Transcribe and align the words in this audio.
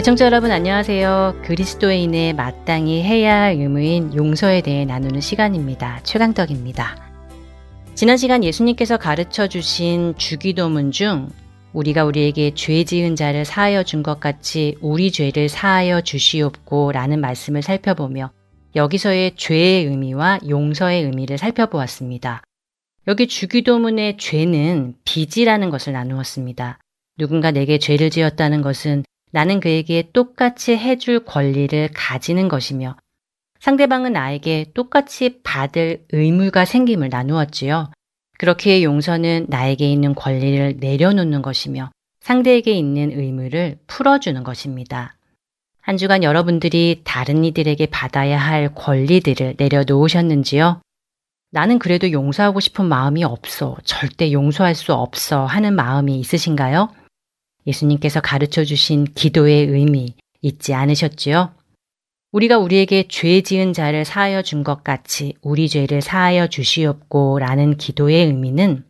애청자 0.00 0.24
여러분 0.24 0.50
안녕하세요. 0.50 1.42
그리스도인의 1.44 2.32
마땅히 2.32 3.02
해야 3.02 3.42
할 3.42 3.56
의무인 3.56 4.14
용서에 4.14 4.62
대해 4.62 4.86
나누는 4.86 5.20
시간입니다. 5.20 6.00
최강덕입니다. 6.04 6.96
지난 7.94 8.16
시간 8.16 8.42
예수님께서 8.42 8.96
가르쳐 8.96 9.46
주신 9.46 10.14
주기도문 10.16 10.90
중 10.90 11.28
우리가 11.74 12.06
우리에게 12.06 12.52
죄 12.54 12.82
지은 12.82 13.14
자를 13.14 13.44
사하여 13.44 13.82
준 13.82 14.02
것 14.02 14.20
같이 14.20 14.74
우리 14.80 15.12
죄를 15.12 15.50
사하여 15.50 16.00
주시옵고 16.00 16.92
라는 16.92 17.20
말씀을 17.20 17.60
살펴보며 17.60 18.30
여기서의 18.76 19.36
죄의 19.36 19.84
의미와 19.84 20.38
용서의 20.48 21.04
의미를 21.04 21.36
살펴보았습니다. 21.36 22.42
여기 23.06 23.28
주기도문의 23.28 24.16
죄는 24.16 24.94
빚이라는 25.04 25.68
것을 25.68 25.92
나누었습니다. 25.92 26.78
누군가 27.18 27.50
내게 27.50 27.76
죄를 27.76 28.08
지었다는 28.08 28.62
것은 28.62 29.04
나는 29.32 29.60
그에게 29.60 30.10
똑같이 30.12 30.76
해줄 30.76 31.24
권리를 31.24 31.90
가지는 31.94 32.48
것이며 32.48 32.96
상대방은 33.60 34.12
나에게 34.12 34.72
똑같이 34.74 35.40
받을 35.42 36.04
의무가 36.12 36.64
생김을 36.64 37.10
나누었지요. 37.10 37.90
그렇게 38.38 38.82
용서는 38.82 39.46
나에게 39.48 39.90
있는 39.90 40.14
권리를 40.14 40.78
내려놓는 40.78 41.42
것이며 41.42 41.90
상대에게 42.20 42.72
있는 42.72 43.12
의무를 43.12 43.78
풀어주는 43.86 44.42
것입니다. 44.42 45.16
한 45.82 45.96
주간 45.96 46.22
여러분들이 46.22 47.02
다른 47.04 47.44
이들에게 47.44 47.86
받아야 47.86 48.38
할 48.38 48.74
권리들을 48.74 49.56
내려놓으셨는지요? 49.58 50.80
나는 51.52 51.78
그래도 51.78 52.12
용서하고 52.12 52.60
싶은 52.60 52.86
마음이 52.86 53.24
없어. 53.24 53.76
절대 53.84 54.32
용서할 54.32 54.74
수 54.74 54.94
없어. 54.94 55.44
하는 55.46 55.74
마음이 55.74 56.18
있으신가요? 56.20 56.88
예수님께서 57.66 58.20
가르쳐 58.20 58.64
주신 58.64 59.04
기도의 59.04 59.66
의미 59.66 60.14
잊지 60.42 60.74
않으셨지요? 60.74 61.52
우리가 62.32 62.58
우리에게 62.58 63.06
죄 63.08 63.40
지은 63.40 63.72
자를 63.72 64.04
사하여 64.04 64.42
준 64.42 64.62
것 64.62 64.84
같이 64.84 65.34
우리 65.42 65.68
죄를 65.68 66.00
사하여 66.00 66.46
주시옵고 66.46 67.38
라는 67.40 67.76
기도의 67.76 68.26
의미는 68.26 68.84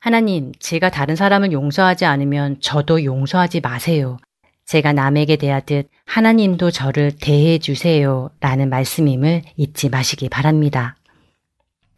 하나님, 0.00 0.52
제가 0.58 0.90
다른 0.90 1.16
사람을 1.16 1.52
용서하지 1.52 2.04
않으면 2.04 2.60
저도 2.60 3.04
용서하지 3.04 3.60
마세요. 3.60 4.18
제가 4.66 4.92
남에게 4.92 5.36
대하듯 5.36 5.88
하나님도 6.04 6.70
저를 6.70 7.12
대해 7.18 7.58
주세요. 7.58 8.28
라는 8.40 8.68
말씀임을 8.68 9.42
잊지 9.56 9.88
마시기 9.88 10.28
바랍니다. 10.28 10.96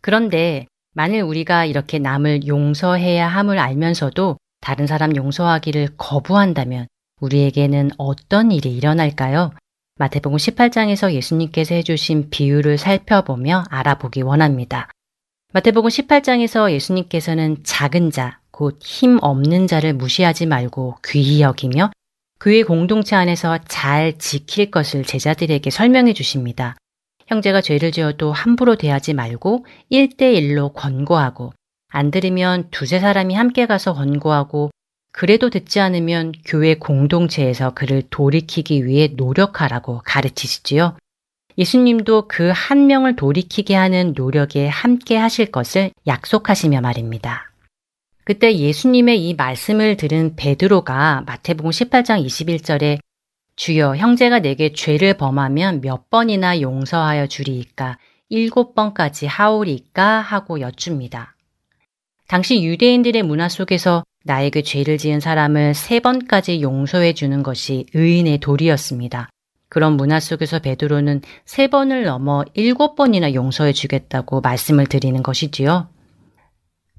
그런데 0.01 0.67
만일 0.95 1.23
우리가 1.23 1.65
이렇게 1.65 1.99
남을 1.99 2.47
용서해야 2.47 3.27
함을 3.27 3.59
알면서도 3.59 4.39
다른 4.67 4.89
사람 4.89 5.15
용서하기를 5.15 5.91
거부한다면 5.97 6.89
우리에게는 7.21 7.93
어떤 7.99 8.51
일이 8.51 8.77
일어날까요? 8.77 9.53
마태복음 9.95 10.39
18장에서 10.39 11.13
예수님께서 11.13 11.77
해주신 11.77 12.31
비유를 12.31 12.77
살펴보며 12.77 13.63
알아보기 13.71 14.23
원합니다. 14.23 14.91
마태복음 15.53 15.89
18장에서 15.89 16.73
예수님께서는 16.73 17.59
작은 17.63 18.11
자, 18.11 18.41
곧 18.51 18.81
힘 18.81 19.21
없는 19.23 19.69
자를 19.69 19.95
무시하지 19.95 20.47
말고 20.47 20.97
귀히 21.07 21.43
여기며 21.43 21.93
그의 22.41 22.65
공동체 22.65 23.15
안에서 23.15 23.59
잘 23.69 24.19
지킬 24.19 24.73
것을 24.73 25.05
제자들에게 25.05 25.71
설명해 25.71 26.13
주십니다. 26.13 26.75
형제가 27.29 27.61
죄를 27.61 27.93
지어도 27.93 28.33
함부로 28.33 28.75
대하지 28.75 29.15
말고 29.15 29.65
1대1로 29.93 30.75
권고하고 30.75 31.53
안 31.97 32.11
들으면 32.11 32.69
두세 32.71 33.01
사람이 33.01 33.35
함께 33.35 33.65
가서 33.65 33.95
권고하고 33.95 34.71
그래도 35.13 35.49
듣지 35.49 35.81
않으면 35.81 36.33
교회 36.45 36.75
공동체에서 36.75 37.73
그를 37.73 38.03
돌이키기 38.11 38.85
위해 38.85 39.15
노력하라고 39.17 40.03
가르치시지요. 40.05 40.99
예수님도 41.57 42.29
그 42.29 42.53
한 42.53 42.87
명을 42.87 43.17
돌이키게 43.17 43.75
하는 43.75 44.13
노력에 44.15 44.69
함께 44.69 45.17
하실 45.17 45.47
것을 45.51 45.91
약속하시며 46.07 46.83
말입니다. 46.83 47.51
그때 48.25 48.55
예수님의 48.55 49.27
이 49.27 49.33
말씀을 49.33 49.97
들은 49.97 50.37
베드로가 50.37 51.23
마태복음 51.25 51.71
18장 51.71 52.23
21절에 52.27 52.99
주여 53.57 53.97
형제가 53.97 54.41
내게 54.41 54.75
죄를 54.75 55.15
범하면 55.15 55.81
몇 55.81 56.11
번이나 56.11 56.61
용서하여 56.61 57.29
주리이까 57.29 57.97
일곱 58.29 58.75
번까지 58.75 59.27
하오리까 59.27 60.21
하고 60.21 60.61
여쭙니다. 60.61 61.36
당시 62.27 62.65
유대인들의 62.65 63.23
문화 63.23 63.49
속에서 63.49 64.05
나에게 64.25 64.63
죄를 64.63 64.99
지은 64.99 65.21
사람을 65.21 65.75
세 65.75 66.01
번까지 66.01 66.61
용서해 66.61 67.15
주는 67.15 67.43
것이 67.43 67.87
의인의 67.95 68.39
도리였습니다. 68.39 69.29
그런 69.69 69.97
문화 69.97 70.19
속에서 70.19 70.59
베드로는 70.59 71.23
세 71.45 71.69
번을 71.69 72.05
넘어 72.05 72.45
일곱 72.55 72.97
번이나 72.97 73.35
용서해 73.35 73.73
주겠다고 73.73 74.41
말씀을 74.41 74.87
드리는 74.87 75.23
것이지요. 75.23 75.89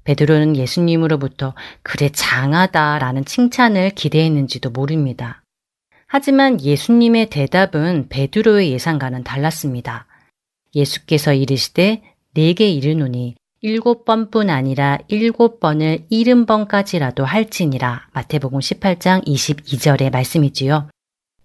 베드로는 0.04 0.56
예수님으로부터 0.56 1.54
그래 1.82 2.08
장하다라는 2.08 3.26
칭찬을 3.26 3.90
기대했는지도 3.90 4.70
모릅니다. 4.70 5.42
하지만 6.06 6.62
예수님의 6.62 7.28
대답은 7.28 8.06
베드로의 8.08 8.72
예상과는 8.72 9.24
달랐습니다. 9.24 10.06
예수께서 10.74 11.34
이르시되 11.34 12.02
내게 12.32 12.70
이르노니 12.70 13.34
일곱 13.60 14.04
번뿐 14.04 14.50
아니라 14.50 14.98
일곱 15.08 15.58
번을 15.58 16.06
일흔 16.10 16.46
번까지라도 16.46 17.24
할지니라 17.24 18.06
마태복음 18.12 18.60
18장 18.60 19.26
22절의 19.26 20.12
말씀이지요. 20.12 20.88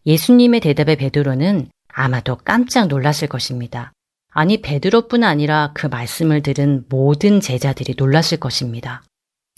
예수님의 0.05 0.59
대답에 0.59 0.95
베드로는 0.95 1.69
아마도 1.87 2.35
깜짝 2.35 2.87
놀랐을 2.87 3.27
것입니다. 3.27 3.93
아니 4.29 4.61
베드로뿐 4.61 5.23
아니라 5.23 5.71
그 5.73 5.87
말씀을 5.87 6.43
들은 6.43 6.85
모든 6.87 7.39
제자들이 7.39 7.95
놀랐을 7.97 8.39
것입니다. 8.39 9.03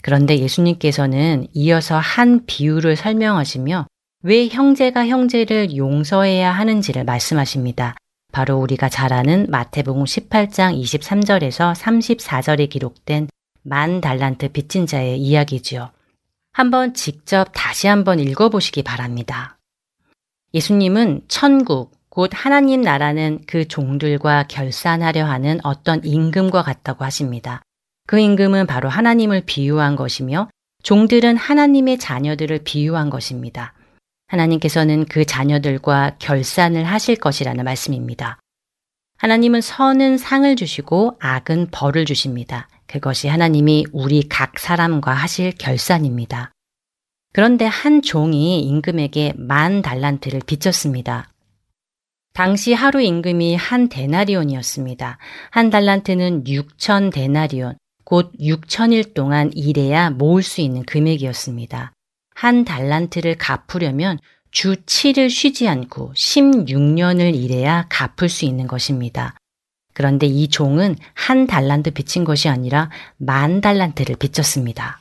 그런데 0.02 0.38
예수님께서는 0.38 1.48
이어서 1.52 1.98
한 1.98 2.46
비유를 2.46 2.96
설명하시며 2.96 3.86
왜 4.22 4.48
형제가 4.48 5.06
형제를 5.06 5.76
용서해야 5.76 6.52
하는지를 6.52 7.04
말씀하십니다. 7.04 7.96
바로 8.36 8.58
우리가 8.58 8.90
잘 8.90 9.14
아는 9.14 9.46
마태복음 9.48 10.04
18장 10.04 10.78
23절에서 10.78 11.74
34절에 11.74 12.68
기록된 12.68 13.28
만 13.62 14.02
달란트 14.02 14.48
빚진 14.48 14.86
자의 14.86 15.18
이야기지요. 15.18 15.90
한번 16.52 16.92
직접 16.92 17.48
다시 17.54 17.86
한번 17.86 18.20
읽어보시기 18.20 18.82
바랍니다. 18.82 19.56
예수님은 20.52 21.22
천국, 21.28 21.92
곧 22.10 22.30
하나님 22.34 22.82
나라는 22.82 23.40
그 23.46 23.66
종들과 23.66 24.48
결산하려 24.48 25.24
하는 25.24 25.58
어떤 25.62 26.04
임금과 26.04 26.62
같다고 26.62 27.06
하십니다. 27.06 27.62
그 28.06 28.18
임금은 28.18 28.66
바로 28.66 28.90
하나님을 28.90 29.44
비유한 29.46 29.96
것이며 29.96 30.50
종들은 30.82 31.38
하나님의 31.38 31.96
자녀들을 31.96 32.58
비유한 32.64 33.08
것입니다. 33.08 33.72
하나님께서는 34.26 35.04
그 35.06 35.24
자녀들과 35.24 36.16
결산을 36.18 36.84
하실 36.84 37.16
것이라는 37.16 37.64
말씀입니다. 37.64 38.38
하나님은 39.18 39.60
선은 39.60 40.18
상을 40.18 40.56
주시고 40.56 41.16
악은 41.20 41.68
벌을 41.70 42.04
주십니다. 42.04 42.68
그것이 42.86 43.28
하나님이 43.28 43.86
우리 43.92 44.22
각 44.28 44.58
사람과 44.58 45.12
하실 45.12 45.52
결산입니다. 45.52 46.52
그런데 47.32 47.66
한 47.66 48.02
종이 48.02 48.60
임금에게 48.60 49.34
만 49.36 49.82
달란트를 49.82 50.40
빚졌습니다. 50.46 51.28
당시 52.32 52.74
하루 52.74 53.00
임금이 53.00 53.56
한 53.56 53.88
데나리온이었습니다. 53.88 55.18
한 55.50 55.70
달란트는 55.70 56.44
6천 56.44 57.12
데나리온, 57.12 57.76
곧 58.04 58.32
6천일 58.38 59.14
동안 59.14 59.50
일해야 59.54 60.10
모을 60.10 60.42
수 60.42 60.60
있는 60.60 60.82
금액이었습니다. 60.84 61.92
한 62.36 62.66
달란트를 62.66 63.38
갚으려면 63.38 64.18
주 64.50 64.74
7일 64.74 65.30
쉬지 65.30 65.68
않고 65.68 66.12
16년을 66.14 67.34
일해야 67.34 67.86
갚을 67.88 68.28
수 68.28 68.44
있는 68.44 68.66
것입니다. 68.66 69.34
그런데 69.94 70.26
이 70.26 70.48
종은 70.48 70.96
한 71.14 71.46
달란트 71.46 71.92
빚진 71.92 72.24
것이 72.24 72.50
아니라 72.50 72.90
만 73.16 73.62
달란트를 73.62 74.16
빚졌습니다. 74.16 75.00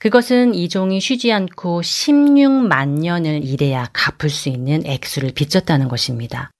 그것은 0.00 0.56
이 0.56 0.68
종이 0.68 1.00
쉬지 1.00 1.32
않고 1.32 1.82
16만 1.82 2.88
년을 3.00 3.44
일해야 3.44 3.88
갚을 3.92 4.28
수 4.28 4.48
있는 4.48 4.84
액수를 4.84 5.30
빚졌다는 5.30 5.86
것입니다. 5.86 6.50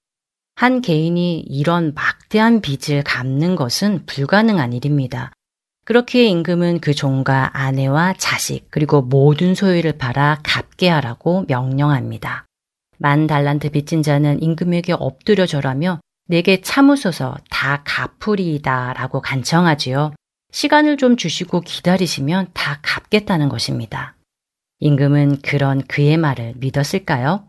한 0.55 0.79
개인이 0.79 1.41
이런 1.41 1.93
막대한 1.93 2.61
빚을 2.61 3.03
갚는 3.03 3.57
것은 3.57 4.05
불가능한 4.05 4.71
일입니다. 4.71 5.33
그렇기에 5.85 6.25
임금은 6.25 6.79
그 6.79 6.93
종과 6.93 7.51
아내와 7.53 8.13
자식 8.17 8.67
그리고 8.69 9.01
모든 9.01 9.53
소유를 9.53 9.97
팔아 9.97 10.39
갚게 10.43 10.87
하라고 10.89 11.45
명령합니다. 11.47 12.45
만 12.97 13.27
달란트 13.27 13.71
빚진 13.71 14.01
자는 14.01 14.41
임금에게 14.41 14.93
엎드려 14.93 15.45
절하며 15.45 15.99
내게 16.27 16.61
참으소서 16.61 17.35
다 17.49 17.83
갚으리이다 17.83 18.93
라고 18.93 19.21
간청하지요. 19.21 20.13
시간을 20.51 20.97
좀 20.97 21.17
주시고 21.17 21.61
기다리시면 21.61 22.51
다 22.53 22.79
갚겠다는 22.81 23.49
것입니다. 23.49 24.15
임금은 24.79 25.41
그런 25.41 25.81
그의 25.87 26.15
말을 26.17 26.53
믿었을까요? 26.57 27.45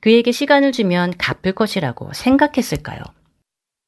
그에게 0.00 0.32
시간을 0.32 0.72
주면 0.72 1.14
갚을 1.16 1.54
것이라고 1.54 2.12
생각했을까요? 2.12 3.00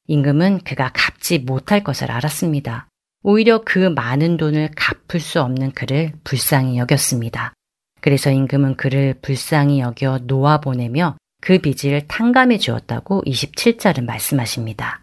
임금은 0.07 0.59
그가 0.63 0.91
갚지 0.93 1.39
못할 1.39 1.83
것을 1.83 2.11
알았습니다. 2.11 2.87
오히려 3.27 3.63
그 3.65 3.79
많은 3.79 4.37
돈을 4.37 4.69
갚을 4.75 5.19
수 5.19 5.41
없는 5.41 5.71
그를 5.71 6.13
불쌍히 6.23 6.77
여겼습니다. 6.77 7.53
그래서 7.99 8.29
임금은 8.29 8.75
그를 8.75 9.15
불쌍히 9.19 9.79
여겨 9.79 10.19
놓아보내며 10.25 11.17
그 11.41 11.57
빚을 11.57 12.05
탕감해 12.07 12.59
주었다고 12.59 13.23
27절은 13.25 14.05
말씀하십니다. 14.05 15.01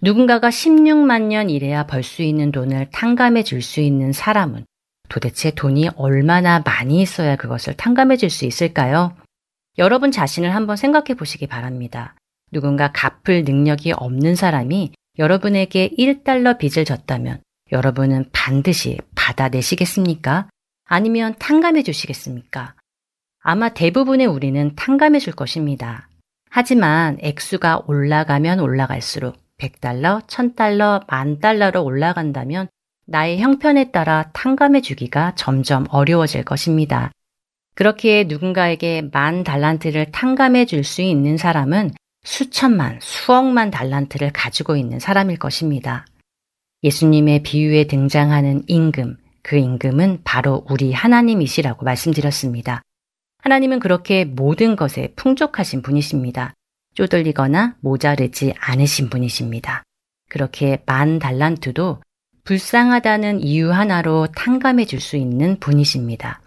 누군가가 0.00 0.48
16만 0.48 1.24
년 1.24 1.50
일해야 1.50 1.84
벌 1.84 2.02
수 2.02 2.22
있는 2.22 2.52
돈을 2.52 2.88
탕감해 2.90 3.42
줄 3.42 3.60
수 3.60 3.80
있는 3.80 4.14
사람은 4.14 4.64
도대체 5.10 5.50
돈이 5.50 5.90
얼마나 5.96 6.60
많이 6.64 7.02
있어야 7.02 7.36
그것을 7.36 7.74
탕감해 7.76 8.16
줄 8.16 8.30
수 8.30 8.46
있을까요? 8.46 9.14
여러분 9.76 10.10
자신을 10.10 10.54
한번 10.54 10.76
생각해 10.76 11.12
보시기 11.18 11.46
바랍니다. 11.46 12.14
누군가 12.50 12.90
갚을 12.92 13.44
능력이 13.44 13.92
없는 13.92 14.36
사람이 14.36 14.92
여러분에게 15.20 15.90
1달러 15.98 16.56
빚을 16.56 16.86
졌다면 16.86 17.42
여러분은 17.72 18.30
반드시 18.32 18.98
받아내시겠습니까? 19.14 20.48
아니면 20.86 21.34
탕감해 21.38 21.82
주시겠습니까? 21.82 22.74
아마 23.42 23.68
대부분의 23.68 24.26
우리는 24.26 24.74
탕감해 24.74 25.18
줄 25.18 25.34
것입니다. 25.34 26.08
하지만 26.48 27.18
액수가 27.20 27.82
올라가면 27.86 28.60
올라갈수록 28.60 29.36
100달러, 29.58 30.26
1000달러, 30.26 31.04
만달러로 31.06 31.84
올라간다면 31.84 32.68
나의 33.06 33.40
형편에 33.40 33.90
따라 33.90 34.30
탕감해 34.32 34.80
주기가 34.80 35.34
점점 35.36 35.84
어려워질 35.90 36.44
것입니다. 36.44 37.12
그렇기에 37.74 38.24
누군가에게 38.24 39.02
만 39.12 39.44
달란트를 39.44 40.12
탕감해 40.12 40.64
줄 40.64 40.82
수 40.82 41.02
있는 41.02 41.36
사람은 41.36 41.90
수천만, 42.22 42.98
수억만 43.00 43.70
달란트를 43.70 44.32
가지고 44.32 44.76
있는 44.76 44.98
사람일 44.98 45.38
것입니다. 45.38 46.06
예수님의 46.82 47.42
비유에 47.42 47.84
등장하는 47.86 48.64
임금, 48.66 49.16
그 49.42 49.56
임금은 49.56 50.20
바로 50.24 50.64
우리 50.68 50.92
하나님이시라고 50.92 51.84
말씀드렸습니다. 51.84 52.82
하나님은 53.42 53.80
그렇게 53.80 54.24
모든 54.24 54.76
것에 54.76 55.12
풍족하신 55.16 55.82
분이십니다. 55.82 56.54
쪼들리거나 56.94 57.76
모자르지 57.80 58.54
않으신 58.58 59.08
분이십니다. 59.08 59.82
그렇게 60.28 60.82
만 60.86 61.18
달란트도 61.18 62.02
불쌍하다는 62.44 63.40
이유 63.40 63.72
하나로 63.72 64.28
탕감해 64.34 64.84
줄 64.84 65.00
수 65.00 65.16
있는 65.16 65.58
분이십니다. 65.58 66.40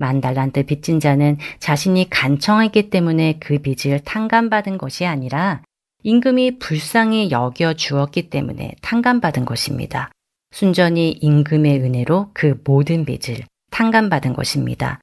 만 0.00 0.22
달란트 0.22 0.64
빚진 0.64 0.98
자는 0.98 1.36
자신이 1.58 2.08
간청했기 2.08 2.88
때문에 2.88 3.38
그 3.38 3.58
빚을 3.58 4.00
탕감받은 4.00 4.78
것이 4.78 5.04
아니라 5.04 5.62
임금이 6.02 6.58
불쌍히 6.58 7.30
여겨 7.30 7.74
주었기 7.74 8.30
때문에 8.30 8.72
탕감받은 8.80 9.44
것입니다. 9.44 10.10
순전히 10.52 11.10
임금의 11.10 11.80
은혜로 11.80 12.30
그 12.32 12.60
모든 12.64 13.04
빚을 13.04 13.44
탕감받은 13.70 14.32
것입니다. 14.32 15.00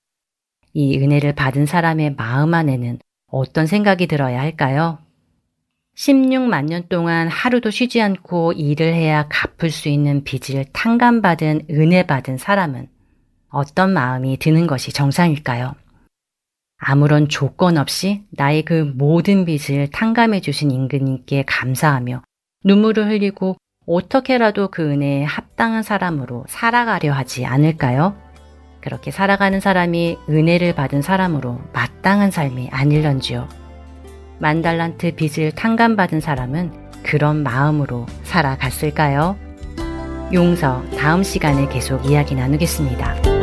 이 0.73 0.97
은혜를 0.97 1.35
받은 1.35 1.67
사람의 1.67 2.15
마음 2.15 2.55
안에는 2.55 2.97
어떤 3.27 3.67
생각이 3.67 4.07
들어야 4.07 4.41
할까요? 4.41 4.97
16만 5.95 6.65
년 6.65 6.87
동안 6.89 7.27
하루도 7.27 7.69
쉬지 7.69 8.01
않고 8.01 8.53
일을 8.53 8.93
해야 8.93 9.27
갚을 9.29 9.69
수 9.69 9.89
있는 9.89 10.23
빚을 10.23 10.65
탕감받은 10.73 11.67
은혜 11.69 12.05
받은 12.05 12.37
사람은 12.37 12.87
어떤 13.49 13.93
마음이 13.93 14.37
드는 14.37 14.67
것이 14.67 14.91
정상일까요? 14.91 15.73
아무런 16.77 17.27
조건 17.27 17.77
없이 17.77 18.23
나의 18.31 18.63
그 18.63 18.91
모든 18.95 19.45
빚을 19.45 19.89
탕감해 19.91 20.41
주신 20.41 20.71
임금님께 20.71 21.43
감사하며 21.47 22.21
눈물을 22.63 23.07
흘리고 23.09 23.57
어떻게라도 23.87 24.67
그 24.69 24.83
은혜에 24.83 25.23
합당한 25.23 25.81
사람으로 25.81 26.45
살아가려 26.47 27.13
하지 27.13 27.45
않을까요? 27.45 28.15
그렇게 28.81 29.11
살아가는 29.11 29.59
사람이 29.59 30.17
은혜를 30.29 30.75
받은 30.75 31.01
사람으로 31.01 31.59
마땅한 31.73 32.31
삶이 32.31 32.69
아닐런지요. 32.71 33.47
만달란트 34.39 35.15
빚을 35.15 35.53
탕감받은 35.53 36.19
사람은 36.19 36.71
그런 37.03 37.43
마음으로 37.43 38.05
살아갔을까요? 38.23 39.37
용서 40.33 40.83
다음 40.97 41.23
시간에 41.23 41.67
계속 41.69 42.05
이야기 42.05 42.35
나누겠습니다. 42.35 43.36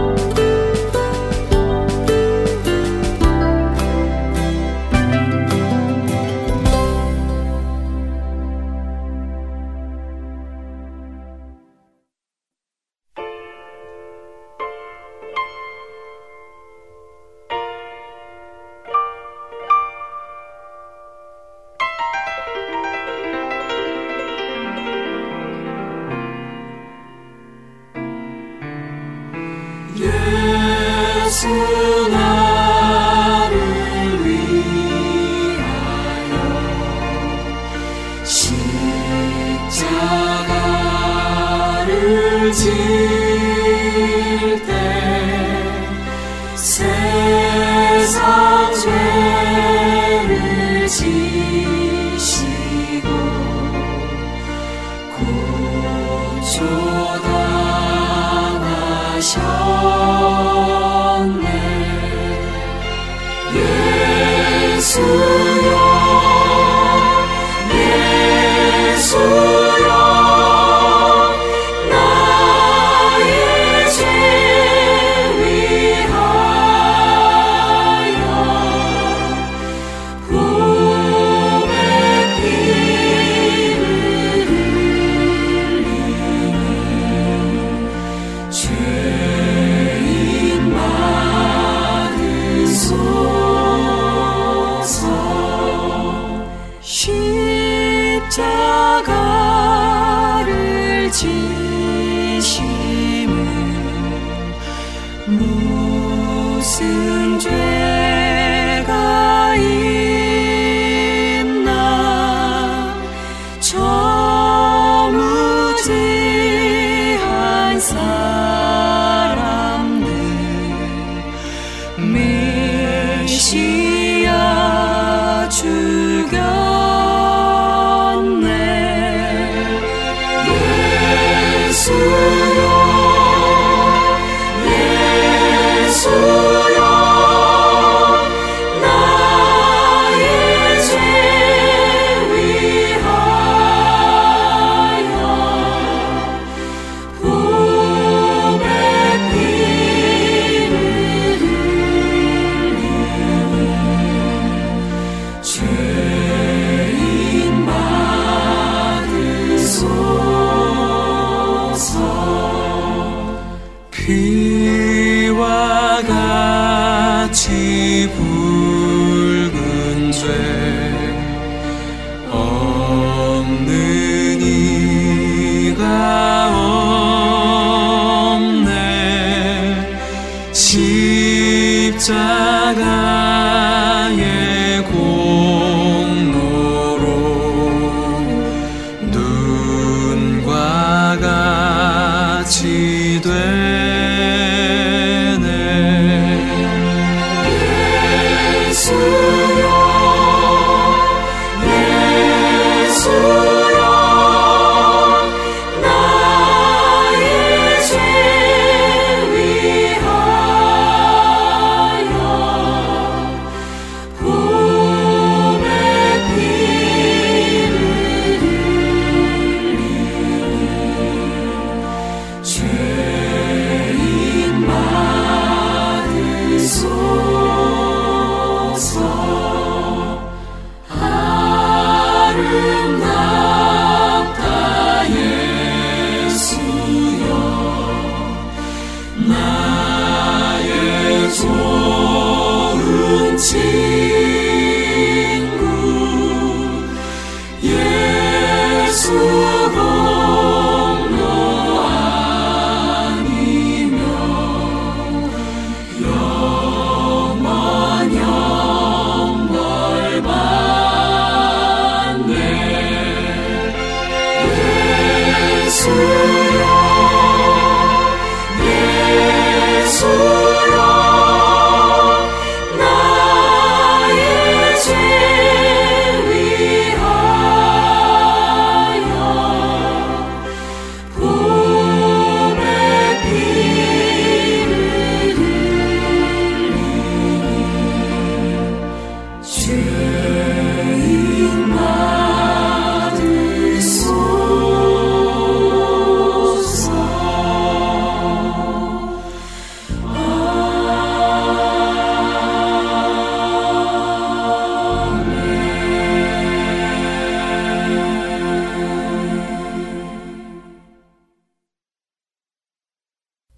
십 182.04 182.53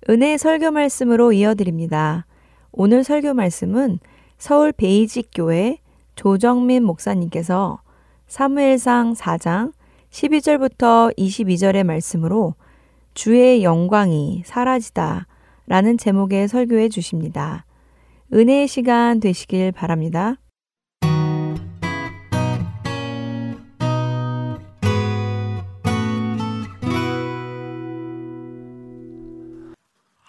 은혜 0.08 0.38
설교 0.38 0.70
말씀으로 0.70 1.32
이어드립니다. 1.32 2.26
오늘 2.70 3.02
설교 3.02 3.34
말씀은 3.34 3.98
서울 4.38 4.70
베이직 4.70 5.30
교회 5.34 5.78
조정민 6.14 6.84
목사님께서 6.84 7.80
사무엘상 8.28 9.14
4장 9.14 9.72
12절부터 10.10 11.16
22절의 11.18 11.82
말씀으로 11.82 12.54
주의 13.14 13.64
영광이 13.64 14.42
사라지다 14.46 15.26
라는 15.66 15.98
제목의 15.98 16.46
설교해 16.46 16.88
주십니다. 16.88 17.64
은혜의 18.32 18.68
시간 18.68 19.18
되시길 19.18 19.72
바랍니다. 19.72 20.36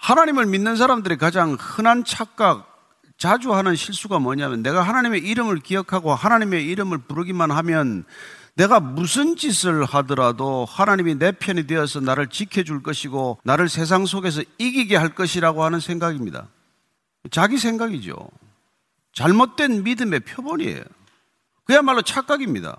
하나님을 0.08 0.46
믿는 0.46 0.78
사람들의 0.78 1.18
가장 1.18 1.58
흔한 1.60 2.06
착각, 2.06 2.78
자주 3.18 3.54
하는 3.54 3.76
실수가 3.76 4.20
뭐냐면 4.20 4.64
내가 4.64 4.82
하나님의 4.82 5.20
이름을 5.20 5.60
기억하고 5.60 6.16
하나님의 6.16 6.66
이름을 6.66 7.00
부르기만 7.00 7.52
하면 7.52 8.06
내가 8.56 8.80
무슨 8.80 9.36
짓을 9.36 9.84
하더라도 9.84 10.64
하나님이 10.64 11.16
내 11.16 11.34
편이 11.34 11.68
되어서 11.68 12.00
나를 12.00 12.28
지켜줄 12.28 12.84
것이고 12.84 13.40
나를 13.44 13.68
세상 13.68 14.06
속에서 14.06 14.44
이기게 14.58 14.96
할 14.96 15.10
것이라고 15.10 15.66
하는 15.66 15.82
생각입니다. 15.82 16.48
자기 17.30 17.58
생각이죠. 17.58 18.16
잘못된 19.12 19.84
믿음의 19.84 20.22
표본이에요. 20.22 20.84
그야말로 21.66 22.02
착각입니다. 22.02 22.78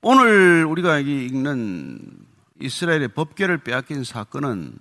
오늘 0.00 0.64
우리가 0.64 0.98
읽는 0.98 2.00
이스라엘의 2.60 3.08
법계를 3.14 3.58
빼앗긴 3.58 4.02
사건은 4.02 4.72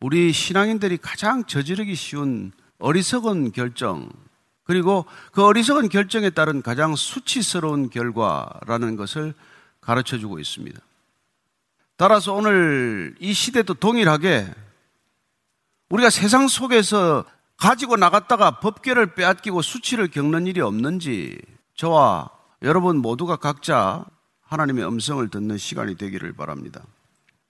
우리 0.00 0.32
신앙인들이 0.32 0.98
가장 0.98 1.44
저지르기 1.44 1.94
쉬운 1.94 2.52
어리석은 2.78 3.52
결정, 3.52 4.08
그리고 4.64 5.06
그 5.32 5.44
어리석은 5.44 5.88
결정에 5.88 6.30
따른 6.30 6.62
가장 6.62 6.94
수치스러운 6.94 7.90
결과라는 7.90 8.96
것을 8.96 9.34
가르쳐 9.80 10.18
주고 10.18 10.38
있습니다. 10.38 10.78
따라서 11.96 12.32
오늘 12.32 13.16
이 13.18 13.32
시대도 13.32 13.74
동일하게 13.74 14.46
우리가 15.88 16.10
세상 16.10 16.46
속에서 16.46 17.24
가지고 17.56 17.96
나갔다가 17.96 18.60
법계를 18.60 19.14
빼앗기고 19.14 19.62
수치를 19.62 20.08
겪는 20.08 20.46
일이 20.46 20.60
없는지 20.60 21.40
저와 21.74 22.30
여러분 22.62 22.98
모두가 22.98 23.36
각자 23.36 24.04
하나님의 24.42 24.86
음성을 24.86 25.26
듣는 25.28 25.58
시간이 25.58 25.96
되기를 25.96 26.34
바랍니다. 26.34 26.82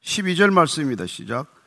12절 0.03 0.51
말씀입니다. 0.51 1.07
시작. 1.07 1.58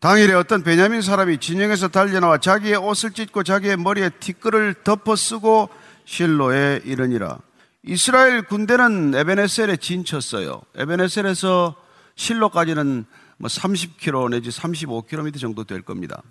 당일에 0.00 0.32
어떤 0.32 0.62
베냐민 0.62 1.02
사람이 1.02 1.38
진영에서 1.38 1.88
달려나와 1.88 2.38
자기의 2.38 2.76
옷을 2.76 3.10
찢고 3.10 3.42
자기의 3.42 3.76
머리에 3.76 4.08
티끌을 4.08 4.76
덮어 4.82 5.14
쓰고 5.14 5.68
실로에 6.06 6.80
이르니라. 6.86 7.38
이스라엘 7.82 8.40
군대는 8.42 9.14
에베네셀에 9.14 9.76
진쳤어요. 9.76 10.62
에베네셀에서 10.74 11.76
실로까지는 12.16 13.04
뭐 13.36 13.48
30km 13.48 14.30
내지 14.30 14.48
35km 14.48 15.38
정도 15.38 15.64
될 15.64 15.82
겁니다. 15.82 16.22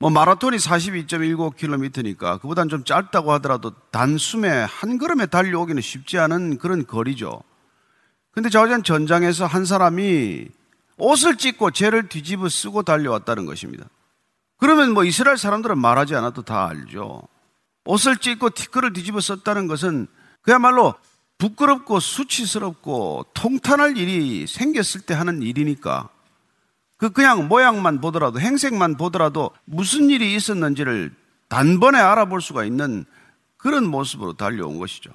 뭐 0.00 0.10
마라톤이 0.10 0.56
42.19km니까 0.56 2.40
그보단 2.40 2.68
좀 2.68 2.82
짧다고 2.82 3.30
하더라도 3.34 3.70
단숨에 3.92 4.48
한 4.48 4.98
걸음에 4.98 5.26
달려오기는 5.26 5.80
쉽지 5.80 6.18
않은 6.18 6.58
그런 6.58 6.84
거리죠. 6.84 7.40
근데 8.32 8.50
좌우전 8.50 8.82
전장에서 8.82 9.46
한 9.46 9.64
사람이 9.64 10.48
옷을 10.98 11.36
찢고 11.36 11.70
죄를 11.72 12.08
뒤집어 12.08 12.48
쓰고 12.48 12.82
달려왔다는 12.82 13.46
것입니다. 13.46 13.86
그러면 14.58 14.92
뭐 14.92 15.04
이스라엘 15.04 15.36
사람들은 15.36 15.78
말하지 15.78 16.14
않아도 16.16 16.42
다 16.42 16.66
알죠. 16.68 17.22
옷을 17.84 18.16
찢고 18.16 18.50
티끌을 18.50 18.92
뒤집어 18.92 19.20
썼다는 19.20 19.66
것은 19.66 20.06
그야말로 20.42 20.94
부끄럽고 21.38 22.00
수치스럽고 22.00 23.26
통탄할 23.34 23.96
일이 23.96 24.46
생겼을 24.46 25.02
때 25.02 25.14
하는 25.14 25.42
일이니까 25.42 26.08
그 26.96 27.10
그냥 27.10 27.48
모양만 27.48 28.00
보더라도 28.00 28.40
행색만 28.40 28.96
보더라도 28.96 29.50
무슨 29.66 30.08
일이 30.08 30.34
있었는지를 30.34 31.14
단번에 31.48 31.98
알아볼 31.98 32.40
수가 32.40 32.64
있는 32.64 33.04
그런 33.58 33.86
모습으로 33.86 34.32
달려온 34.32 34.78
것이죠. 34.78 35.10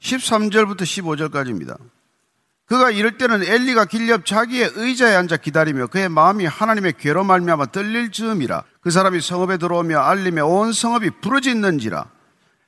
13절부터 0.00 0.82
15절까지입니다. 0.82 1.78
그가 2.70 2.92
이럴 2.92 3.18
때는 3.18 3.42
엘리가 3.42 3.86
길옆 3.86 4.24
자기의 4.24 4.70
의자에 4.76 5.16
앉아 5.16 5.38
기다리며 5.38 5.88
그의 5.88 6.08
마음이 6.08 6.46
하나님의 6.46 6.94
괴로 7.00 7.24
말미암아 7.24 7.72
떨릴 7.72 8.12
즈음이라. 8.12 8.62
그 8.80 8.92
사람이 8.92 9.20
성읍에 9.20 9.56
들어오며 9.56 9.98
알림에 9.98 10.40
온 10.40 10.72
성읍이 10.72 11.10
부르짖는지라. 11.20 12.04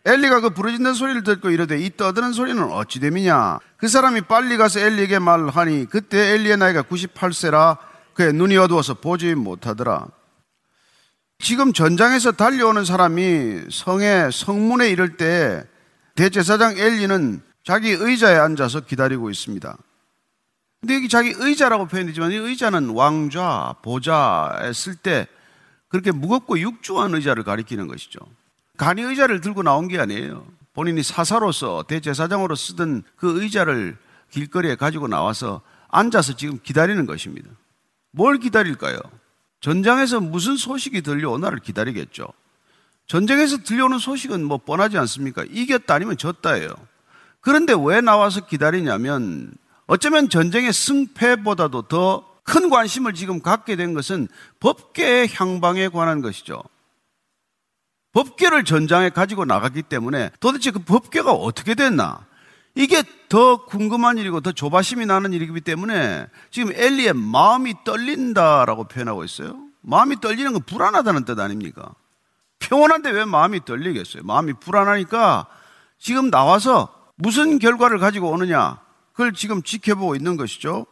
엘리가 0.05 0.41
그 0.41 0.51
부르짖는 0.51 0.95
소리를 0.95 1.23
듣고 1.23 1.51
이르되 1.51 1.79
이 1.79 1.97
떠드는 1.97 2.33
소리는 2.33 2.61
어찌 2.65 2.99
됨이냐? 2.99 3.61
그 3.77 3.87
사람이 3.87 4.23
빨리 4.23 4.57
가서 4.57 4.81
엘리에게 4.81 5.21
말하니 5.21 5.87
그때 5.89 6.33
엘리의 6.33 6.57
나이가 6.57 6.83
98세라. 6.83 7.79
그의 8.15 8.33
눈이 8.33 8.57
어두워서 8.57 8.95
보지 8.95 9.37
못하더라. 9.37 10.09
지금 11.39 11.73
전장에서 11.73 12.33
달려오는 12.33 12.85
사람이 12.85 13.67
성에 13.71 14.31
성문에 14.33 14.91
이를 14.91 15.17
때 15.17 15.63
대제사장 16.17 16.77
엘리는 16.77 17.41
자기 17.63 17.91
의자에 17.93 18.35
앉아서 18.35 18.81
기다리고 18.81 19.31
있습니다. 19.31 19.79
근데 20.83 20.97
여기 20.97 21.09
자기 21.09 21.33
의자라고 21.37 21.87
표현되지만 21.87 22.33
이 22.33 22.35
의자는 22.35 22.91
왕좌, 22.91 23.77
보좌에 23.83 24.73
쓸 24.73 24.97
때 24.97 25.29
그렇게 25.89 26.11
무겁고 26.11 26.59
육중한 26.59 27.15
의자를 27.15 27.45
가리키는 27.45 27.87
것이죠. 27.87 28.19
간이 28.79 29.01
의자를 29.01 29.41
들고 29.41 29.63
나온 29.63 29.87
게 29.87 30.01
아니에요. 30.01 30.45
본인이 30.75 31.05
사사로서 31.05 31.85
대제사장으로 31.87 32.57
쓰던 32.57 33.05
그 33.15 33.41
의자를 33.41 33.97
길거리에 34.31 34.75
가지고 34.75 35.07
나와서 35.07 35.61
앉아서 35.89 36.35
지금 36.35 36.59
기다리는 36.61 37.07
것입니다. 37.07 37.49
뭘 38.11 38.39
기다릴까요? 38.39 38.99
전장에서 39.61 40.19
무슨 40.21 40.57
소식이 40.57 41.03
들려오나를 41.03 41.61
기다리겠죠. 41.61 42.27
전쟁에서 43.07 43.59
들려오는 43.59 44.01
소식은 44.01 44.43
뭐 44.45 44.59
뻔하지 44.59 44.99
않습니까? 44.99 45.45
이겼다 45.49 45.95
아니면 45.95 46.17
졌다예요. 46.17 46.75
그런데 47.41 47.73
왜 47.79 48.01
나와서 48.01 48.47
기다리냐면 48.47 49.53
어쩌면 49.87 50.29
전쟁의 50.29 50.73
승패보다도 50.73 51.83
더 51.83 52.33
큰 52.45 52.71
관심을 52.71 53.15
지금 53.15 53.41
갖게 53.41 53.77
된 53.77 53.95
것은 53.95 54.29
법계의 54.61 55.29
향방에 55.33 55.89
관한 55.89 56.23
것이죠. 56.23 56.63
법계를 58.13 58.65
전장에 58.65 59.11
가지고 59.11 59.45
나갔기 59.45 59.83
때문에 59.83 60.31
도대체 60.41 60.71
그 60.71 60.81
법계가 60.81 61.33
어떻게 61.33 61.75
됐나? 61.75 62.27
이게 62.75 63.03
더 63.29 63.65
궁금한 63.65 64.19
일이고 64.19 64.41
더 64.41 64.53
조바심이 64.53 65.07
나는 65.07 65.33
일이기 65.33 65.61
때문에 65.61 66.27
지금 66.51 66.73
엘리의 66.75 67.15
마음이 67.15 67.75
떨린다라고 67.85 68.85
표현하고 68.85 69.25
있어요. 69.25 69.57
마음이 69.83 70.21
떨리는 70.21 70.53
건 70.53 70.63
불안하다는 70.63 71.25
뜻 71.25 71.39
아닙니까? 71.39 71.95
평온한데 72.59 73.11
왜 73.11 73.25
마음이 73.25 73.65
떨리겠어요? 73.65 74.23
마음이 74.25 74.55
불안하니까 74.55 75.47
지금 75.99 76.31
나와서 76.31 76.89
무슨 77.17 77.59
결과를 77.59 77.99
가지고 77.99 78.31
오느냐? 78.31 78.82
그걸 79.13 79.33
지금 79.33 79.63
지켜보고 79.63 80.17
있는 80.17 80.37
것이죠. 80.37 80.87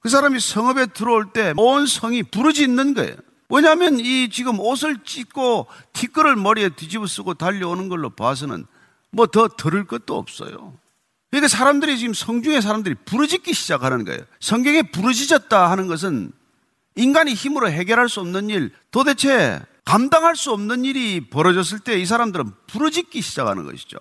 그 0.00 0.08
사람이 0.08 0.38
성읍에 0.40 0.86
들어올 0.86 1.32
때 1.32 1.54
온 1.56 1.86
성이 1.86 2.22
부르짖는 2.22 2.94
거예요. 2.94 3.14
왜냐하면 3.48 4.00
이 4.00 4.28
지금 4.30 4.58
옷을 4.58 4.98
찢고 5.04 5.66
티끌을 5.92 6.36
머리에 6.36 6.70
뒤집어 6.70 7.06
쓰고 7.06 7.34
달려오는 7.34 7.88
걸로 7.88 8.10
봐서는 8.10 8.66
뭐 9.10 9.26
더 9.26 9.48
들을 9.48 9.84
것도 9.86 10.16
없어요. 10.16 10.74
그러니까 11.30 11.48
사람들이 11.48 11.98
지금 11.98 12.14
성중의 12.14 12.62
사람들이 12.62 12.94
부르짖기 13.04 13.54
시작하는 13.54 14.04
거예요. 14.04 14.20
성경에 14.40 14.82
부르짖었다 14.82 15.70
하는 15.70 15.86
것은 15.88 16.32
인간이 16.96 17.34
힘으로 17.34 17.70
해결할 17.70 18.08
수 18.08 18.20
없는 18.20 18.50
일, 18.50 18.72
도대체 18.90 19.60
감당할 19.84 20.36
수 20.36 20.52
없는 20.52 20.84
일이 20.84 21.28
벌어졌을 21.28 21.78
때 21.80 21.98
이 22.00 22.06
사람들은 22.06 22.52
부르짖기 22.68 23.20
시작하는 23.20 23.64
것이죠. 23.64 23.98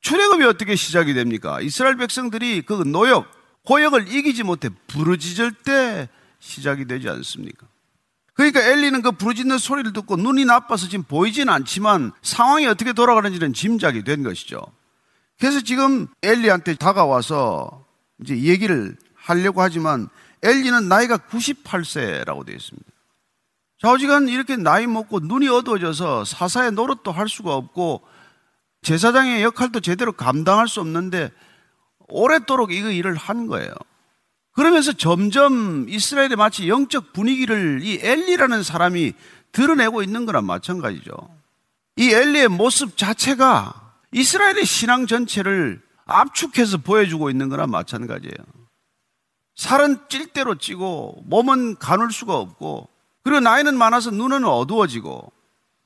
출애굽이 0.00 0.44
어떻게 0.44 0.76
시작이 0.76 1.14
됩니까? 1.14 1.60
이스라엘 1.60 1.96
백성들이 1.96 2.62
그 2.62 2.72
노역, 2.84 3.30
고역을 3.64 4.12
이기지 4.12 4.44
못해 4.44 4.68
부르짖을 4.86 5.52
때 5.64 6.08
시작이 6.38 6.86
되지 6.86 7.08
않습니까? 7.08 7.66
그러니까 8.34 8.62
엘리는 8.62 9.02
그 9.02 9.12
부르짖는 9.12 9.58
소리를 9.58 9.92
듣고 9.92 10.16
눈이 10.16 10.44
나빠서 10.44 10.88
지금 10.88 11.04
보이지는 11.04 11.52
않지만 11.52 12.12
상황이 12.22 12.66
어떻게 12.66 12.92
돌아가는지는 12.92 13.52
짐작이 13.52 14.04
된 14.04 14.22
것이죠. 14.22 14.62
그래서 15.40 15.60
지금 15.60 16.06
엘리한테 16.22 16.76
다가와서 16.76 17.84
이제 18.22 18.38
얘기를 18.38 18.96
하려고 19.16 19.60
하지만 19.60 20.08
엘리는 20.42 20.88
나이가 20.88 21.16
98세라고 21.16 22.46
되어 22.46 22.54
있습니다. 22.54 22.88
좌우지간 23.80 24.28
이렇게 24.28 24.56
나이 24.56 24.86
먹고 24.86 25.20
눈이 25.20 25.48
어두워져서 25.48 26.24
사사의 26.24 26.72
노릇도 26.72 27.12
할 27.12 27.28
수가 27.28 27.54
없고 27.54 28.02
제사장의 28.82 29.42
역할도 29.42 29.80
제대로 29.80 30.12
감당할 30.12 30.68
수 30.68 30.80
없는데 30.80 31.30
오랫도록 32.08 32.72
이거 32.72 32.90
일을 32.90 33.14
한 33.16 33.46
거예요. 33.46 33.70
그러면서 34.52 34.92
점점 34.92 35.88
이스라엘의 35.88 36.36
마치 36.36 36.68
영적 36.68 37.12
분위기를 37.12 37.80
이 37.82 38.00
엘리라는 38.02 38.62
사람이 38.62 39.12
드러내고 39.52 40.02
있는 40.02 40.26
거랑 40.26 40.46
마찬가지죠. 40.46 41.12
이 41.96 42.10
엘리의 42.10 42.48
모습 42.48 42.96
자체가 42.96 43.94
이스라엘의 44.12 44.64
신앙 44.64 45.06
전체를 45.06 45.80
압축해서 46.06 46.78
보여주고 46.78 47.30
있는 47.30 47.48
거랑 47.48 47.70
마찬가지예요. 47.70 48.34
살은 49.54 49.98
찔대로 50.08 50.56
찌고 50.56 51.24
몸은 51.26 51.76
가눌 51.76 52.10
수가 52.12 52.36
없고 52.36 52.88
그리고 53.22 53.40
나이는 53.40 53.76
많아서 53.76 54.10
눈은 54.10 54.44
어두워지고 54.44 55.32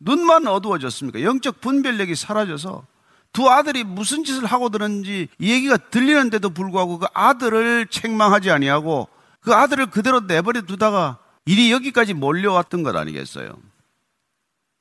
눈만 0.04 0.46
어두워졌습니까? 0.46 1.22
영적 1.22 1.60
분별력이 1.60 2.14
사라져서 2.14 2.86
두 3.32 3.48
아들이 3.48 3.82
무슨 3.82 4.24
짓을 4.24 4.44
하고 4.44 4.68
들었는지 4.68 5.28
얘기가 5.40 5.76
들리는데도 5.76 6.50
불구하고 6.50 6.98
그 6.98 7.06
아들을 7.14 7.86
책망하지 7.86 8.50
아니하고 8.50 9.08
그 9.40 9.54
아들을 9.54 9.86
그대로 9.86 10.20
내버려 10.20 10.62
두다가 10.62 11.18
일이 11.46 11.72
여기까지 11.72 12.14
몰려왔던 12.14 12.82
것 12.82 12.94
아니겠어요? 12.94 13.54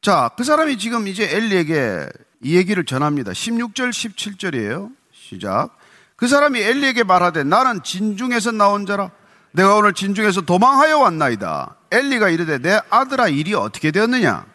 자, 0.02 0.32
그 0.36 0.44
사람이 0.44 0.78
지금 0.78 1.08
이제 1.08 1.24
엘리에게 1.36 2.08
이 2.44 2.56
얘기를 2.56 2.84
전합니다. 2.84 3.32
16절, 3.32 3.90
17절이에요. 3.92 4.92
시작. 5.14 5.78
그 6.16 6.28
사람이 6.28 6.60
엘리에게 6.60 7.04
말하되 7.04 7.44
나는 7.44 7.82
진중에서 7.84 8.52
나온 8.52 8.86
자라 8.86 9.12
내가 9.54 9.76
오늘 9.76 9.94
진중에서 9.94 10.42
도망하여 10.42 11.00
왔나이다. 11.00 11.76
엘리가 11.92 12.30
이르되 12.30 12.58
내 12.60 12.80
아들아 12.90 13.28
일이 13.28 13.54
어떻게 13.54 13.92
되었느냐? 13.92 14.46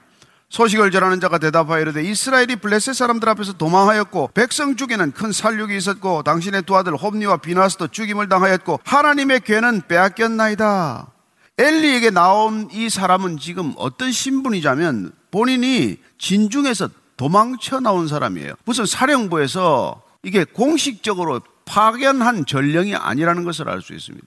소식을 0.48 0.90
전하는 0.90 1.20
자가 1.20 1.38
대답하여 1.38 1.80
이르되 1.80 2.02
이스라엘이 2.02 2.56
블레셋 2.56 2.94
사람들 2.94 3.28
앞에서 3.28 3.54
도망하였고 3.54 4.30
백성 4.32 4.76
중에는 4.76 5.12
큰 5.12 5.32
살육이 5.32 5.76
있었고 5.76 6.22
당신의 6.22 6.62
두 6.62 6.76
아들 6.76 6.94
홈니와 6.94 7.38
비나스도 7.38 7.88
죽임을 7.88 8.28
당하였고 8.28 8.80
하나님의 8.84 9.40
괴는 9.40 9.82
빼앗겼나이다. 9.88 11.12
엘리에게 11.58 12.10
나온 12.10 12.68
이 12.70 12.88
사람은 12.90 13.38
지금 13.38 13.72
어떤 13.76 14.12
신분이자면 14.12 15.12
본인이 15.30 15.96
진중에서 16.18 16.90
도망쳐 17.16 17.80
나온 17.80 18.08
사람이에요. 18.08 18.54
무슨 18.64 18.86
사령부에서 18.86 20.02
이게 20.22 20.44
공식적으로 20.44 21.40
파견한 21.64 22.46
전령이 22.46 22.94
아니라는 22.94 23.44
것을 23.44 23.68
알 23.68 23.80
수 23.80 23.94
있습니다. 23.94 24.26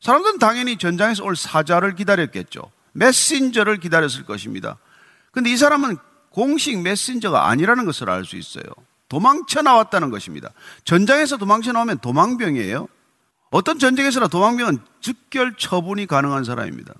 사람들은 0.00 0.38
당연히 0.38 0.76
전장에서 0.76 1.24
올 1.24 1.34
사자를 1.36 1.94
기다렸겠죠. 1.94 2.60
메신저를 2.92 3.78
기다렸을 3.78 4.24
것입니다. 4.24 4.76
근데 5.34 5.50
이 5.50 5.56
사람은 5.56 5.96
공식 6.30 6.80
메신저가 6.80 7.48
아니라는 7.48 7.84
것을 7.84 8.08
알 8.08 8.24
수 8.24 8.36
있어요. 8.36 8.64
도망쳐 9.08 9.62
나왔다는 9.62 10.10
것입니다. 10.10 10.50
전장에서 10.84 11.36
도망쳐 11.36 11.72
나오면 11.72 11.98
도망병이에요. 11.98 12.88
어떤 13.50 13.78
전쟁에서나 13.78 14.28
도망병은 14.28 14.78
즉결 15.00 15.56
처분이 15.56 16.06
가능한 16.06 16.44
사람입니다. 16.44 16.94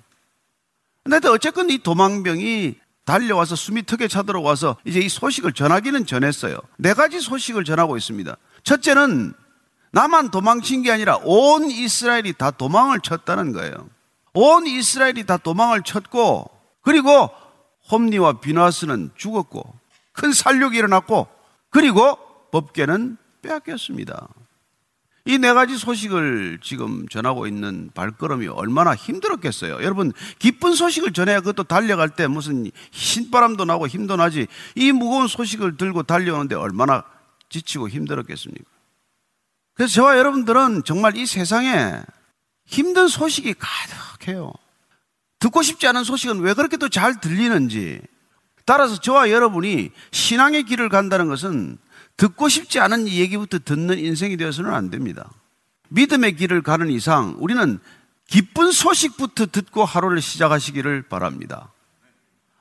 근데 1.02 1.28
어쨌건 1.28 1.70
이 1.70 1.78
도망병이 1.78 2.76
달려와서 3.04 3.56
숨이 3.56 3.84
턱에 3.86 4.08
차들어와서 4.08 4.76
이제 4.84 5.00
이 5.00 5.08
소식을 5.08 5.52
전하기는 5.52 6.06
전했어요. 6.06 6.56
네 6.78 6.94
가지 6.94 7.20
소식을 7.20 7.64
전하고 7.64 7.96
있습니다. 7.96 8.36
첫째는 8.62 9.34
나만 9.90 10.30
도망친 10.30 10.82
게 10.82 10.90
아니라 10.90 11.18
온 11.22 11.70
이스라엘이 11.70 12.32
다 12.34 12.50
도망을 12.50 13.00
쳤다는 13.00 13.52
거예요. 13.52 13.88
온 14.32 14.66
이스라엘이 14.66 15.26
다 15.26 15.36
도망을 15.36 15.82
쳤고 15.82 16.50
그리고 16.82 17.30
홈니와 17.90 18.40
비나스는 18.40 19.10
죽었고 19.16 19.62
큰 20.12 20.32
살육이 20.32 20.76
일어났고 20.76 21.28
그리고 21.70 22.16
법계는 22.50 23.16
빼앗겼습니다. 23.42 24.28
이 25.26 25.38
네 25.38 25.54
가지 25.54 25.78
소식을 25.78 26.58
지금 26.62 27.08
전하고 27.08 27.46
있는 27.46 27.90
발걸음이 27.94 28.46
얼마나 28.48 28.94
힘들었겠어요. 28.94 29.82
여러분, 29.82 30.12
기쁜 30.38 30.74
소식을 30.74 31.14
전해야 31.14 31.40
그것도 31.40 31.62
달려갈 31.64 32.10
때 32.10 32.26
무슨 32.26 32.70
신바람도 32.90 33.64
나고 33.64 33.86
힘도 33.86 34.16
나지 34.16 34.46
이 34.74 34.92
무거운 34.92 35.26
소식을 35.26 35.78
들고 35.78 36.02
달려오는데 36.02 36.56
얼마나 36.56 37.04
지치고 37.48 37.88
힘들었겠습니까? 37.88 38.70
그래서 39.72 39.94
저와 39.94 40.18
여러분들은 40.18 40.84
정말 40.84 41.16
이 41.16 41.24
세상에 41.24 42.02
힘든 42.66 43.08
소식이 43.08 43.54
가득해요. 43.58 44.52
듣고 45.44 45.60
싶지 45.62 45.86
않은 45.88 46.04
소식은 46.04 46.40
왜 46.40 46.54
그렇게 46.54 46.78
또 46.78 46.88
잘 46.88 47.20
들리는지. 47.20 48.00
따라서 48.64 48.98
저와 48.98 49.30
여러분이 49.30 49.90
신앙의 50.10 50.62
길을 50.62 50.88
간다는 50.88 51.28
것은 51.28 51.76
듣고 52.16 52.48
싶지 52.48 52.80
않은 52.80 53.08
얘기부터 53.08 53.58
듣는 53.58 53.98
인생이 53.98 54.38
되어서는 54.38 54.72
안 54.72 54.88
됩니다. 54.88 55.30
믿음의 55.90 56.36
길을 56.36 56.62
가는 56.62 56.88
이상 56.88 57.36
우리는 57.40 57.78
기쁜 58.26 58.72
소식부터 58.72 59.46
듣고 59.46 59.84
하루를 59.84 60.22
시작하시기를 60.22 61.02
바랍니다. 61.10 61.70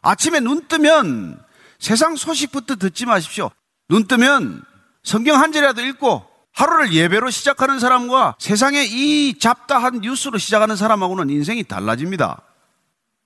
아침에 0.01 0.41
눈 0.41 0.67
뜨면 0.67 1.41
세상 1.79 2.17
소식부터 2.17 2.75
듣지 2.75 3.05
마십시오. 3.05 3.49
눈 3.87 4.07
뜨면 4.07 4.61
성경 5.03 5.39
한 5.39 5.53
절이라도 5.53 5.81
읽고 5.85 6.25
하루를 6.51 6.91
예배로 6.91 7.29
시작하는 7.29 7.79
사람과 7.79 8.35
세상의 8.39 8.89
이 8.91 9.39
잡다한 9.39 10.01
뉴스로 10.01 10.37
시작하는 10.37 10.75
사람하고는 10.75 11.29
인생이 11.29 11.63
달라집니다. 11.63 12.41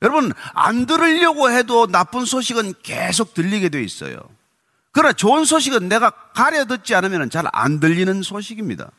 여러분, 0.02 0.32
안 0.54 0.86
들으려고 0.86 1.50
해도 1.50 1.88
나쁜 1.88 2.26
소식은 2.26 2.76
계속 2.84 3.34
들리게 3.34 3.70
돼 3.70 3.82
있어요. 3.84 4.18
그러나 4.92 5.14
좋은 5.14 5.46
소식은 5.46 5.90
내가 5.90 6.12
가려 6.34 6.66
듣지 6.66 6.96
않으면 6.96 7.30
잘 7.30 7.46
안 7.52 7.80
들리는 7.80 8.22
소식입니다. 8.22 8.90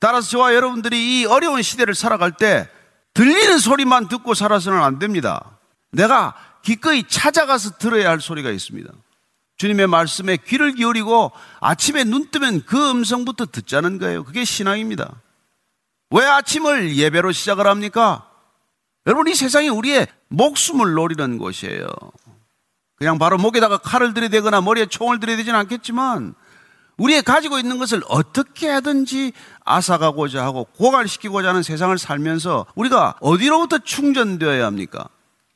따라서 0.00 0.28
저와 0.30 0.54
여러분들이 0.54 1.20
이 1.20 1.24
어려운 1.26 1.62
시대를 1.62 1.94
살아갈 1.94 2.32
때 2.32 2.68
들리는 3.14 3.58
소리만 3.58 4.08
듣고 4.08 4.34
살아서는 4.34 4.80
안 4.80 4.98
됩니다. 4.98 5.58
내가 5.90 6.34
기꺼이 6.62 7.04
찾아가서 7.08 7.78
들어야 7.78 8.10
할 8.10 8.20
소리가 8.20 8.50
있습니다. 8.50 8.92
주님의 9.56 9.88
말씀에 9.88 10.36
귀를 10.36 10.72
기울이고 10.74 11.32
아침에 11.60 12.04
눈 12.04 12.30
뜨면 12.30 12.62
그 12.64 12.90
음성부터 12.90 13.46
듣자는 13.46 13.98
거예요. 13.98 14.24
그게 14.24 14.44
신앙입니다. 14.44 15.20
왜 16.10 16.24
아침을 16.24 16.96
예배로 16.96 17.32
시작을 17.32 17.66
합니까? 17.66 18.27
여러분, 19.08 19.26
이 19.26 19.34
세상이 19.34 19.70
우리의 19.70 20.06
목숨을 20.28 20.92
노리는 20.92 21.38
곳이에요. 21.38 21.88
그냥 22.96 23.18
바로 23.18 23.38
목에다가 23.38 23.78
칼을 23.78 24.12
들이대거나 24.12 24.60
머리에 24.60 24.84
총을 24.84 25.18
들이대지는 25.18 25.58
않겠지만 25.60 26.34
우리의 26.98 27.22
가지고 27.22 27.58
있는 27.58 27.78
것을 27.78 28.02
어떻게 28.08 28.68
하든지 28.68 29.32
앗아가고자 29.64 30.44
하고 30.44 30.64
고갈시키고자 30.76 31.48
하는 31.48 31.62
세상을 31.62 31.96
살면서 31.96 32.66
우리가 32.74 33.16
어디로부터 33.20 33.78
충전되어야 33.78 34.66
합니까? 34.66 35.08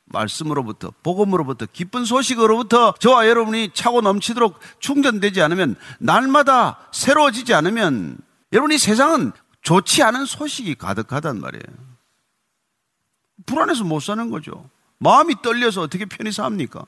말씀으로부터, 0.06 0.92
복음으로부터, 1.02 1.66
기쁜 1.70 2.06
소식으로부터 2.06 2.94
저와 3.00 3.28
여러분이 3.28 3.72
차고 3.74 4.00
넘치도록 4.00 4.60
충전되지 4.78 5.42
않으면 5.42 5.76
날마다 5.98 6.78
새로워지지 6.90 7.52
않으면 7.52 8.16
여러분 8.52 8.72
이 8.72 8.78
세상은 8.78 9.32
좋지 9.62 10.02
않은 10.04 10.24
소식이 10.24 10.76
가득하단 10.76 11.40
말이에요. 11.40 11.91
불안해서 13.46 13.84
못 13.84 14.00
사는 14.00 14.30
거죠. 14.30 14.68
마음이 14.98 15.42
떨려서 15.42 15.82
어떻게 15.82 16.04
편히 16.04 16.30
삽니까? 16.32 16.84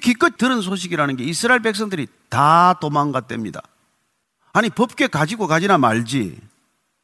기껏 0.00 0.36
들은 0.36 0.60
소식이라는 0.60 1.16
게 1.16 1.24
이스라엘 1.24 1.60
백성들이 1.60 2.06
다 2.28 2.74
도망갔답니다. 2.80 3.60
아니, 4.52 4.70
법궤 4.70 5.08
가지고 5.08 5.46
가지나 5.46 5.78
말지. 5.78 6.38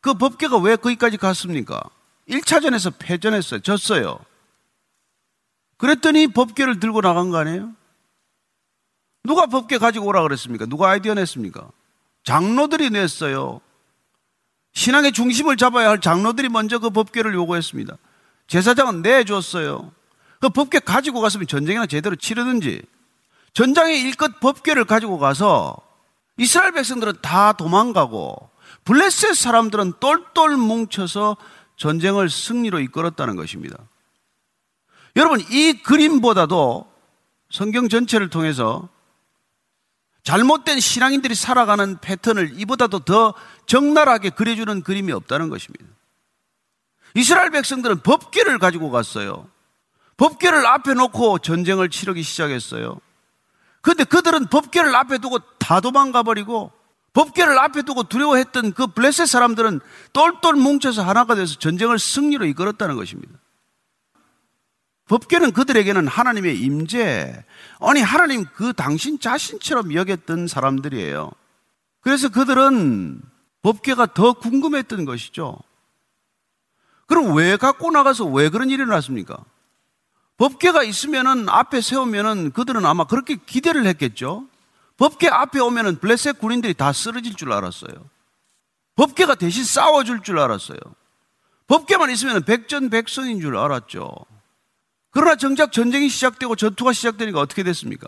그 0.01 0.15
법궤가 0.15 0.59
왜 0.59 0.77
거기까지 0.77 1.17
갔습니까? 1.17 1.83
1차전에서 2.29 2.95
패전했어요. 2.99 3.61
졌어요. 3.61 4.21
그랬더니 5.77 6.29
법궤를 6.29 6.81
들고 6.81 7.01
나간 7.01 7.31
거 7.31 7.39
아니에요? 7.39 7.73
누가 9.25 9.47
법궤 9.47 9.79
가지고 9.79 10.07
오라 10.07 10.23
그랬습니까? 10.23 10.67
누가 10.67 10.91
아이디어 10.91 11.15
냈습니까? 11.15 11.69
장로들이 12.25 12.91
냈어요. 12.91 13.61
신앙의 14.73 15.13
중심을 15.13 15.57
잡아야 15.57 15.89
할 15.89 16.01
장로들이 16.01 16.49
먼저 16.49 16.79
그 16.79 16.91
법궤를 16.91 17.35
요구했습니다. 17.35 17.97
제사장은 18.47 19.03
내줬어요. 19.03 19.93
그 20.41 20.49
법궤 20.49 20.81
가지고 20.81 21.21
갔으면 21.21 21.47
전쟁이나 21.47 21.87
제대로 21.87 22.17
치르든지 22.17 22.83
전장에 23.55 23.97
일껏 23.97 24.39
법궤를 24.41 24.85
가지고 24.85 25.19
가서 25.19 25.77
이스라엘 26.37 26.73
백성들은 26.73 27.15
다 27.23 27.53
도망가고 27.53 28.51
블레셋 28.85 29.35
사람들은 29.35 29.95
똘똘 30.01 30.57
뭉쳐서 30.57 31.37
전쟁을 31.77 32.31
승리로 32.31 32.81
이끌었다는 32.81 33.37
것입니다. 33.37 33.77
여러분, 35.17 35.41
이 35.51 35.75
그림보다도 35.83 36.91
성경 37.51 37.89
전체를 37.89 38.31
통해서 38.31 38.89
잘못된 40.23 40.81
신앙인들이 40.81 41.35
살아가는 41.35 41.99
패턴을 42.01 42.53
이보다도 42.61 43.01
더 43.01 43.35
적나라하게 43.67 44.31
그려주는 44.31 44.83
그림이 44.83 45.13
없다는 45.13 45.49
것입니다. 45.49 45.85
이스라엘 47.15 47.51
백성들은 47.51 48.01
법궤를 48.01 48.59
가지고 48.59 48.91
갔어요. 48.91 49.49
법궤를 50.17 50.67
앞에 50.67 50.95
놓고 50.95 51.39
전쟁을 51.39 51.89
치르기 51.89 52.23
시작했어요. 52.23 53.01
그런데 53.81 54.05
그들은 54.05 54.47
법궤를 54.49 54.95
앞에 54.95 55.19
두고 55.19 55.39
다 55.59 55.81
도망가 55.81 56.23
버리고 56.23 56.73
법궤를 57.15 57.59
앞에 57.59 57.83
두고 57.83 58.05
두려워했던 58.05 58.73
그 58.75 58.89
블레셋 58.89 59.27
사람들은 59.27 59.81
똘똘 60.13 60.55
뭉쳐서 60.55 61.03
하나가 61.03 61.35
돼서 61.35 61.59
전쟁을 61.59 61.99
승리로 61.99 62.45
이끌었다는 62.47 62.97
것입니다. 62.97 63.33
법궤는 65.09 65.53
그들에게는 65.53 66.07
하나님의 66.07 66.61
임재, 66.61 67.45
아니 67.81 68.01
하나님 68.01 68.45
그 68.55 68.73
당신 68.73 69.19
자신처럼 69.19 69.95
여겼던 69.95 70.47
사람들이에요. 70.47 71.31
그래서 72.01 72.29
그들은 72.29 73.21
법궤가 73.63 74.15
더 74.15 74.35
궁금했던 74.35 75.05
것이죠. 75.05 75.57
그럼 77.07 77.35
왜 77.35 77.57
갖고 77.57 77.91
나가서 77.91 78.27
왜 78.27 78.51
그런 78.51 78.69
일이 78.69 78.83
일어났습니까? 78.83 79.39
법궤가 80.37 80.85
있으면은 80.85 81.49
앞에 81.49 81.81
세우면은 81.81 82.53
그들은 82.53 82.87
아마 82.87 83.05
그렇게 83.05 83.37
기대를 83.37 83.87
했겠죠. 83.87 84.47
법궤 84.99 85.29
앞에 85.29 85.59
오면은 85.59 85.99
블레셋 85.99 86.39
군인들이 86.39 86.75
다 86.75 86.93
쓰러질 86.93 87.35
줄 87.35 87.53
알았어요. 87.53 87.93
법궤가 88.95 89.37
대신 89.37 89.65
싸워줄 89.65 90.23
줄 90.23 90.39
알았어요. 90.39 90.79
법궤만 91.67 92.11
있으면 92.11 92.45
백전백승인 92.45 93.41
줄 93.41 93.57
알았죠. 93.57 94.13
그러나 95.19 95.35
정작 95.35 95.73
전쟁이 95.73 96.09
시작되고 96.09 96.55
전투가 96.55 96.93
시작되니까 96.93 97.41
어떻게 97.41 97.65
됐습니까? 97.65 98.07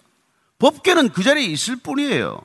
법계는 0.60 1.08
그 1.08 1.24
자리에 1.24 1.44
있을 1.44 1.74
뿐이에요. 1.74 2.40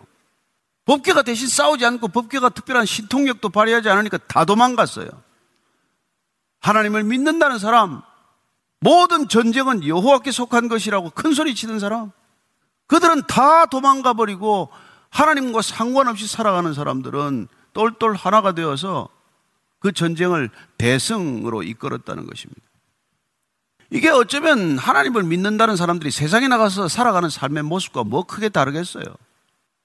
법계가 0.85 1.21
대신 1.21 1.47
싸우지 1.47 1.85
않고 1.85 2.07
법계가 2.07 2.49
특별한 2.49 2.87
신통력도 2.87 3.49
발휘하지 3.49 3.89
않으니까 3.89 4.17
다 4.27 4.43
도망갔어요. 4.43 5.07
하나님을 6.61 7.03
믿는다는 7.03 7.59
사람, 7.59 8.01
모든 8.79 9.27
전쟁은 9.27 9.85
여호와께 9.85 10.31
속한 10.31 10.67
것이라고 10.67 11.11
큰 11.11 11.35
소리 11.35 11.53
치는 11.53 11.77
사람, 11.77 12.11
그들은 12.87 13.27
다 13.27 13.67
도망가 13.67 14.13
버리고 14.13 14.71
하나님과 15.11 15.61
상관없이 15.61 16.25
살아가는 16.25 16.73
사람들은 16.73 17.49
똘똘 17.73 18.15
하나가 18.15 18.53
되어서 18.53 19.09
그 19.77 19.91
전쟁을 19.91 20.49
대승으로 20.79 21.61
이끌었다는 21.61 22.25
것입니다. 22.25 22.64
이게 23.91 24.09
어쩌면 24.09 24.77
하나님을 24.77 25.23
믿는다는 25.23 25.75
사람들이 25.75 26.11
세상에 26.11 26.47
나가서 26.47 26.87
살아가는 26.87 27.29
삶의 27.29 27.63
모습과 27.63 28.03
뭐 28.03 28.23
크게 28.23 28.49
다르겠어요. 28.49 29.05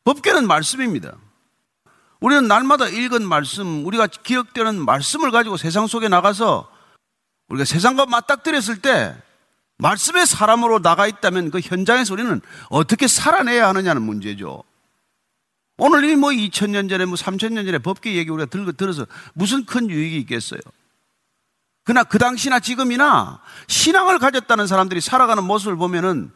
법계는 0.04 0.46
말씀입니다. 0.46 1.16
우리는 2.20 2.46
날마다 2.48 2.88
읽은 2.88 3.26
말씀, 3.26 3.86
우리가 3.86 4.06
기억되는 4.06 4.84
말씀을 4.84 5.30
가지고 5.30 5.56
세상 5.56 5.86
속에 5.86 6.08
나가서 6.08 6.70
우리가 7.48 7.64
세상과 7.64 8.06
맞닥뜨렸을 8.06 8.80
때 8.80 9.16
말씀의 9.78 10.26
사람으로 10.26 10.80
나가 10.82 11.06
있다면 11.06 11.50
그 11.50 11.60
현장에서 11.60 12.12
우리는 12.12 12.40
어떻게 12.68 13.08
살아내야 13.08 13.68
하느냐는 13.68 14.02
문제죠. 14.02 14.62
오늘 15.78 16.04
이뭐 16.04 16.30
2000년 16.30 16.90
전에 16.90 17.06
뭐 17.06 17.14
3000년 17.14 17.64
전에 17.64 17.78
법계 17.78 18.14
얘기 18.14 18.30
우리가 18.30 18.50
들어서 18.72 19.06
무슨 19.32 19.64
큰 19.64 19.88
유익이 19.88 20.18
있겠어요? 20.18 20.60
그러나 21.84 22.04
그 22.04 22.18
당시나 22.18 22.60
지금이나 22.60 23.40
신앙을 23.68 24.18
가졌다는 24.18 24.66
사람들이 24.66 25.00
살아가는 25.00 25.42
모습을 25.42 25.76
보면은 25.76 26.32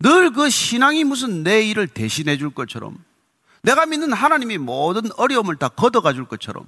늘 0.00 0.30
그 0.30 0.50
신앙이 0.50 1.04
무슨 1.04 1.42
내 1.42 1.62
일을 1.62 1.88
대신해 1.88 2.36
줄 2.36 2.50
것처럼 2.50 2.98
내가 3.62 3.86
믿는 3.86 4.12
하나님이 4.12 4.58
모든 4.58 5.10
어려움을 5.16 5.56
다 5.56 5.68
걷어가 5.68 6.12
줄 6.12 6.26
것처럼 6.26 6.64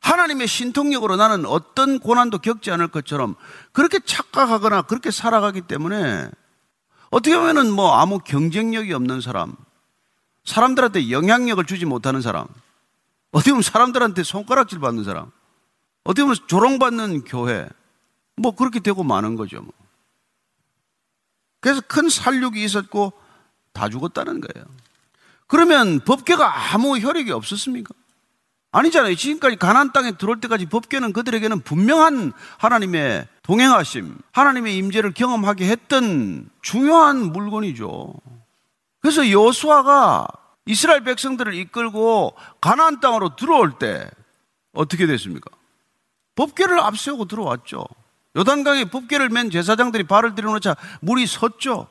하나님의 0.00 0.46
신통력으로 0.46 1.16
나는 1.16 1.46
어떤 1.46 1.98
고난도 1.98 2.38
겪지 2.38 2.70
않을 2.70 2.88
것처럼 2.88 3.36
그렇게 3.72 4.00
착각하거나 4.04 4.82
그렇게 4.82 5.10
살아가기 5.10 5.62
때문에 5.62 6.28
어떻게 7.10 7.36
보면은 7.36 7.70
뭐 7.70 7.94
아무 7.94 8.18
경쟁력이 8.18 8.92
없는 8.92 9.20
사람, 9.20 9.54
사람들한테 10.44 11.10
영향력을 11.10 11.64
주지 11.64 11.86
못하는 11.86 12.20
사람, 12.20 12.46
어떻게 13.30 13.52
보면 13.52 13.62
사람들한테 13.62 14.24
손가락질 14.24 14.80
받는 14.80 15.04
사람, 15.04 15.30
어떻게 16.04 16.22
보면 16.22 16.36
조롱받는 16.46 17.24
교회, 17.24 17.68
뭐 18.36 18.54
그렇게 18.54 18.80
되고 18.80 19.02
마는 19.02 19.36
거죠. 19.36 19.62
뭐. 19.62 19.72
그래서 21.60 21.80
큰 21.86 22.08
살육이 22.08 22.62
있었고 22.62 23.12
다 23.72 23.88
죽었다는 23.88 24.40
거예요. 24.40 24.66
그러면 25.46 26.00
법계가 26.00 26.74
아무 26.74 26.98
효력이 26.98 27.32
없었습니까? 27.32 27.94
아니잖아요. 28.70 29.14
지금까지 29.14 29.56
가나안 29.56 29.92
땅에 29.92 30.12
들어올 30.12 30.40
때까지 30.40 30.66
법계는 30.66 31.12
그들에게는 31.12 31.60
분명한 31.60 32.32
하나님의 32.58 33.28
동행하심, 33.42 34.18
하나님의 34.32 34.76
임재를 34.76 35.12
경험하게 35.12 35.68
했던 35.68 36.50
중요한 36.60 37.32
물건이죠. 37.32 38.14
그래서 39.00 39.30
여수아가 39.30 40.26
이스라엘 40.66 41.04
백성들을 41.04 41.54
이끌고 41.54 42.34
가나안 42.60 43.00
땅으로 43.00 43.36
들어올 43.36 43.78
때 43.78 44.10
어떻게 44.72 45.06
됐습니까? 45.06 45.50
법계를 46.36 46.80
앞세우고 46.80 47.26
들어왔죠. 47.26 47.84
요단강에 48.36 48.86
법계를 48.86 49.28
맨 49.28 49.50
제사장들이 49.50 50.04
발을 50.04 50.34
들여놓자 50.34 50.76
물이 51.00 51.26
섰죠. 51.26 51.88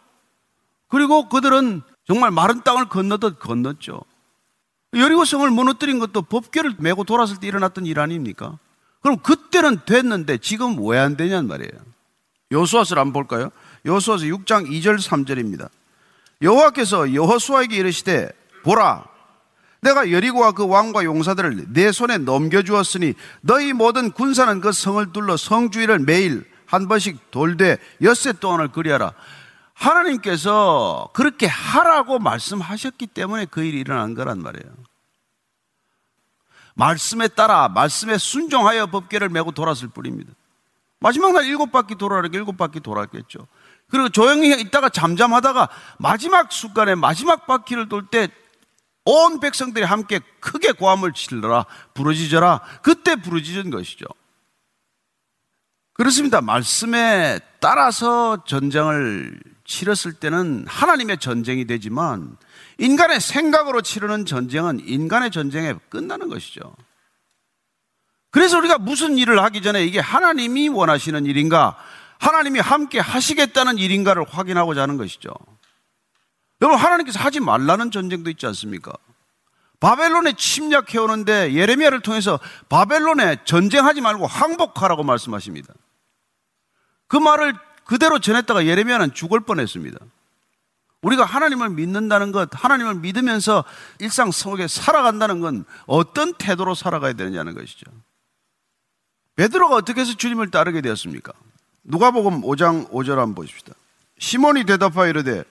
그리고 0.89 1.29
그들은 1.29 1.81
정말 2.05 2.31
마른 2.31 2.63
땅을 2.63 2.89
건너듯 2.89 3.39
건넜죠. 3.39 4.01
여리고성을 4.93 5.49
무너뜨린 5.49 5.99
것도 5.99 6.23
법궤를 6.23 6.75
메고 6.79 7.03
돌았을 7.03 7.37
때 7.37 7.47
일어났던 7.47 7.85
일 7.85 7.99
아닙니까? 7.99 8.59
그럼 9.01 9.17
그때는 9.17 9.79
됐는데 9.85 10.37
지금 10.37 10.77
왜 10.85 10.99
안 10.99 11.17
되냔 11.17 11.47
말이에요. 11.47 11.71
여수아서를 12.51 13.01
한번 13.01 13.13
볼까요? 13.13 13.49
여수아서 13.85 14.25
6장 14.25 14.69
2절 14.69 14.99
3절입니다. 14.99 15.69
여호와께서 16.41 17.13
여호수아에게 17.13 17.75
이르시되 17.77 18.29
보라 18.63 19.05
내가 19.83 20.11
여리고와 20.11 20.53
그 20.53 20.65
왕과 20.65 21.03
용사들을 21.03 21.73
내 21.73 21.91
손에 21.91 22.17
넘겨주었으니 22.17 23.13
너희 23.41 23.73
모든 23.73 24.11
군사는 24.11 24.61
그 24.61 24.71
성을 24.71 25.11
둘러 25.11 25.37
성주의를 25.37 25.99
매일 25.99 26.49
한 26.65 26.87
번씩 26.87 27.31
돌되 27.31 27.77
엿새 28.01 28.33
동안을 28.33 28.69
그리하라. 28.69 29.13
하나님께서 29.73 31.09
그렇게 31.13 31.45
하라고 31.45 32.19
말씀하셨기 32.19 33.07
때문에 33.07 33.45
그 33.45 33.63
일이 33.63 33.79
일어난 33.79 34.13
거란 34.13 34.41
말이에요. 34.41 34.73
말씀에 36.75 37.27
따라 37.27 37.67
말씀에 37.67 38.17
순종하여 38.17 38.87
법계를 38.87 39.29
메고 39.29 39.51
돌았을 39.51 39.89
뿐입니다. 39.89 40.31
마지막 40.99 41.33
날 41.33 41.45
일곱 41.45 41.71
바퀴 41.71 41.95
돌아라니까 41.95 42.37
일곱 42.37 42.57
바퀴 42.57 42.79
돌았겠죠. 42.79 43.45
그리고 43.89 44.09
조용히 44.09 44.59
있다가 44.59 44.89
잠잠하다가 44.89 45.69
마지막 45.99 46.51
순간에 46.51 46.95
마지막 46.95 47.45
바퀴를 47.45 47.89
돌 47.89 48.07
때 48.07 48.29
온 49.05 49.39
백성들이 49.39 49.83
함께 49.83 50.19
크게 50.39 50.71
고함을 50.71 51.13
치르라 51.13 51.65
부르짖어라 51.93 52.61
그때 52.81 53.15
부르짖은 53.15 53.69
것이죠. 53.69 54.05
그렇습니다. 55.93 56.41
말씀에 56.41 57.39
따라서 57.59 58.43
전쟁을 58.45 59.39
치렀을 59.65 60.13
때는 60.13 60.65
하나님의 60.67 61.19
전쟁이 61.19 61.65
되지만 61.65 62.37
인간의 62.77 63.21
생각으로 63.21 63.81
치르는 63.81 64.25
전쟁은 64.25 64.81
인간의 64.87 65.31
전쟁에 65.31 65.75
끝나는 65.89 66.29
것이죠. 66.29 66.75
그래서 68.31 68.57
우리가 68.57 68.79
무슨 68.79 69.17
일을 69.17 69.43
하기 69.43 69.61
전에 69.61 69.85
이게 69.85 69.99
하나님이 69.99 70.69
원하시는 70.69 71.25
일인가, 71.27 71.77
하나님이 72.17 72.59
함께 72.59 72.99
하시겠다는 72.99 73.77
일인가를 73.77 74.25
확인하고자 74.27 74.81
하는 74.81 74.97
것이죠. 74.97 75.29
여러분, 76.61 76.79
하나님께서 76.79 77.19
하지 77.19 77.39
말라는 77.39 77.91
전쟁도 77.91 78.29
있지 78.29 78.45
않습니까? 78.47 78.93
바벨론에 79.79 80.33
침략해 80.33 80.97
오는데 80.97 81.53
예레미야를 81.53 81.99
통해서 82.01 82.39
바벨론에 82.69 83.43
전쟁하지 83.43 83.99
말고 83.99 84.25
항복하라고 84.27 85.03
말씀하십니다. 85.03 85.73
그 87.07 87.17
말을 87.17 87.53
그대로 87.83 88.19
전했다가 88.19 88.65
예레미야는 88.65 89.13
죽을 89.13 89.41
뻔했습니다. 89.41 89.99
우리가 91.01 91.25
하나님을 91.25 91.69
믿는다는 91.69 92.31
것, 92.31 92.49
하나님을 92.53 92.95
믿으면서 92.95 93.65
일상 93.99 94.31
속에 94.31 94.69
살아간다는 94.69 95.41
건 95.41 95.65
어떤 95.85 96.33
태도로 96.33 96.75
살아가야 96.75 97.11
되느냐는 97.11 97.53
것이죠. 97.53 97.85
베드로가 99.35 99.75
어떻게 99.75 100.01
해서 100.01 100.13
주님을 100.15 100.49
따르게 100.49 100.79
되었습니까? 100.79 101.33
누가복음 101.83 102.41
5장 102.43 102.89
5절 102.89 103.15
한번 103.15 103.35
보십시다. 103.35 103.73
시몬이 104.17 104.63
대답하여 104.63 105.09
이르되 105.09 105.43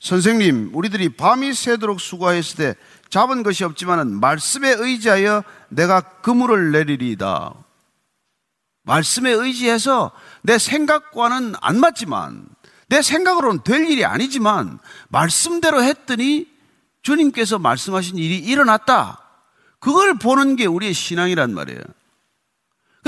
선생님 0.00 0.70
우리들이 0.74 1.10
밤이 1.10 1.52
새도록 1.52 2.00
수고하였을 2.00 2.56
때 2.56 2.74
잡은 3.10 3.42
것이 3.42 3.64
없지만은 3.64 4.18
말씀에 4.18 4.74
의지하여 4.78 5.44
내가 5.68 6.00
그물을 6.00 6.72
내리리이다. 6.72 7.54
말씀에 8.82 9.30
의지해서 9.30 10.10
내 10.42 10.58
생각과는 10.58 11.54
안 11.60 11.78
맞지만 11.78 12.46
내 12.88 13.02
생각으로는 13.02 13.62
될 13.62 13.88
일이 13.88 14.04
아니지만 14.04 14.78
말씀대로 15.08 15.82
했더니 15.82 16.48
주님께서 17.02 17.58
말씀하신 17.58 18.16
일이 18.16 18.38
일어났다. 18.38 19.20
그걸 19.78 20.18
보는 20.18 20.56
게 20.56 20.66
우리의 20.66 20.94
신앙이란 20.94 21.54
말이에요. 21.54 21.80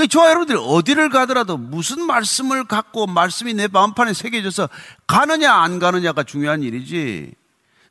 저와 0.09 0.29
여러분들이 0.29 0.57
어디를 0.59 1.09
가더라도 1.09 1.57
무슨 1.57 2.05
말씀을 2.05 2.65
갖고 2.65 3.05
말씀이 3.05 3.53
내 3.53 3.67
마음판에 3.67 4.13
새겨져서 4.13 4.69
가느냐 5.05 5.53
안 5.53 5.79
가느냐가 5.79 6.23
중요한 6.23 6.63
일이지. 6.63 7.33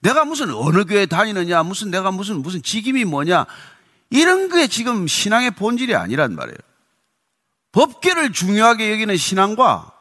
내가 0.01 0.25
무슨 0.25 0.53
어느 0.53 0.85
교회 0.85 1.07
다니느냐, 1.07 1.63
무슨 1.63 1.91
내가 1.91 2.11
무슨 2.11 2.43
무슨 2.43 2.61
직임이 2.63 3.05
뭐냐 3.05 3.47
이런 4.11 4.49
게 4.49 4.67
지금 4.67 5.07
신앙의 5.07 5.53
본질이 5.53 5.95
아니란 5.95 6.35
말이에요. 6.35 6.59
법계를 7.71 8.33
중요하게 8.33 8.93
여기는 8.93 9.17
신앙과 9.17 9.93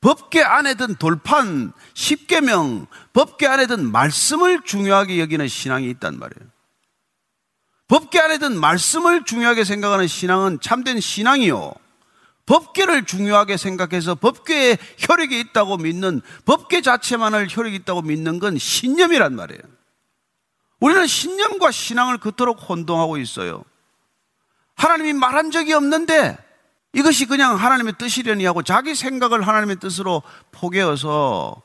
법계 0.00 0.42
안에 0.42 0.74
든 0.74 0.96
돌판, 0.96 1.72
십계명, 1.94 2.86
법계 3.14 3.46
안에 3.46 3.66
든 3.66 3.90
말씀을 3.90 4.60
중요하게 4.62 5.18
여기는 5.20 5.48
신앙이 5.48 5.88
있단 5.90 6.18
말이에요. 6.18 6.53
법계 7.88 8.18
안에 8.20 8.38
든 8.38 8.58
말씀을 8.58 9.24
중요하게 9.24 9.64
생각하는 9.64 10.06
신앙은 10.06 10.58
참된 10.60 11.00
신앙이요. 11.00 11.74
법계를 12.46 13.06
중요하게 13.06 13.56
생각해서 13.56 14.14
법계에 14.14 14.76
혈액이 14.98 15.38
있다고 15.40 15.78
믿는 15.78 16.20
법계 16.44 16.82
자체만을 16.82 17.46
혈액이 17.50 17.76
있다고 17.76 18.02
믿는 18.02 18.38
건 18.38 18.58
신념이란 18.58 19.34
말이에요. 19.34 19.62
우리는 20.80 21.06
신념과 21.06 21.70
신앙을 21.70 22.18
그토록 22.18 22.68
혼동하고 22.68 23.16
있어요. 23.16 23.64
하나님이 24.76 25.14
말한 25.14 25.50
적이 25.50 25.74
없는데 25.74 26.36
이것이 26.92 27.26
그냥 27.26 27.56
하나님의 27.56 27.94
뜻이려니 27.98 28.44
하고 28.44 28.62
자기 28.62 28.94
생각을 28.94 29.46
하나님의 29.46 29.76
뜻으로 29.76 30.22
포개어서 30.52 31.62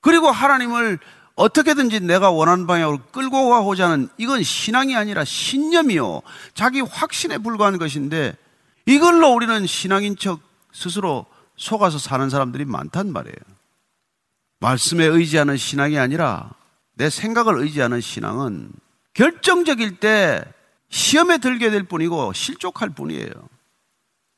그리고 0.00 0.30
하나님을 0.30 0.98
어떻게든지 1.36 2.00
내가 2.00 2.30
원하는 2.30 2.66
방향으로 2.66 2.98
끌고 3.10 3.50
가고자 3.50 3.90
하는 3.90 4.08
이건 4.18 4.42
신앙이 4.42 4.94
아니라 4.94 5.24
신념이요. 5.24 6.22
자기 6.54 6.80
확신에 6.80 7.38
불과한 7.38 7.78
것인데 7.78 8.36
이걸로 8.86 9.32
우리는 9.32 9.66
신앙인 9.66 10.16
척 10.16 10.40
스스로 10.72 11.26
속아서 11.56 11.98
사는 11.98 12.28
사람들이 12.30 12.64
많단 12.64 13.12
말이에요. 13.12 13.36
말씀에 14.60 15.04
의지하는 15.04 15.56
신앙이 15.56 15.98
아니라 15.98 16.50
내 16.94 17.10
생각을 17.10 17.58
의지하는 17.58 18.00
신앙은 18.00 18.70
결정적일 19.14 19.96
때 19.96 20.44
시험에 20.88 21.38
들게 21.38 21.70
될 21.70 21.82
뿐이고 21.82 22.32
실족할 22.32 22.90
뿐이에요. 22.90 23.30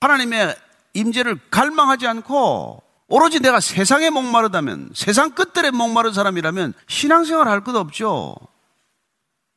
하나님의 0.01 0.57
임재를 0.95 1.39
갈망하지 1.51 2.07
않고 2.07 2.83
오로지 3.09 3.41
내가 3.41 3.61
세상에 3.61 4.11
목마르다면 4.11 4.91
세상 4.95 5.31
끝들에 5.31 5.71
목마른 5.71 6.13
사람이라면 6.13 6.75
신앙생활 6.89 7.49
할 7.49 7.61
것 7.63 7.75
없죠. 7.77 8.37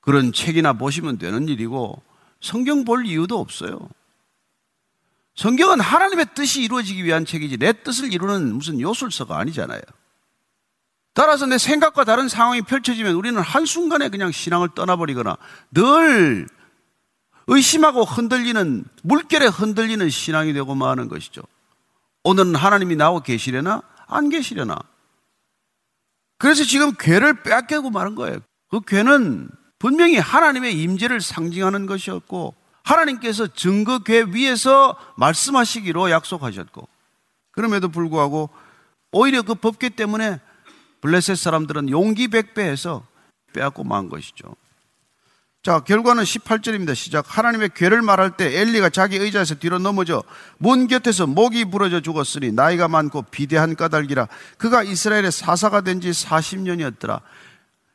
그런 0.01 0.31
책이나 0.31 0.73
보시면 0.73 1.17
되는 1.17 1.47
일이고 1.47 2.01
성경 2.41 2.85
볼 2.85 3.05
이유도 3.05 3.39
없어요. 3.39 3.89
성경은 5.35 5.79
하나님의 5.79 6.27
뜻이 6.35 6.61
이루어지기 6.63 7.03
위한 7.03 7.25
책이지 7.25 7.57
내 7.57 7.73
뜻을 7.73 8.13
이루는 8.13 8.53
무슨 8.55 8.79
요술서가 8.79 9.37
아니잖아요. 9.37 9.81
따라서 11.13 11.45
내 11.45 11.57
생각과 11.57 12.03
다른 12.03 12.29
상황이 12.29 12.61
펼쳐지면 12.61 13.15
우리는 13.15 13.39
한순간에 13.41 14.09
그냥 14.09 14.31
신앙을 14.31 14.69
떠나버리거나 14.75 15.37
늘 15.71 16.47
의심하고 17.47 18.03
흔들리는 18.03 18.85
물결에 19.03 19.47
흔들리는 19.47 20.09
신앙이 20.09 20.53
되고 20.53 20.75
마는 20.75 21.09
것이죠. 21.09 21.41
오늘은 22.23 22.55
하나님이 22.55 22.95
나오고 22.95 23.21
계시려나 23.21 23.81
안 24.07 24.29
계시려나. 24.29 24.77
그래서 26.37 26.63
지금 26.63 26.93
괴를 26.97 27.43
빼앗기고 27.43 27.89
마는 27.89 28.15
거예요. 28.15 28.39
그 28.69 28.81
괴는 28.81 29.49
분명히 29.77 30.17
하나님의 30.17 30.79
임재를 30.81 31.21
상징하는 31.21 31.85
것이었고 31.85 32.55
하나님께서 32.83 33.47
증거궤 33.47 34.33
위에서 34.33 34.97
말씀하시기로 35.17 36.11
약속하셨고 36.11 36.87
그럼에도 37.51 37.89
불구하고 37.89 38.49
오히려 39.11 39.41
그 39.41 39.55
법궤 39.55 39.89
때문에 39.89 40.39
블레셋 41.01 41.37
사람들은 41.37 41.89
용기 41.89 42.27
백배해서 42.27 43.05
빼앗고 43.53 43.83
만 43.83 44.09
것이죠. 44.09 44.55
자, 45.61 45.81
결과는 45.81 46.23
18절입니다. 46.23 46.95
시작. 46.95 47.25
하나님의 47.37 47.71
괴를 47.75 48.01
말할 48.01 48.37
때 48.37 48.61
엘리가 48.61 48.89
자기 48.91 49.17
의자에서 49.17 49.55
뒤로 49.55 49.77
넘어져 49.77 50.23
문 50.57 50.87
곁에서 50.87 51.27
목이 51.27 51.65
부러져 51.65 51.99
죽었으니 51.99 52.53
나이가 52.53 52.87
많고 52.87 53.23
비대한 53.23 53.75
까닭이라 53.75 54.29
그가 54.57 54.83
이스라엘의 54.83 55.31
사사가 55.33 55.81
된 55.81 55.99
지 55.99 56.11
40년이었더라. 56.11 57.19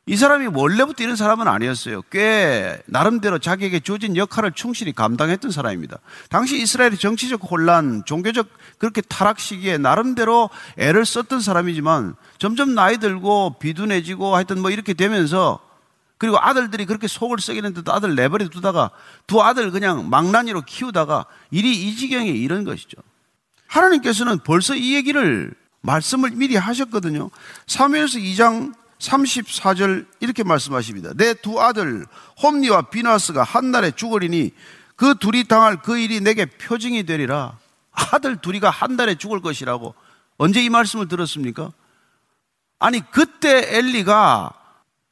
이 0.05 0.15
사람이 0.15 0.49
원래부터 0.53 1.03
이런 1.03 1.15
사람은 1.15 1.47
아니었어요. 1.47 2.03
꽤 2.11 2.79
나름대로 2.85 3.39
자기에게 3.39 3.79
주어진 3.79 4.15
역할을 4.15 4.51
충실히 4.51 4.93
감당했던 4.93 5.49
사람입니다. 5.49 5.97
당시 6.29 6.61
이스라엘의 6.61 6.99
정치적 6.99 7.41
혼란, 7.49 8.03
종교적 8.05 8.47
그렇게 8.77 9.01
타락 9.01 9.39
시기에 9.39 9.79
나름대로 9.79 10.51
애를 10.77 11.03
썼던 11.03 11.39
사람이지만 11.39 12.15
점점 12.37 12.75
나이 12.75 12.99
들고 12.99 13.55
비둔해지고 13.57 14.35
하여튼 14.35 14.61
뭐 14.61 14.69
이렇게 14.69 14.93
되면서 14.93 15.57
그리고 16.17 16.37
아들들이 16.39 16.85
그렇게 16.85 17.07
속을 17.07 17.39
썩이는데도 17.39 17.91
아들 17.91 18.15
내버려 18.15 18.47
두다가 18.47 18.91
두 19.27 19.41
아들 19.41 19.71
그냥 19.71 20.09
망나니로 20.09 20.61
키우다가 20.61 21.25
일이 21.51 21.75
이 21.75 21.95
지경에 21.95 22.29
이른 22.29 22.63
것이죠. 22.63 22.97
하나님께서는 23.67 24.39
벌써 24.39 24.75
이 24.75 24.95
얘기를 24.95 25.53
말씀을 25.81 26.31
미리 26.31 26.55
하셨거든요. 26.55 27.29
사무엘서 27.67 28.19
2장 28.19 28.73
34절 28.99 30.07
이렇게 30.21 30.43
말씀하십니다. 30.43 31.13
내 31.15 31.33
두 31.35 31.61
아들 31.61 32.05
홈니와 32.41 32.83
비나스가 32.83 33.43
한 33.43 33.71
날에 33.71 33.91
죽으리니 33.91 34.51
그 34.95 35.15
둘이 35.19 35.43
당할 35.43 35.81
그 35.81 35.97
일이 35.97 36.21
내게 36.21 36.45
표징이 36.45 37.03
되리라. 37.03 37.57
아들 37.91 38.37
둘이가 38.37 38.69
한 38.69 38.95
달에 38.97 39.15
죽을 39.15 39.41
것이라고 39.41 39.93
언제 40.37 40.63
이 40.63 40.69
말씀을 40.69 41.07
들었습니까? 41.07 41.71
아니 42.79 42.99
그때 43.11 43.77
엘리가 43.77 44.51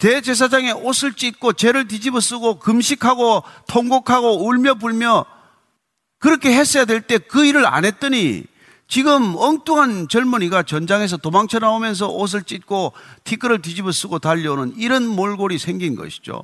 대제사장의 0.03 0.73
옷을 0.73 1.13
찢고 1.13 1.53
죄를 1.53 1.87
뒤집어 1.87 2.19
쓰고 2.19 2.59
금식하고 2.59 3.43
통곡하고 3.67 4.45
울며 4.45 4.73
불며 4.73 5.25
그렇게 6.19 6.51
했어야 6.51 6.83
될 6.83 7.07
때 7.07 7.19
그 7.19 7.45
일을 7.45 7.65
안 7.65 7.85
했더니 7.85 8.43
지금 8.89 9.33
엉뚱한 9.37 10.09
젊은이가 10.09 10.63
전장에서 10.63 11.15
도망쳐 11.15 11.59
나오면서 11.59 12.09
옷을 12.09 12.43
찢고 12.43 12.91
티끌을 13.23 13.61
뒤집어 13.61 13.93
쓰고 13.93 14.19
달려오는 14.19 14.73
이런 14.75 15.07
몰골이 15.07 15.57
생긴 15.57 15.95
것이죠. 15.95 16.41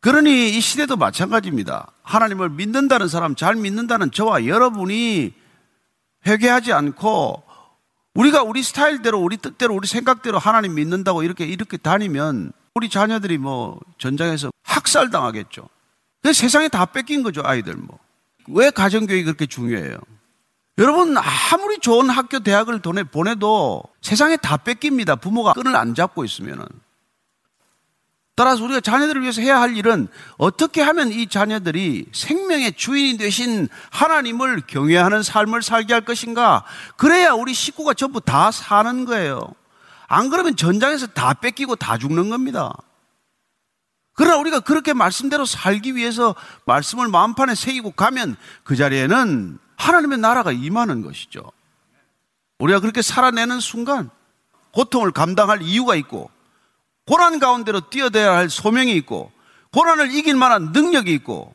그러니 0.00 0.50
이 0.50 0.60
시대도 0.60 0.96
마찬가지입니다. 0.96 1.92
하나님을 2.02 2.50
믿는다는 2.50 3.06
사람, 3.06 3.36
잘 3.36 3.54
믿는다는 3.54 4.10
저와 4.10 4.46
여러분이 4.46 5.32
회개하지 6.26 6.72
않고 6.72 7.44
우리가 8.14 8.42
우리 8.42 8.62
스타일대로, 8.62 9.20
우리 9.20 9.36
뜻대로, 9.36 9.74
우리 9.74 9.86
생각대로 9.86 10.38
하나님 10.38 10.74
믿는다고 10.74 11.22
이렇게 11.22 11.44
이렇게 11.44 11.76
다니면 11.76 12.52
우리 12.74 12.88
자녀들이 12.88 13.38
뭐 13.38 13.78
전장에서 13.98 14.50
학살 14.62 15.10
당하겠죠. 15.10 15.68
그 16.22 16.32
세상에 16.32 16.68
다 16.68 16.86
뺏긴 16.86 17.22
거죠, 17.22 17.42
아이들 17.44 17.74
뭐. 17.74 17.98
왜 18.48 18.70
가정교육이 18.70 19.24
그렇게 19.24 19.46
중요해요? 19.46 19.98
여러분, 20.78 21.16
아무리 21.16 21.78
좋은 21.78 22.08
학교, 22.10 22.40
대학을 22.40 22.80
보내도 22.80 23.82
세상에 24.00 24.36
다 24.36 24.56
뺏깁니다. 24.56 25.16
부모가 25.16 25.52
끈을 25.52 25.76
안 25.76 25.94
잡고 25.94 26.24
있으면은. 26.24 26.66
따라서 28.40 28.64
우리가 28.64 28.80
자녀들을 28.80 29.20
위해서 29.20 29.42
해야 29.42 29.60
할 29.60 29.76
일은 29.76 30.08
어떻게 30.38 30.80
하면 30.80 31.12
이 31.12 31.26
자녀들이 31.26 32.06
생명의 32.10 32.72
주인이 32.72 33.18
되신 33.18 33.68
하나님을 33.90 34.62
경외하는 34.66 35.22
삶을 35.22 35.60
살게 35.60 35.92
할 35.92 36.06
것인가? 36.06 36.64
그래야 36.96 37.32
우리 37.32 37.52
식구가 37.52 37.92
전부 37.92 38.18
다 38.18 38.50
사는 38.50 39.04
거예요. 39.04 39.46
안 40.08 40.30
그러면 40.30 40.56
전장에서 40.56 41.08
다 41.08 41.34
뺏기고 41.34 41.76
다 41.76 41.98
죽는 41.98 42.30
겁니다. 42.30 42.72
그러나 44.14 44.38
우리가 44.38 44.60
그렇게 44.60 44.94
말씀대로 44.94 45.44
살기 45.44 45.94
위해서 45.94 46.34
말씀을 46.64 47.08
마음판에 47.08 47.54
새기고 47.54 47.90
가면 47.90 48.36
그 48.64 48.74
자리에는 48.74 49.58
하나님의 49.76 50.16
나라가 50.16 50.50
임하는 50.50 51.02
것이죠. 51.02 51.42
우리가 52.58 52.80
그렇게 52.80 53.02
살아내는 53.02 53.60
순간 53.60 54.08
고통을 54.72 55.10
감당할 55.10 55.60
이유가 55.60 55.94
있고 55.94 56.30
고난 57.10 57.40
가운데로 57.40 57.90
뛰어들어야 57.90 58.36
할 58.36 58.48
소명이 58.48 58.94
있고 58.98 59.32
고난을 59.72 60.14
이길 60.14 60.36
만한 60.36 60.70
능력이 60.70 61.12
있고 61.14 61.52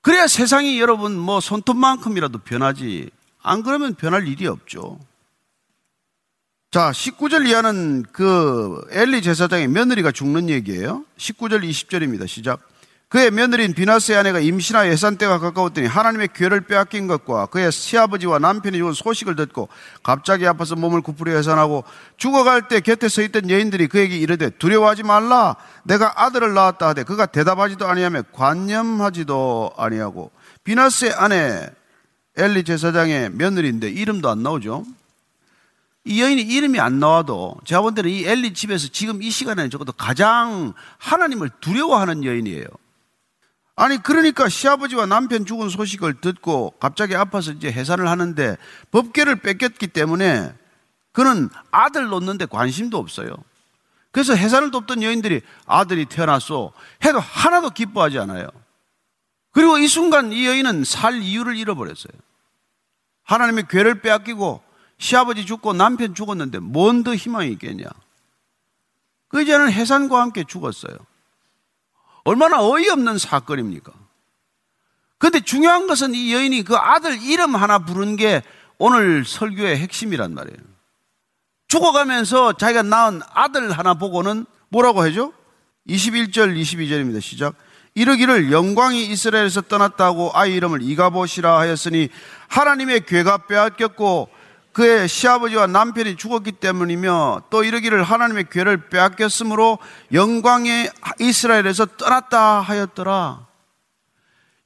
그래야 0.00 0.26
세상이 0.26 0.80
여러분 0.80 1.14
뭐 1.14 1.40
손톱만큼이라도 1.40 2.38
변하지 2.38 3.10
안 3.42 3.62
그러면 3.62 3.94
변할 3.94 4.26
일이 4.26 4.46
없죠. 4.46 4.98
자, 6.70 6.90
19절 6.90 7.46
이하는 7.48 8.02
그 8.12 8.80
엘리 8.90 9.20
제사장의 9.20 9.68
며느리가 9.68 10.10
죽는 10.10 10.48
얘기예요. 10.48 11.04
19절 11.18 11.68
20절입니다. 11.68 12.26
시작. 12.26 12.66
그의 13.08 13.30
며느리인 13.30 13.72
비나스의 13.72 14.18
아내가 14.18 14.38
임신하 14.38 14.86
예산 14.88 15.16
때가 15.16 15.38
가까웠더니 15.38 15.86
하나님의 15.86 16.28
괴를 16.34 16.60
빼앗긴 16.60 17.06
것과 17.06 17.46
그의 17.46 17.72
시아버지와 17.72 18.38
남편이 18.38 18.76
죽은 18.76 18.92
소식을 18.92 19.34
듣고 19.34 19.70
갑자기 20.02 20.46
아파서 20.46 20.76
몸을 20.76 21.00
구부려 21.00 21.34
해산하고 21.36 21.84
죽어갈 22.18 22.68
때 22.68 22.80
곁에 22.80 23.08
서 23.08 23.22
있던 23.22 23.48
여인들이 23.48 23.86
그에게 23.86 24.14
이르되 24.18 24.50
두려워하지 24.50 25.04
말라 25.04 25.56
내가 25.84 26.22
아들을 26.22 26.52
낳았다 26.52 26.88
하되 26.88 27.04
그가 27.04 27.24
대답하지도 27.24 27.86
아니하며 27.86 28.24
관념하지도 28.32 29.72
아니하고 29.78 30.30
비나스의 30.64 31.14
아내 31.14 31.70
엘리 32.36 32.64
제사장의 32.64 33.30
며느리인데 33.30 33.88
이름도 33.88 34.28
안 34.28 34.42
나오죠. 34.42 34.84
이 36.04 36.22
여인이 36.22 36.42
이름이 36.42 36.78
안 36.78 37.00
나와도 37.00 37.56
제가 37.64 37.80
본 37.80 37.94
때는 37.94 38.10
이 38.10 38.24
엘리 38.24 38.52
집에서 38.52 38.88
지금 38.92 39.22
이 39.22 39.30
시간에는 39.30 39.70
적어도 39.70 39.92
가장 39.92 40.74
하나님을 40.98 41.50
두려워하는 41.60 42.24
여인이에요. 42.24 42.66
아니 43.80 43.96
그러니까 44.02 44.48
시아버지와 44.48 45.06
남편 45.06 45.46
죽은 45.46 45.68
소식을 45.68 46.20
듣고 46.20 46.74
갑자기 46.80 47.14
아파서 47.14 47.52
이제 47.52 47.70
해산을 47.70 48.08
하는데 48.08 48.56
법계를 48.90 49.36
뺏겼기 49.36 49.86
때문에 49.86 50.52
그는 51.12 51.48
아들 51.70 52.08
놓는데 52.08 52.46
관심도 52.46 52.98
없어요. 52.98 53.28
그래서 54.10 54.34
해산을 54.34 54.72
돕던 54.72 55.04
여인들이 55.04 55.42
아들이 55.64 56.06
태어났소 56.06 56.72
해도 57.04 57.20
하나도 57.20 57.70
기뻐하지 57.70 58.18
않아요. 58.18 58.48
그리고 59.52 59.78
이 59.78 59.86
순간 59.86 60.32
이 60.32 60.44
여인은 60.44 60.82
살 60.82 61.22
이유를 61.22 61.56
잃어버렸어요. 61.56 62.12
하나님의 63.22 63.68
괴를 63.68 64.00
빼앗기고 64.00 64.60
시아버지 64.98 65.46
죽고 65.46 65.74
남편 65.74 66.16
죽었는데 66.16 66.58
뭔 66.58 67.04
더 67.04 67.14
희망이 67.14 67.52
있겠냐. 67.52 67.84
그 69.28 69.40
이제는 69.42 69.70
해산과 69.70 70.20
함께 70.20 70.42
죽었어요. 70.42 70.96
얼마나 72.28 72.62
어이없는 72.62 73.16
사건입니까? 73.16 73.90
근데 75.16 75.40
중요한 75.40 75.86
것은 75.86 76.14
이 76.14 76.34
여인이 76.34 76.62
그 76.62 76.76
아들 76.76 77.22
이름 77.22 77.56
하나 77.56 77.78
부른 77.78 78.16
게 78.16 78.42
오늘 78.76 79.24
설교의 79.24 79.78
핵심이란 79.78 80.34
말이에요. 80.34 80.58
죽어가면서 81.68 82.52
자기가 82.52 82.82
낳은 82.82 83.22
아들 83.32 83.72
하나 83.72 83.94
보고는 83.94 84.44
뭐라고 84.68 85.00
하죠? 85.04 85.32
21절, 85.88 86.54
22절입니다. 86.60 87.22
시작. 87.22 87.54
이르기를 87.94 88.52
영광이 88.52 89.06
이스라엘에서 89.06 89.62
떠났다고 89.62 90.32
아이 90.34 90.54
이름을 90.54 90.82
이가보시라 90.82 91.58
하였으니 91.58 92.10
하나님의 92.48 93.06
괴가 93.06 93.46
빼앗겼고 93.46 94.28
그의 94.78 95.08
시아버지와 95.08 95.66
남편이 95.66 96.14
죽었기 96.14 96.52
때문이며 96.52 97.42
또 97.50 97.64
이르기를 97.64 98.04
하나님의 98.04 98.44
괴를 98.48 98.88
빼앗겼으므로 98.90 99.78
영광의 100.12 100.88
이스라엘에서 101.18 101.86
떠났다 101.96 102.60
하였더라. 102.60 103.44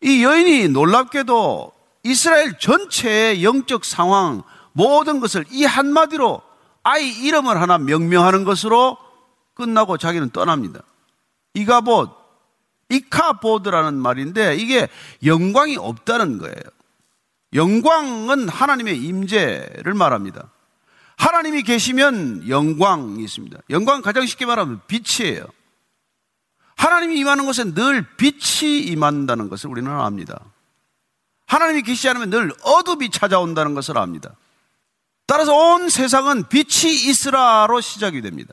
이 0.03 0.23
여인이 0.23 0.69
놀랍게도 0.69 1.73
이스라엘 2.03 2.59
전체의 2.59 3.43
영적 3.43 3.87
상황 3.87 4.43
모든 4.73 5.19
것을 5.19 5.47
이 5.51 5.65
한마디로 5.65 6.43
아이 6.83 7.09
이름을 7.09 7.59
하나 7.59 7.79
명명하는 7.79 8.45
것으로 8.45 8.99
끝나고 9.55 9.97
자기는 9.97 10.29
떠납니다. 10.29 10.83
이가봇, 11.55 12.11
이카보드라는 12.91 13.95
말인데 13.95 14.57
이게 14.57 14.89
영광이 15.25 15.79
없다는 15.79 16.37
거예요. 16.37 16.82
영광은 17.55 18.49
하나님의 18.49 18.99
임재를 18.99 19.95
말합니다. 19.95 20.51
하나님이 21.17 21.63
계시면 21.63 22.49
영광이 22.49 23.23
있습니다. 23.23 23.59
영광 23.71 24.03
가장 24.03 24.27
쉽게 24.27 24.47
말하면 24.47 24.81
빛이에요. 24.87 25.47
하나님이 26.77 27.19
임하는 27.19 27.45
곳에 27.47 27.65
늘 27.75 28.07
빛이 28.17 28.81
임한다는 28.81 29.49
것을 29.49 29.71
우리는 29.71 29.91
압니다. 29.91 30.41
하나님이 31.47 31.83
계시지 31.83 32.09
않으면 32.09 32.31
늘 32.31 32.53
어둠이 32.63 33.11
찾아온다는 33.11 33.75
것을 33.75 33.99
압니다. 33.99 34.35
따라서 35.27 35.55
온 35.55 35.89
세상은 35.89 36.49
빛이 36.49 36.93
있으라로 36.93 37.81
시작이 37.81 38.21
됩니다. 38.23 38.53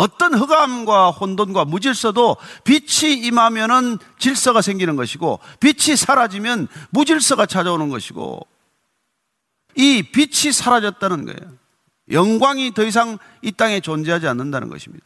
어떤 0.00 0.32
흑암과 0.32 1.10
혼돈과 1.10 1.66
무질서도 1.66 2.38
빛이 2.64 3.18
임하면은 3.18 3.98
질서가 4.18 4.62
생기는 4.62 4.96
것이고 4.96 5.40
빛이 5.60 5.94
사라지면 5.94 6.68
무질서가 6.88 7.44
찾아오는 7.44 7.90
것이고 7.90 8.40
이 9.76 10.02
빛이 10.02 10.54
사라졌다는 10.54 11.26
거예요. 11.26 11.52
영광이 12.10 12.72
더 12.72 12.82
이상 12.82 13.18
이 13.42 13.52
땅에 13.52 13.80
존재하지 13.80 14.26
않는다는 14.26 14.70
것입니다. 14.70 15.04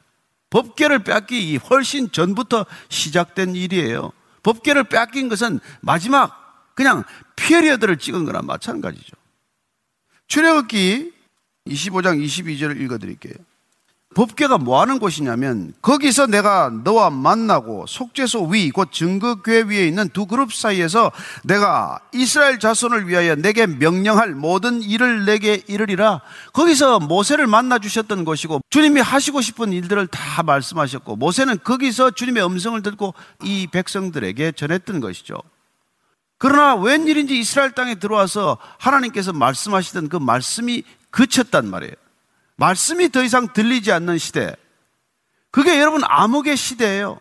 법계를 0.51 1.01
뺏기 1.01 1.57
훨씬 1.57 2.12
전부터 2.12 2.64
시작된 2.88 3.57
일이에요. 3.57 4.12
법계를 4.45 4.84
뺏긴 4.84 5.28
것은 5.28 5.59
마지막 5.80 6.72
그냥 6.76 7.03
피리어드를 7.34 7.99
찍은 7.99 8.24
거나 8.26 8.42
마찬가지죠. 8.42 9.16
출애굽기 10.28 11.12
25장 11.66 12.24
22절을 12.24 12.80
읽어 12.80 12.99
드릴게요. 12.99 13.34
법궤가 14.15 14.59
뭐 14.59 14.81
하는 14.81 14.99
곳이냐면 14.99 15.75
거기서 15.83 16.27
내가 16.27 16.71
너와 16.85 17.11
만나고 17.11 17.87
속죄소 17.89 18.47
위 18.47 18.71
곧 18.71 18.91
증거궤 18.93 19.65
위에 19.65 19.87
있는 19.87 20.09
두 20.09 20.27
그룹 20.27 20.53
사이에서 20.53 21.12
내가 21.43 22.01
이스라엘 22.12 22.59
자손을 22.59 23.09
위하여 23.09 23.35
내게 23.35 23.67
명령할 23.67 24.35
모든 24.35 24.83
일을 24.83 25.25
내게 25.25 25.62
이르리라 25.67 26.21
거기서 26.53 27.01
모세를 27.01 27.47
만나 27.47 27.79
주셨던 27.79 28.25
것이고 28.25 28.61
주님이 28.71 29.01
하시고 29.01 29.41
싶은 29.41 29.73
일들을 29.73 30.07
다 30.07 30.43
말씀하셨고 30.43 31.17
모세는 31.17 31.59
거기서 31.65 32.12
주님의 32.12 32.45
음성을 32.47 32.81
듣고 32.83 33.15
이 33.43 33.67
백성들에게 33.67 34.53
전했던 34.53 35.01
것이죠. 35.01 35.37
그러나 36.39 36.75
웬일인지 36.75 37.39
이스라엘 37.39 37.73
땅에 37.73 37.95
들어와서 37.95 38.59
하나님께서 38.79 39.33
말씀하시던 39.33 40.09
그 40.09 40.17
말씀이 40.17 40.83
그쳤단 41.11 41.69
말이에요. 41.69 42.04
말씀이 42.57 43.11
더 43.11 43.23
이상 43.23 43.53
들리지 43.53 43.93
않는 43.93 44.19
시대. 44.19 44.55
그게 45.51 45.81
여러분 45.81 46.03
암흑의 46.05 46.57
시대예요. 46.57 47.19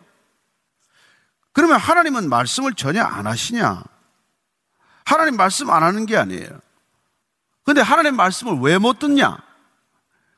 그러면 1.52 1.78
하나님은 1.78 2.28
말씀을 2.28 2.74
전혀 2.74 3.02
안 3.02 3.26
하시냐? 3.26 3.82
하나님 5.04 5.36
말씀 5.36 5.70
안 5.70 5.82
하는 5.82 6.06
게 6.06 6.16
아니에요. 6.16 6.60
근데 7.64 7.80
하나님 7.80 8.16
말씀을 8.16 8.58
왜 8.60 8.78
못 8.78 8.98
듣냐? 8.98 9.38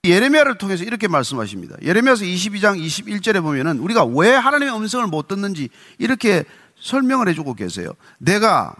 예레미야를 0.04 0.58
통해서 0.58 0.84
이렇게 0.84 1.08
말씀하십니다. 1.08 1.76
예레미야서 1.82 2.24
22장 2.24 2.78
21절에 2.80 3.42
보면은 3.42 3.78
우리가 3.80 4.04
왜 4.04 4.30
하나님의 4.32 4.76
음성을 4.76 5.04
못 5.08 5.26
듣는지 5.26 5.68
이렇게 5.98 6.44
설명을 6.80 7.28
해주고 7.28 7.54
계세요. 7.54 7.90
내가 8.18 8.76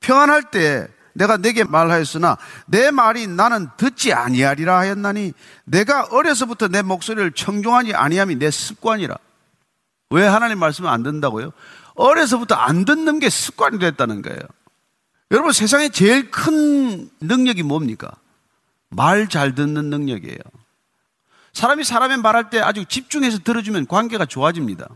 평안할 0.00 0.50
때 0.50 0.88
내가 1.14 1.36
내게 1.36 1.64
말하였으나 1.64 2.36
내 2.66 2.90
말이 2.90 3.26
나는 3.26 3.68
듣지 3.76 4.12
아니하리라 4.12 4.78
하였나니 4.78 5.32
내가 5.64 6.04
어려서부터 6.10 6.68
내 6.68 6.82
목소리를 6.82 7.32
청종하지 7.32 7.94
아니함이 7.94 8.36
내 8.36 8.50
습관이라. 8.50 9.16
왜 10.10 10.26
하나님 10.26 10.58
말씀을 10.58 10.90
안 10.90 11.02
듣는다고요? 11.02 11.52
어려서부터 11.94 12.54
안 12.54 12.84
듣는 12.84 13.20
게 13.20 13.30
습관이 13.30 13.78
됐다는 13.78 14.22
거예요. 14.22 14.40
여러분 15.30 15.52
세상에 15.52 15.88
제일 15.88 16.30
큰 16.30 17.08
능력이 17.20 17.62
뭡니까? 17.62 18.10
말 18.90 19.28
잘 19.28 19.54
듣는 19.54 19.90
능력이에요. 19.90 20.38
사람이 21.52 21.84
사람의 21.84 22.18
말할 22.18 22.50
때 22.50 22.60
아주 22.60 22.84
집중해서 22.84 23.38
들어주면 23.38 23.86
관계가 23.86 24.26
좋아집니다. 24.26 24.88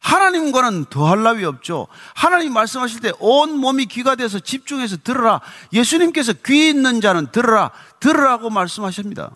하나님과는 0.00 0.86
더할 0.86 1.22
나위 1.22 1.44
없죠. 1.44 1.86
하나님 2.14 2.52
말씀하실 2.52 3.00
때 3.00 3.12
온 3.18 3.58
몸이 3.58 3.86
귀가 3.86 4.14
돼서 4.14 4.38
집중해서 4.38 4.98
들으라. 4.98 5.40
예수님께서 5.72 6.34
귀 6.46 6.68
있는 6.68 7.00
자는 7.00 7.30
들으라. 7.32 7.70
들으라고 8.00 8.48
말씀하십니다. 8.50 9.32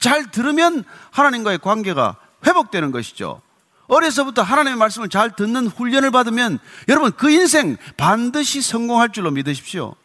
잘 0.00 0.30
들으면 0.30 0.84
하나님과의 1.10 1.58
관계가 1.58 2.16
회복되는 2.46 2.92
것이죠. 2.92 3.42
어려서부터 3.88 4.42
하나님의 4.42 4.76
말씀을 4.78 5.08
잘 5.08 5.34
듣는 5.34 5.66
훈련을 5.66 6.12
받으면 6.12 6.60
여러분 6.88 7.10
그 7.10 7.28
인생 7.28 7.76
반드시 7.96 8.62
성공할 8.62 9.10
줄로 9.10 9.32
믿으십시오. 9.32 9.96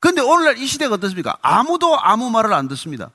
그런데 0.00 0.22
오늘날 0.22 0.56
이 0.56 0.66
시대가 0.66 0.94
어떻습니까? 0.94 1.36
아무도 1.42 2.00
아무 2.00 2.30
말을 2.30 2.54
안 2.54 2.66
듣습니다. 2.68 3.10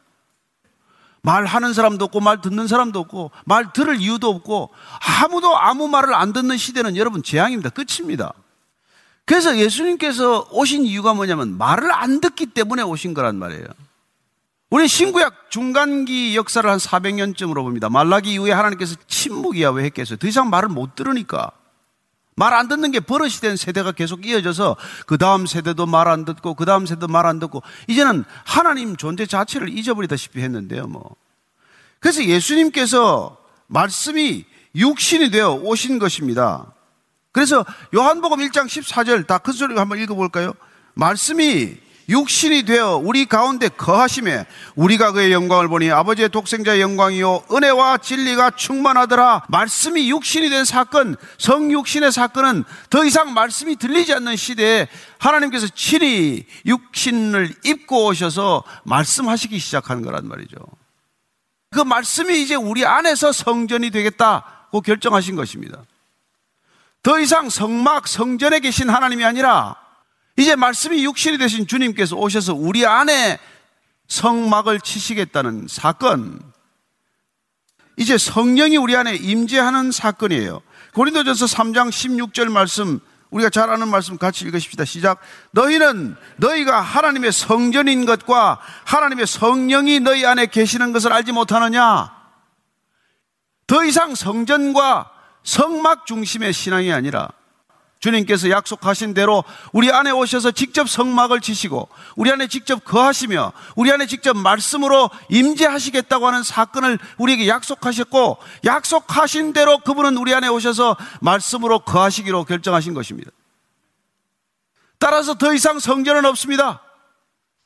말하는 1.24 1.74
사람도 1.74 2.05
없고 2.05 2.19
말 2.19 2.41
듣는 2.41 2.67
사람도 2.67 2.99
없고 2.99 3.32
말 3.45 3.74
들을 3.74 3.99
이유도 3.99 4.30
없고 4.30 4.69
아무도 5.21 5.57
아무 5.57 5.88
말을 5.88 6.13
안 6.13 6.34
듣는 6.34 6.57
시대는 6.57 6.95
여러분 6.97 7.24
재앙입니다. 7.24 7.69
끝입니다. 7.69 8.34
그래서 9.26 9.57
예수님께서 9.57 10.49
오신 10.51 10.86
이유가 10.86 11.13
뭐냐면 11.13 11.57
말을 11.57 11.91
안 11.93 12.19
듣기 12.19 12.47
때문에 12.47 12.84
오신 12.84 13.13
거란 13.13 13.38
말이에요. 13.38 13.65
우리 14.69 14.88
신구약 14.88 15.49
중간기 15.49 16.36
역사를 16.36 16.69
한 16.69 16.78
400년쯤으로 16.78 17.55
봅니다. 17.63 17.89
말라기 17.89 18.34
이후에 18.34 18.51
하나님께서 18.51 18.95
침묵이야 19.07 19.69
왜 19.69 19.86
했겠어요? 19.86 20.17
더 20.17 20.28
이상 20.28 20.49
말을 20.49 20.67
못 20.67 20.95
들으니까. 20.95 21.51
말 22.36 22.53
안 22.53 22.67
듣는 22.67 22.91
게 22.91 22.99
버릇이 22.99 23.34
된 23.41 23.55
세대가 23.57 23.91
계속 23.91 24.25
이어져서 24.25 24.75
그 25.05 25.17
다음 25.17 25.45
세대도 25.45 25.86
말 25.86 26.07
안 26.07 26.25
듣고 26.25 26.53
그 26.55 26.65
다음 26.65 26.86
세대도 26.86 27.07
말 27.07 27.25
안 27.25 27.39
듣고 27.39 27.61
이제는 27.88 28.23
하나님 28.43 28.95
존재 28.95 29.25
자체를 29.25 29.69
잊어버리다시피 29.77 30.41
했는데요, 30.41 30.88
뭐. 30.88 31.15
그래서 31.99 32.23
예수님께서 32.25 33.38
말씀이 33.67 34.45
육신이 34.75 35.29
되어 35.31 35.53
오신 35.53 35.99
것입니다. 35.99 36.73
그래서 37.31 37.65
요한복음 37.95 38.39
1장 38.39 38.65
14절 38.65 39.25
다 39.27 39.38
큰 39.38 39.53
소리로 39.53 39.79
한번 39.79 39.99
읽어볼까요? 39.99 40.53
말씀이 40.95 41.77
육신이 42.10 42.64
되어 42.64 42.97
우리 42.97 43.26
가운데 43.26 43.70
거하심에 43.70 44.45
우리가 44.76 45.12
그의 45.14 45.32
영광을 45.32 45.68
보니 45.68 45.89
아버지의 45.89 46.30
독생자의 46.30 46.82
영광이요 46.82 47.45
은혜와 47.51 47.99
진리가 47.99 48.51
충만하더라. 48.51 49.45
말씀이 49.49 50.10
육신이 50.10 50.49
된 50.49 50.66
사건 50.66 51.16
성육신의 51.38 52.12
사건은 52.12 52.64
더 52.89 53.06
이상 53.06 53.34
말씀이 53.34 53.76
들리지 53.78 54.14
않는 54.14 54.36
시대에 54.36 54.88
하나님께서 55.18 55.68
친히 55.76 56.45
육신을 56.66 57.56
입고 57.64 58.08
오셔서 58.08 58.64
말씀하시기 58.84 59.58
시작하는 59.60 60.04
거란 60.04 60.28
말이죠. 60.28 60.58
그 61.72 61.80
말씀이 61.82 62.41
이제 62.41 62.56
우리 62.56 62.86
안에서 62.86 63.32
성전이 63.32 63.89
되겠다고 63.89 64.82
결정하신 64.82 65.36
것입니다. 65.36 65.84
더 67.01 67.20
이상 67.20 67.49
성막 67.49 68.08
성전에 68.08 68.60
계신 68.60 68.89
하나님이 68.89 69.26
아니라 69.26 69.82
이제 70.38 70.55
말씀이 70.55 71.03
육신이 71.03 71.38
되신 71.38 71.67
주님께서 71.67 72.15
오셔서 72.15 72.53
우리 72.53 72.86
안에 72.86 73.39
성막을 74.07 74.81
치시겠다는 74.81 75.67
사건. 75.69 76.39
이제 77.97 78.17
성령이 78.17 78.77
우리 78.77 78.95
안에 78.95 79.15
임재하는 79.15 79.91
사건이에요. 79.91 80.61
고린도전서 80.95 81.45
3장 81.45 81.89
16절 81.89 82.49
말씀 82.49 82.99
우리가 83.29 83.49
잘 83.49 83.69
아는 83.69 83.88
말씀 83.88 84.17
같이 84.17 84.45
읽으십시다. 84.45 84.86
시작. 84.86 85.19
너희는 85.51 86.15
너희가 86.38 86.81
하나님의 86.81 87.31
성전인 87.31 88.05
것과 88.05 88.59
하나님의 88.86 89.25
성령이 89.25 89.99
너희 90.01 90.25
안에 90.25 90.45
계시는 90.45 90.91
것을 90.91 91.11
알지 91.11 91.31
못하느냐? 91.31 92.11
더 93.65 93.84
이상 93.86 94.13
성전과 94.13 95.09
성막 95.43 96.05
중심의 96.05 96.53
신앙이 96.53 96.91
아니라 96.91 97.29
주님께서 98.04 98.49
약속하신 98.49 99.14
대로 99.14 99.45
우리 99.72 99.89
안에 99.89 100.12
오셔서 100.12 100.51
직접 100.51 100.89
성막을 100.89 101.39
치시고 101.39 101.88
우리 102.18 102.30
안에 102.30 102.47
직접 102.47 102.84
거하시며 102.84 103.54
우리 103.78 103.93
안에 103.93 104.08
직접 104.08 104.36
말씀으로 104.36 105.10
임재하시겠다고 105.30 106.28
하는 106.28 106.43
사건을 106.43 106.99
우리에게 107.18 107.47
약속하셨고 107.47 108.39
약속하신 108.66 109.54
대로 109.54 109.78
그분은 109.80 110.18
우리 110.18 110.34
안에 110.34 110.49
오셔서 110.49 110.97
말씀으로 111.22 111.80
거하시기로 111.80 112.43
결정하신 112.43 112.93
것입니다. 112.93 113.32
따라서 114.99 115.36
더 115.36 115.54
이상 115.54 115.80
성전은 115.80 116.26
없습니다. 116.26 116.82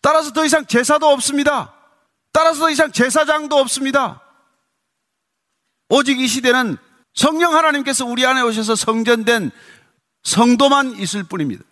따라서 0.01 0.31
더 0.33 0.45
이상 0.45 0.67
제사도 0.67 1.07
없습니다. 1.07 1.73
따라서 2.31 2.59
더 2.59 2.69
이상 2.69 2.91
제사장도 2.91 3.55
없습니다. 3.57 4.21
오직 5.89 6.19
이 6.19 6.27
시대는 6.27 6.77
성령 7.17 7.55
하나님께서 7.55 8.05
우리 8.05 8.27
안에 8.27 8.41
오셔서 8.41 8.75
성전된 8.75 9.49
성도만 10.23 10.95
있을 10.97 11.23
뿐입니다. 11.23 11.63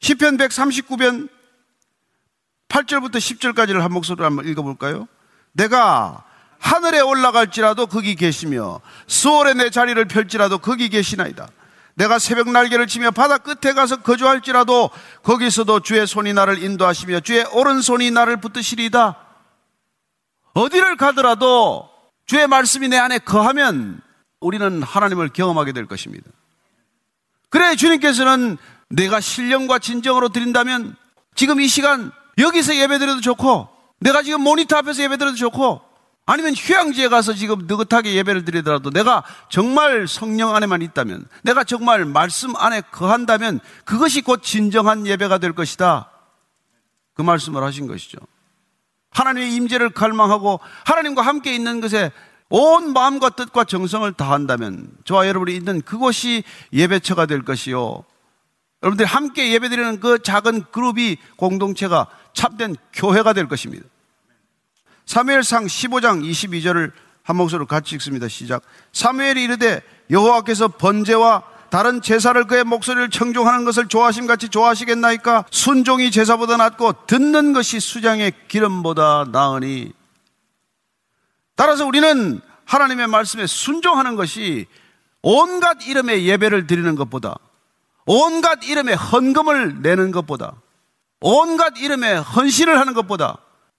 시편 0.00 0.36
139편 0.36 1.28
8절부터 2.68 3.16
10절까지를 3.16 3.80
한 3.80 3.92
목소리로 3.92 4.24
한번 4.24 4.46
읽어볼까요? 4.46 5.08
내가 5.52 6.24
하늘에 6.58 7.00
올라갈지라도 7.00 7.86
거기 7.86 8.14
계시며 8.14 8.80
수월에 9.06 9.54
내 9.54 9.70
자리를 9.70 10.02
펼지라도 10.06 10.58
거기 10.58 10.88
계시나이다. 10.88 11.48
내가 11.94 12.18
새벽 12.18 12.50
날개를 12.50 12.86
치며 12.86 13.10
바다 13.10 13.38
끝에 13.38 13.74
가서 13.74 14.02
거주할지라도 14.02 14.90
거기서도 15.24 15.80
주의 15.80 16.06
손이 16.06 16.32
나를 16.32 16.62
인도하시며 16.62 17.20
주의 17.20 17.44
오른손이 17.52 18.12
나를 18.12 18.40
붙드시리다. 18.40 19.16
어디를 20.54 20.96
가더라도 20.96 21.90
주의 22.24 22.46
말씀이 22.46 22.88
내 22.88 22.98
안에 22.98 23.18
거하면 23.18 24.00
우리는 24.40 24.82
하나님을 24.82 25.30
경험하게 25.30 25.72
될 25.72 25.86
것입니다. 25.86 26.30
그래 27.50 27.76
주님께서는 27.76 28.56
내가 28.88 29.20
신령과 29.20 29.78
진정으로 29.78 30.28
드린다면 30.28 30.96
지금 31.34 31.60
이 31.60 31.68
시간 31.68 32.12
여기서 32.38 32.76
예배드려도 32.76 33.20
좋고 33.20 33.68
내가 34.00 34.22
지금 34.22 34.42
모니터 34.42 34.76
앞에서 34.76 35.02
예배 35.02 35.16
드려도 35.16 35.36
좋고 35.36 35.88
아니면 36.30 36.52
휴양지에 36.54 37.08
가서 37.08 37.32
지금 37.32 37.66
느긋하게 37.66 38.14
예배를 38.14 38.44
드리더라도 38.44 38.90
내가 38.90 39.24
정말 39.48 40.06
성령 40.06 40.54
안에만 40.54 40.82
있다면 40.82 41.26
내가 41.42 41.64
정말 41.64 42.04
말씀 42.04 42.54
안에 42.54 42.82
거한다면 42.92 43.60
그것이 43.86 44.20
곧 44.20 44.42
진정한 44.42 45.06
예배가 45.06 45.38
될 45.38 45.54
것이다. 45.54 46.10
그 47.14 47.22
말씀을 47.22 47.62
하신 47.62 47.86
것이죠. 47.86 48.18
하나님의 49.10 49.54
임재를 49.54 49.88
갈망하고 49.88 50.60
하나님과 50.84 51.22
함께 51.22 51.54
있는 51.54 51.80
것에 51.80 52.12
온 52.50 52.92
마음과 52.92 53.30
뜻과 53.30 53.64
정성을 53.64 54.10
다한다면 54.14 54.88
저와 55.04 55.28
여러분이 55.28 55.54
있는 55.54 55.82
그곳이 55.82 56.44
예배처가 56.72 57.26
될 57.26 57.44
것이요. 57.44 58.04
여러분들이 58.82 59.06
함께 59.06 59.52
예배드리는 59.52 60.00
그 60.00 60.22
작은 60.22 60.64
그룹이 60.70 61.18
공동체가 61.36 62.06
참된 62.32 62.76
교회가 62.92 63.32
될 63.32 63.48
것입니다. 63.48 63.84
사무엘상 65.06 65.66
15장 65.66 66.22
22절을 66.22 66.92
한 67.22 67.36
목소리로 67.36 67.66
같이 67.66 67.94
읽습니다. 67.96 68.28
시작. 68.28 68.62
사무엘이 68.92 69.42
이르되 69.42 69.82
여호와께서 70.10 70.68
번제와 70.68 71.42
다른 71.70 72.00
제사를 72.00 72.42
그의 72.46 72.64
목소리를 72.64 73.10
청종하는 73.10 73.64
것을 73.66 73.88
좋아하심 73.88 74.26
같이 74.26 74.48
좋아하시겠나이까? 74.48 75.44
순종이 75.50 76.10
제사보다 76.10 76.56
낫고 76.56 77.06
듣는 77.06 77.52
것이 77.52 77.80
수장의 77.80 78.32
기름보다 78.48 79.26
나으니. 79.30 79.92
따라서 81.58 81.84
우리는 81.84 82.40
하나님의 82.66 83.08
말씀에 83.08 83.48
순종하는 83.48 84.14
것이 84.14 84.66
온갖 85.22 85.84
이름의 85.84 86.24
예배를 86.24 86.68
드리는 86.68 86.94
것보다 86.94 87.36
온갖 88.06 88.62
이름의 88.62 88.94
헌금을 88.94 89.82
내는 89.82 90.12
것보다 90.12 90.52
온갖 91.20 91.76
이름의 91.76 92.20
헌신을 92.20 92.78
하는 92.78 92.94
것보다 92.94 93.38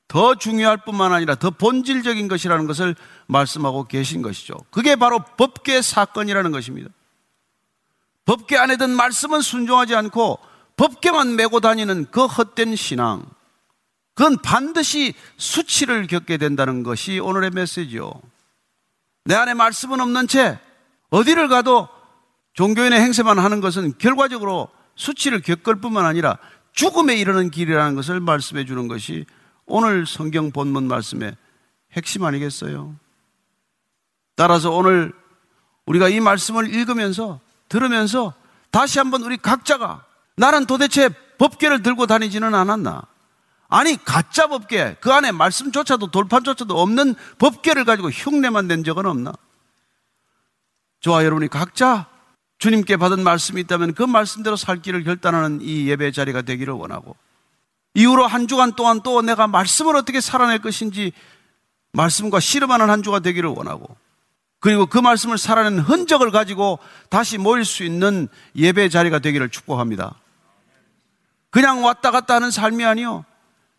더 0.09 0.35
중요할 0.35 0.83
뿐만 0.83 1.13
아니라 1.13 1.35
더 1.35 1.51
본질적인 1.51 2.27
것이라는 2.27 2.67
것을 2.67 2.97
말씀하고 3.27 3.85
계신 3.85 4.21
것이죠. 4.21 4.55
그게 4.71 4.97
바로 4.97 5.19
법계 5.37 5.81
사건이라는 5.81 6.51
것입니다. 6.51 6.89
법계 8.25 8.57
안에 8.57 8.75
든 8.75 8.89
말씀은 8.89 9.39
순종하지 9.39 9.95
않고 9.95 10.37
법계만 10.75 11.37
메고 11.37 11.61
다니는 11.61 12.07
그 12.11 12.25
헛된 12.25 12.75
신앙. 12.75 13.23
그건 14.19 14.37
반드시 14.41 15.13
수치를 15.37 16.05
겪게 16.07 16.35
된다는 16.35 16.83
것이 16.83 17.19
오늘의 17.19 17.51
메시지요. 17.51 18.11
내 19.23 19.33
안에 19.33 19.53
말씀은 19.53 20.01
없는 20.01 20.27
채 20.27 20.59
어디를 21.09 21.47
가도 21.47 21.87
종교인의 22.51 22.99
행세만 22.99 23.39
하는 23.39 23.61
것은 23.61 23.93
결과적으로 23.97 24.67
수치를 24.95 25.39
겪을 25.39 25.79
뿐만 25.79 26.05
아니라 26.05 26.37
죽음에 26.73 27.15
이르는 27.15 27.49
길이라는 27.49 27.95
것을 27.95 28.19
말씀해 28.19 28.65
주는 28.65 28.89
것이 28.89 29.25
오늘 29.65 30.05
성경 30.05 30.51
본문 30.51 30.85
말씀의 30.89 31.37
핵심 31.93 32.25
아니겠어요? 32.25 32.93
따라서 34.35 34.71
오늘 34.71 35.13
우리가 35.85 36.09
이 36.09 36.19
말씀을 36.19 36.75
읽으면서 36.75 37.39
들으면서 37.69 38.33
다시 38.69 38.99
한번 38.99 39.23
우리 39.23 39.37
각자가 39.37 40.03
나는 40.35 40.65
도대체 40.65 41.07
법계를 41.37 41.83
들고 41.83 42.05
다니지는 42.05 42.53
않았나? 42.53 43.07
아니 43.69 44.03
가짜 44.03 44.47
법계 44.47 44.97
그 44.99 45.13
안에 45.13 45.31
말씀조차도 45.31 46.07
돌판조차도 46.07 46.79
없는 46.79 47.15
법계를 47.37 47.85
가지고 47.85 48.09
흉내만 48.09 48.67
낸 48.67 48.83
적은 48.83 49.05
없나? 49.05 49.31
저와 51.01 51.23
여러분이 51.23 51.47
각자 51.49 52.07
주님께 52.57 52.97
받은 52.97 53.23
말씀이 53.23 53.61
있다면 53.61 53.93
그 53.93 54.03
말씀대로 54.03 54.55
살 54.55 54.81
길을 54.81 55.03
결단하는 55.03 55.59
이 55.61 55.87
예배 55.87 56.11
자리가 56.11 56.41
되기를 56.41 56.73
원하고 56.73 57.15
이후로 57.93 58.25
한 58.27 58.47
주간 58.47 58.73
동안 58.73 59.01
또 59.01 59.21
내가 59.21 59.47
말씀을 59.47 59.95
어떻게 59.95 60.19
살아낼 60.19 60.59
것인지 60.59 61.13
말씀과 61.93 62.39
씨름하는 62.39 62.89
한 62.89 63.03
주가 63.03 63.19
되기를 63.19 63.49
원하고 63.49 63.95
그리고 64.59 64.87
그 64.87 64.97
말씀을 64.97 65.37
살아낸 65.37 65.79
흔적을 65.79 66.31
가지고 66.31 66.79
다시 67.09 67.37
모일 67.37 67.63
수 67.65 67.83
있는 67.83 68.27
예배 68.55 68.89
자리가 68.89 69.19
되기를 69.19 69.49
축복합니다. 69.49 70.15
그냥 71.49 71.83
왔다 71.83 72.11
갔다 72.11 72.35
하는 72.35 72.51
삶이 72.51 72.83
아니요. 72.83 73.25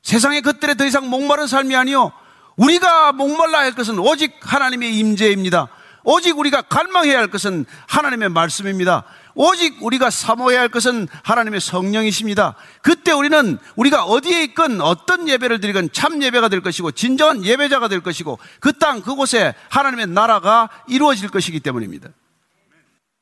세상의 0.03 0.43
것들에 0.43 0.75
더 0.75 0.85
이상 0.87 1.09
목마른 1.09 1.47
삶이 1.47 1.75
아니요. 1.77 2.13
우리가 2.57 3.13
목말라야 3.13 3.63
할 3.65 3.73
것은 3.73 3.99
오직 3.99 4.35
하나님의 4.41 4.97
임재입니다. 4.99 5.69
오직 6.05 6.39
우리가 6.39 6.63
갈망해야 6.63 7.19
할 7.19 7.29
것은 7.29 7.67
하나님의 7.87 8.31
말씀입니다. 8.31 9.05
오직 9.35 9.83
우리가 9.83 10.11
사모해야 10.11 10.61
할 10.61 10.69
것은 10.69 11.09
하나님의 11.23 11.61
성령이십니다. 11.61 12.57
그때 12.83 13.13
우리는 13.13 13.59
우리가 13.77 14.05
어디에 14.05 14.43
있건 14.45 14.81
어떤 14.81 15.29
예배를 15.29 15.61
드리건 15.61 15.91
참 15.93 16.23
예배가 16.23 16.49
될 16.49 16.63
것이고 16.63 16.91
진정한 16.93 17.45
예배자가 17.45 17.89
될 17.89 18.01
것이고 18.01 18.39
그 18.61 18.73
땅 18.73 19.03
그곳에 19.03 19.55
하나님의 19.69 20.09
나라가 20.09 20.69
이루어질 20.89 21.29
것이기 21.29 21.61
때문입니다. 21.61 22.09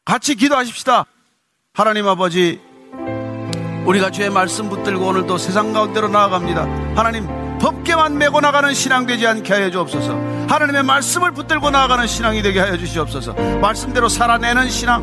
같이 0.05 0.37
기도하십시다. 0.37 1.05
하나님 1.74 2.09
아버지, 2.09 2.61
우리가 3.89 4.11
주의 4.11 4.28
말씀 4.28 4.68
붙들고 4.68 5.07
오늘도 5.07 5.39
세상 5.39 5.72
가운데로 5.72 6.09
나아갑니다. 6.09 6.62
하나님, 6.95 7.26
법계만 7.59 8.18
메고 8.18 8.39
나가는 8.39 8.74
신앙 8.74 9.07
되지 9.07 9.26
않게 9.26 9.51
하여 9.51 9.70
주옵소서. 9.70 10.12
하나님의 10.47 10.82
말씀을 10.82 11.30
붙들고 11.32 11.70
나아가는 11.70 12.07
신앙이 12.07 12.43
되게 12.43 12.61
하여 12.61 12.76
주시옵소서. 12.76 13.32
말씀대로 13.32 14.11
살아내는 14.11 14.68
신앙, 14.68 15.01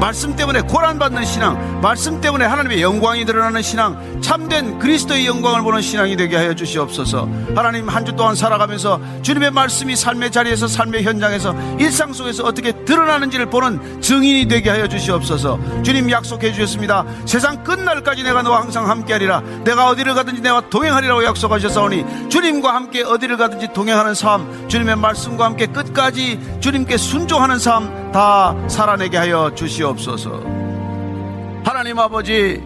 말씀 0.00 0.36
때문에 0.36 0.60
고난받는 0.62 1.24
신앙, 1.24 1.80
말씀 1.80 2.20
때문에 2.20 2.44
하나님의 2.44 2.82
영광이 2.82 3.24
드러나는 3.24 3.62
신앙, 3.62 4.20
참된 4.20 4.78
그리스도의 4.78 5.26
영광을 5.26 5.62
보는 5.62 5.80
신앙이 5.80 6.16
되게 6.16 6.36
하여 6.36 6.54
주시옵소서. 6.54 7.28
하나님 7.54 7.88
한 7.88 8.04
주 8.04 8.12
동안 8.12 8.34
살아가면서 8.34 9.00
주님의 9.22 9.50
말씀이 9.52 9.96
삶의 9.96 10.30
자리에서 10.30 10.66
삶의 10.68 11.04
현장에서 11.04 11.54
일상 11.78 12.12
속에서 12.12 12.44
어떻게 12.44 12.72
드러나는지를 12.84 13.46
보는 13.46 14.02
증인이 14.02 14.46
되게 14.46 14.68
하여 14.68 14.86
주시옵소서. 14.86 15.58
주님 15.82 16.10
약속해 16.10 16.52
주셨습니다. 16.52 17.06
세상 17.24 17.64
끝날까지 17.64 18.24
내가 18.24 18.42
너와 18.42 18.60
항상 18.60 18.90
함께하리라. 18.90 19.40
내가 19.64 19.88
어디를 19.88 20.12
가든지 20.12 20.42
내가 20.42 20.68
동행하리라고 20.68 21.24
약속하셨사오니 21.24 22.28
주님과 22.28 22.74
함께 22.74 23.02
어디를 23.04 23.38
가든지 23.38 23.68
동행하는 23.72 24.14
삶, 24.14 24.68
주님의 24.68 24.96
말씀과 24.96 25.46
함께 25.46 25.64
끝까지 25.66 26.38
주님께 26.60 26.98
순종하는 26.98 27.58
삶 27.58 28.03
다 28.14 28.54
살아내게 28.68 29.16
하여 29.16 29.52
주시옵소서. 29.56 30.40
하나님 31.64 31.98
아버지, 31.98 32.62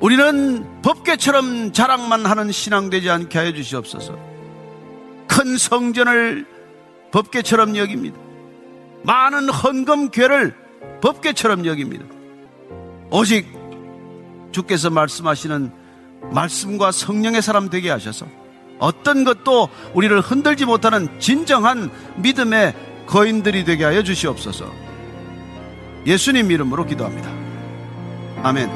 우리는 0.00 0.82
법계처럼 0.82 1.70
자랑만 1.70 2.26
하는 2.26 2.50
신앙 2.50 2.90
되지 2.90 3.08
않게 3.08 3.38
하여 3.38 3.52
주시옵소서. 3.52 4.18
큰 5.28 5.56
성전을 5.56 6.48
법계처럼 7.12 7.76
여깁니다. 7.76 8.18
많은 9.04 9.48
헌금괴를 9.48 10.52
법계처럼 11.00 11.64
여깁니다. 11.64 12.04
오직 13.08 13.46
주께서 14.50 14.90
말씀하시는 14.90 15.72
말씀과 16.32 16.90
성령의 16.90 17.40
사람 17.40 17.70
되게 17.70 17.88
하셔서 17.88 18.26
어떤 18.80 19.22
것도 19.22 19.68
우리를 19.94 20.20
흔들지 20.22 20.64
못하는 20.64 21.20
진정한 21.20 21.88
믿음의 22.16 22.74
거인들이 23.06 23.64
되게 23.64 23.84
하여 23.84 24.02
주시옵소서. 24.02 24.72
예수님 26.06 26.50
이름으로 26.50 26.84
기도합니다. 26.86 27.30
아멘. 28.42 28.68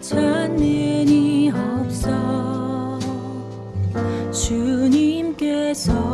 찾는 0.00 1.08
이 1.08 1.50
없어. 1.50 2.98
주님께서 4.32 6.13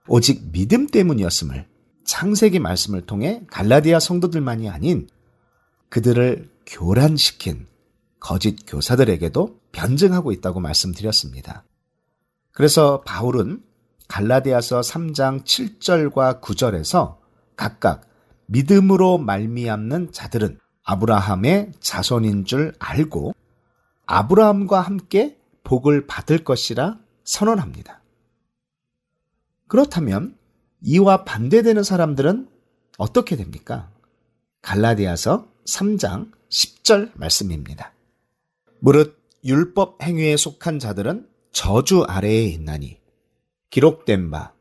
오직 0.07 0.53
믿음 0.53 0.87
때문이었음을 0.87 1.67
창세기 2.05 2.59
말씀을 2.59 3.03
통해 3.03 3.43
갈라디아 3.51 4.01
성도들만이 4.01 4.69
아닌 4.69 5.09
그들을 5.89 6.49
교란시킨 6.67 7.67
거짓 8.19 8.65
교사들에게도 8.67 9.61
변증하고 9.73 10.33
있다고 10.33 10.61
말씀드렸습니다. 10.61 11.65
그래서 12.53 13.01
바울은 13.03 13.63
갈라디아서 14.09 14.81
3장 14.81 15.45
7절과 15.45 16.41
9절에서 16.41 17.17
각각 17.57 18.03
믿음으로 18.47 19.19
말미암는 19.19 20.13
자들은 20.13 20.59
아브라함의 20.83 21.73
자손인 21.79 22.45
줄 22.45 22.75
알고 22.79 23.33
아브라함과 24.07 24.81
함께 24.81 25.40
복을 25.65 26.07
받을 26.07 26.45
것이라 26.45 26.99
선언합니다. 27.25 28.03
그렇다면 29.69 30.37
이와 30.83 31.25
반대되는 31.25 31.83
사람들은 31.83 32.49
어떻게 32.99 33.37
됩니까? 33.37 33.91
갈라디아서 34.63 35.49
3장 35.67 36.33
10절 36.51 37.13
말씀입니다. 37.15 37.93
무릇 38.81 39.19
율법 39.45 40.03
행위에 40.03 40.37
속한 40.37 40.79
자들은 40.79 41.29
저주 41.53 42.03
아래에 42.03 42.45
있나니 42.45 42.99
기록된 43.71 44.31
바 44.31 44.53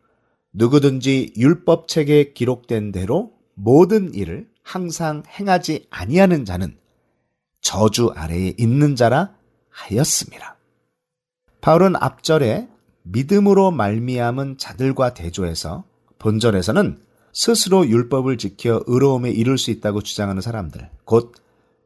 누구든지 0.54 1.34
율법 1.36 1.88
책에 1.88 2.34
기록된 2.34 2.92
대로 2.92 3.34
모든 3.56 4.14
일을 4.14 4.50
항상 4.64 5.24
행하지 5.28 5.88
아니하는 5.90 6.46
자는 6.46 6.78
저주 7.62 8.12
아래에 8.16 8.54
있는 8.58 8.96
자라 8.96 9.36
하였습니다. 9.70 10.59
바울은 11.62 11.96
앞절에 11.96 12.68
믿음으로 13.04 13.72
말미암은 13.72 14.58
자들과 14.58 15.14
대조해서 15.14 15.84
본절에서는 16.20 17.02
스스로 17.34 17.88
율법을 17.88 18.38
지켜 18.38 18.84
의로움에 18.88 19.32
이룰 19.32 19.58
수 19.58 19.72
있다고 19.72 20.02
주장하는 20.02 20.42
사람들, 20.42 20.90
곧 21.06 21.34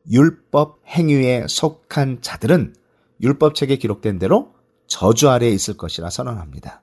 율법 0.09 0.81
행위에 0.87 1.45
속한 1.47 2.21
자들은 2.21 2.75
율법책에 3.21 3.77
기록된 3.77 4.19
대로 4.19 4.53
저주 4.87 5.29
아래에 5.29 5.49
있을 5.49 5.77
것이라 5.77 6.09
선언합니다. 6.09 6.81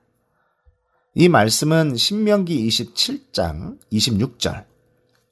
이 1.13 1.29
말씀은 1.29 1.95
신명기 1.95 2.67
27장 2.67 3.77
26절 3.91 4.65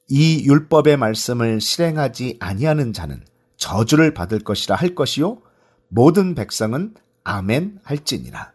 이 0.08 0.44
율법의 0.44 0.96
말씀을 0.98 1.60
실행하지 1.60 2.36
아니하는 2.38 2.92
자는 2.92 3.24
저주를 3.56 4.12
받을 4.12 4.40
것이라 4.40 4.76
할 4.76 4.94
것이요 4.94 5.40
모든 5.88 6.34
백성은 6.34 6.94
아멘 7.24 7.80
할지니라 7.82 8.52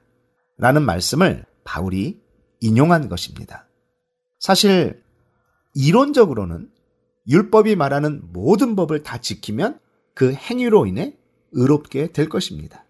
라는 0.57 0.83
말씀을 0.83 1.45
바울이 1.63 2.19
인용한 2.61 3.09
것입니다. 3.09 3.67
사실 4.39 5.03
이론적으로는 5.73 6.69
율법이 7.27 7.75
말하는 7.75 8.21
모든 8.31 8.75
법을 8.75 9.03
다 9.03 9.17
지키면 9.17 9.79
그 10.13 10.33
행위로 10.33 10.85
인해 10.85 11.17
의롭게 11.51 12.11
될 12.11 12.29
것입니다. 12.29 12.85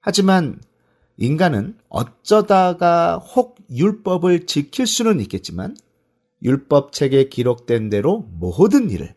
하지만 0.00 0.60
인간은 1.16 1.78
어쩌다가 1.88 3.18
혹 3.18 3.58
율법을 3.70 4.46
지킬 4.46 4.86
수는 4.86 5.20
있겠지만 5.20 5.76
율법책에 6.42 7.28
기록된 7.28 7.90
대로 7.90 8.26
모든 8.32 8.90
일을 8.90 9.14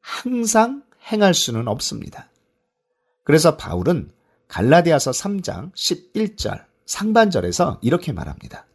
항상 0.00 0.82
행할 1.10 1.32
수는 1.32 1.68
없습니다. 1.68 2.30
그래서 3.24 3.56
바울은 3.56 4.10
갈라디아서 4.48 5.10
3장 5.12 5.72
11절 5.74 6.64
상반절에서 6.86 7.80
이렇게 7.82 8.12
말합니다. 8.12 8.66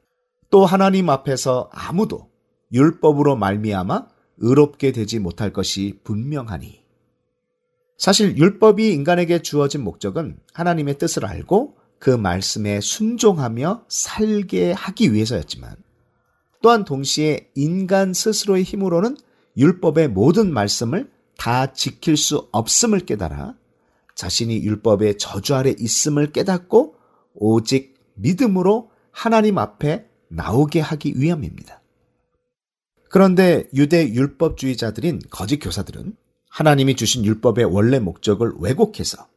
또 0.50 0.66
하나님 0.66 1.10
앞에서 1.10 1.70
아무도 1.74 2.30
율법으로 2.72 3.36
말미암아 3.36 4.08
의롭게 4.38 4.92
되지 4.92 5.20
못할 5.20 5.52
것이 5.52 6.00
분명하니 6.04 6.84
사실 7.98 8.38
율법이 8.38 8.92
인간에게 8.92 9.42
주어진 9.42 9.84
목적은 9.84 10.38
하나님의 10.54 10.98
뜻을 10.98 11.26
알고 11.26 11.78
그 12.00 12.10
말씀에 12.10 12.82
순종하며 12.82 13.86
살게 13.88 14.74
하기 14.74 15.14
위해서였지만 15.14 15.76
또한 16.62 16.84
동시에 16.84 17.50
인간 17.56 18.14
스스로의 18.14 18.64
힘으로는 18.64 19.18
율법의 19.58 20.10
모든 20.10 20.52
말씀을 20.54 21.12
다 21.38 21.74
지킬 21.74 22.18
수 22.18 22.48
없음을 22.52 23.00
깨달아 23.02 23.56
자신이 24.16 24.64
율법의 24.64 25.18
저주 25.18 25.56
아래 25.56 25.74
있음을 25.78 26.32
깨닫고 26.32 26.96
오직 27.34 27.96
믿음으로 28.16 28.92
하나님 29.12 29.58
앞에 29.58 30.08
나오게 30.30 30.80
하기 30.80 31.14
위함입니다. 31.16 31.82
그런데 33.10 33.68
유대 33.74 34.08
율법주의자들인 34.12 35.22
거짓 35.30 35.60
교사들은 35.60 36.16
하나님이 36.50 36.96
주신 36.96 37.26
율법의 37.26 37.66
원래 37.66 38.00
목적을 38.00 38.54
왜곡해서 38.60 39.28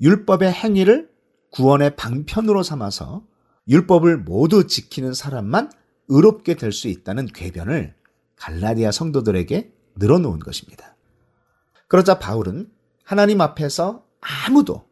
율법의 0.00 0.52
행위를 0.52 1.10
구원의 1.50 1.96
방편으로 1.96 2.62
삼아서 2.62 3.24
율법을 3.68 4.18
모두 4.18 4.66
지키는 4.66 5.14
사람만 5.14 5.70
의롭게 6.08 6.54
될 6.54 6.72
수 6.72 6.88
있다는 6.88 7.26
궤변을 7.26 7.94
갈라디아 8.36 8.92
성도들에게 8.92 9.72
늘어놓은 9.96 10.38
것입니다. 10.38 10.96
그러자 11.88 12.18
바울은 12.18 12.70
하나님 13.04 13.40
앞에서 13.40 14.05
아무도 14.46 14.86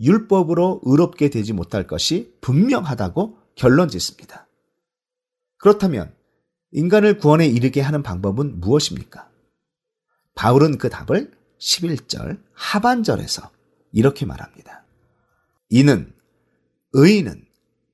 율법으로 0.00 0.80
의롭게 0.84 1.30
되지 1.30 1.52
못할 1.52 1.86
것이 1.86 2.34
분명하다고 2.40 3.38
결론 3.54 3.88
짓습니다. 3.88 4.46
그렇다면 5.58 6.14
인간을 6.72 7.18
구원에 7.18 7.46
이르게 7.46 7.80
하는 7.80 8.02
방법은 8.02 8.60
무엇입니까? 8.60 9.28
바울은 10.34 10.78
그 10.78 10.88
답을 10.88 11.32
11절 11.58 12.40
하반절에서 12.54 13.50
이렇게 13.92 14.24
말합니다. 14.24 14.84
이는 15.68 16.12
의인은 16.92 17.44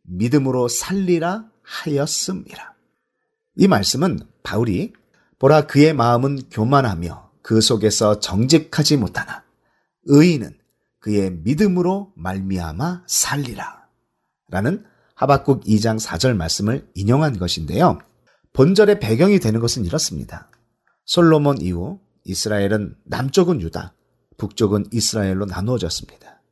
믿음으로 0.03 0.69
살리라 0.69 1.51
하였음이라. 1.63 2.75
이 3.57 3.67
말씀은 3.67 4.21
바울이 4.43 4.93
보라 5.39 5.67
그의 5.67 5.93
마음은 5.93 6.49
교만하며 6.51 7.31
그 7.43 7.61
속에서 7.61 8.21
정직하지 8.21 8.97
못하나 8.97 9.45
의인은 10.05 10.56
그의 11.07 11.31
믿음으로 11.45 12.13
말미암아 12.17 13.05
살리라. 13.07 13.87
라는 14.51 14.85
하박국 15.15 15.63
2장 15.63 16.05
4절 16.05 16.35
말씀을 16.35 16.91
인용한 16.95 17.39
것인데요. 17.39 18.01
본절의 18.53 18.99
배경이 18.99 19.39
되는 19.39 19.61
것은 19.61 19.85
이렇습니다. 19.85 20.51
솔로몬 21.05 21.61
이후 21.61 22.01
이스라엘은 22.25 22.97
남쪽은 23.05 23.61
유다, 23.61 23.95
북쪽은 24.37 24.87
이스라엘로 24.93 25.47
나누어졌습니다. 25.47 26.43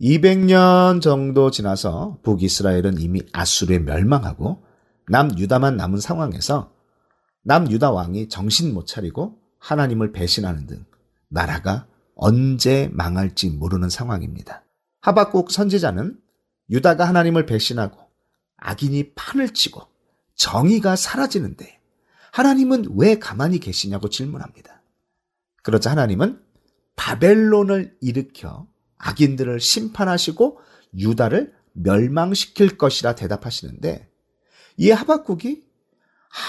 200년 0.00 1.02
정도 1.02 1.50
지나서 1.50 2.20
북이스라엘은 2.22 2.98
이미 3.00 3.20
아수르에 3.34 3.80
멸망하고 3.80 4.64
남유다만 5.08 5.76
남은 5.76 6.00
상황에서 6.00 6.72
남유다 7.42 7.90
왕이 7.90 8.30
정신 8.30 8.72
못 8.72 8.86
차리고 8.86 9.38
하나님을 9.58 10.12
배신하는 10.12 10.66
등 10.66 10.86
나라가 11.28 11.86
언제 12.14 12.88
망할지 12.92 13.50
모르는 13.50 13.88
상황입니다. 13.88 14.64
하박국 15.00 15.50
선지자는 15.50 16.18
유다가 16.70 17.06
하나님을 17.06 17.46
배신하고 17.46 17.98
악인이 18.56 19.14
판을 19.14 19.52
치고 19.52 19.82
정의가 20.34 20.96
사라지는데 20.96 21.80
하나님은 22.32 22.94
왜 22.96 23.18
가만히 23.18 23.58
계시냐고 23.58 24.08
질문합니다. 24.08 24.82
그러자 25.62 25.90
하나님은 25.90 26.42
바벨론을 26.96 27.96
일으켜 28.00 28.66
악인들을 28.98 29.60
심판하시고 29.60 30.58
유다를 30.96 31.52
멸망시킬 31.72 32.78
것이라 32.78 33.14
대답하시는데 33.14 34.08
이 34.76 34.90
하박국이 34.90 35.64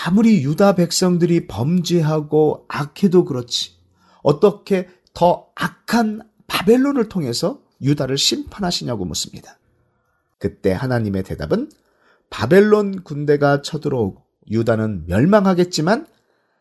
아무리 0.05 0.43
유다 0.43 0.75
백성들이 0.75 1.47
범죄하고 1.47 2.65
악해도 2.67 3.25
그렇지 3.25 3.75
어떻게 4.23 4.89
더 5.15 5.49
악한 5.55 6.21
바벨론을 6.45 7.09
통해서 7.09 7.63
유다를 7.81 8.17
심판하시냐고 8.19 9.05
묻습니다. 9.05 9.57
그때 10.37 10.71
하나님의 10.71 11.23
대답은 11.23 11.71
바벨론 12.29 13.01
군대가 13.03 13.61
쳐들어오고 13.63 14.23
유다는 14.51 15.07
멸망하겠지만 15.07 16.05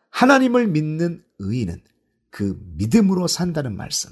하나님을 0.09 0.67
믿는 0.67 1.23
의인은 1.39 1.81
그 2.31 2.59
믿음으로 2.77 3.27
산다는 3.27 3.75
말씀. 3.75 4.11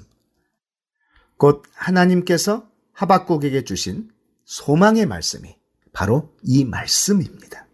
곧 1.36 1.64
하나님께서 1.74 2.68
하박국에게 2.92 3.64
주신 3.64 4.10
소망의 4.44 5.06
말씀이 5.06 5.56
바로 5.92 6.34
이 6.42 6.64
말씀입니다. 6.64 7.66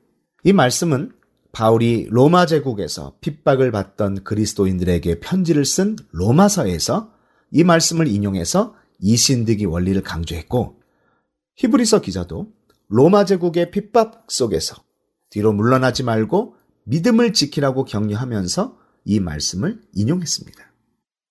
이 0.44 0.52
말씀은 0.52 1.12
바울이 1.52 2.06
로마 2.10 2.46
제국에서 2.46 3.16
핍박을 3.20 3.72
받던 3.72 4.24
그리스도인들에게 4.24 5.20
편지를 5.20 5.64
쓴 5.64 5.96
로마서에서 6.12 7.12
이 7.50 7.64
말씀을 7.64 8.06
인용해서 8.06 8.74
이신득이 9.00 9.64
원리를 9.64 10.00
강조했고 10.02 10.80
히브리서 11.56 12.00
기자도 12.02 12.52
로마 12.88 13.24
제국의 13.24 13.70
핍박 13.70 14.26
속에서 14.28 14.76
뒤로 15.30 15.52
물러나지 15.52 16.02
말고 16.02 16.56
믿음을 16.84 17.32
지키라고 17.32 17.84
격려하면서 17.84 18.78
이 19.04 19.20
말씀을 19.20 19.80
인용했습니다. 19.92 20.72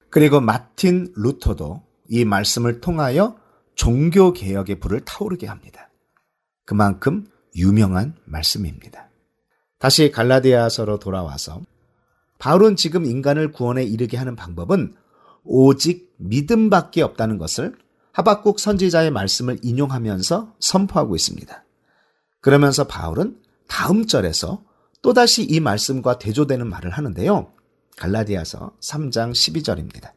그리고 0.09 0.41
마틴 0.41 1.11
루터도 1.15 1.83
이 2.09 2.25
말씀을 2.25 2.81
통하여 2.81 3.37
종교 3.75 4.33
개혁의 4.33 4.79
불을 4.79 5.01
타오르게 5.05 5.47
합니다. 5.47 5.89
그만큼 6.65 7.27
유명한 7.55 8.15
말씀입니다. 8.25 9.08
다시 9.79 10.11
갈라디아서로 10.11 10.99
돌아와서 10.99 11.61
바울은 12.37 12.75
지금 12.75 13.05
인간을 13.05 13.51
구원에 13.51 13.83
이르게 13.83 14.17
하는 14.17 14.35
방법은 14.35 14.93
오직 15.43 16.13
믿음밖에 16.17 17.01
없다는 17.01 17.37
것을 17.37 17.75
하박국 18.11 18.59
선지자의 18.59 19.11
말씀을 19.11 19.59
인용하면서 19.63 20.55
선포하고 20.59 21.15
있습니다. 21.15 21.63
그러면서 22.41 22.85
바울은 22.85 23.39
다음 23.67 24.05
절에서 24.05 24.63
또다시 25.01 25.43
이 25.43 25.59
말씀과 25.59 26.19
대조되는 26.19 26.67
말을 26.67 26.91
하는데요. 26.91 27.51
갈라디아서 27.97 28.73
3장 28.81 29.31
12절입니다. 29.31 30.11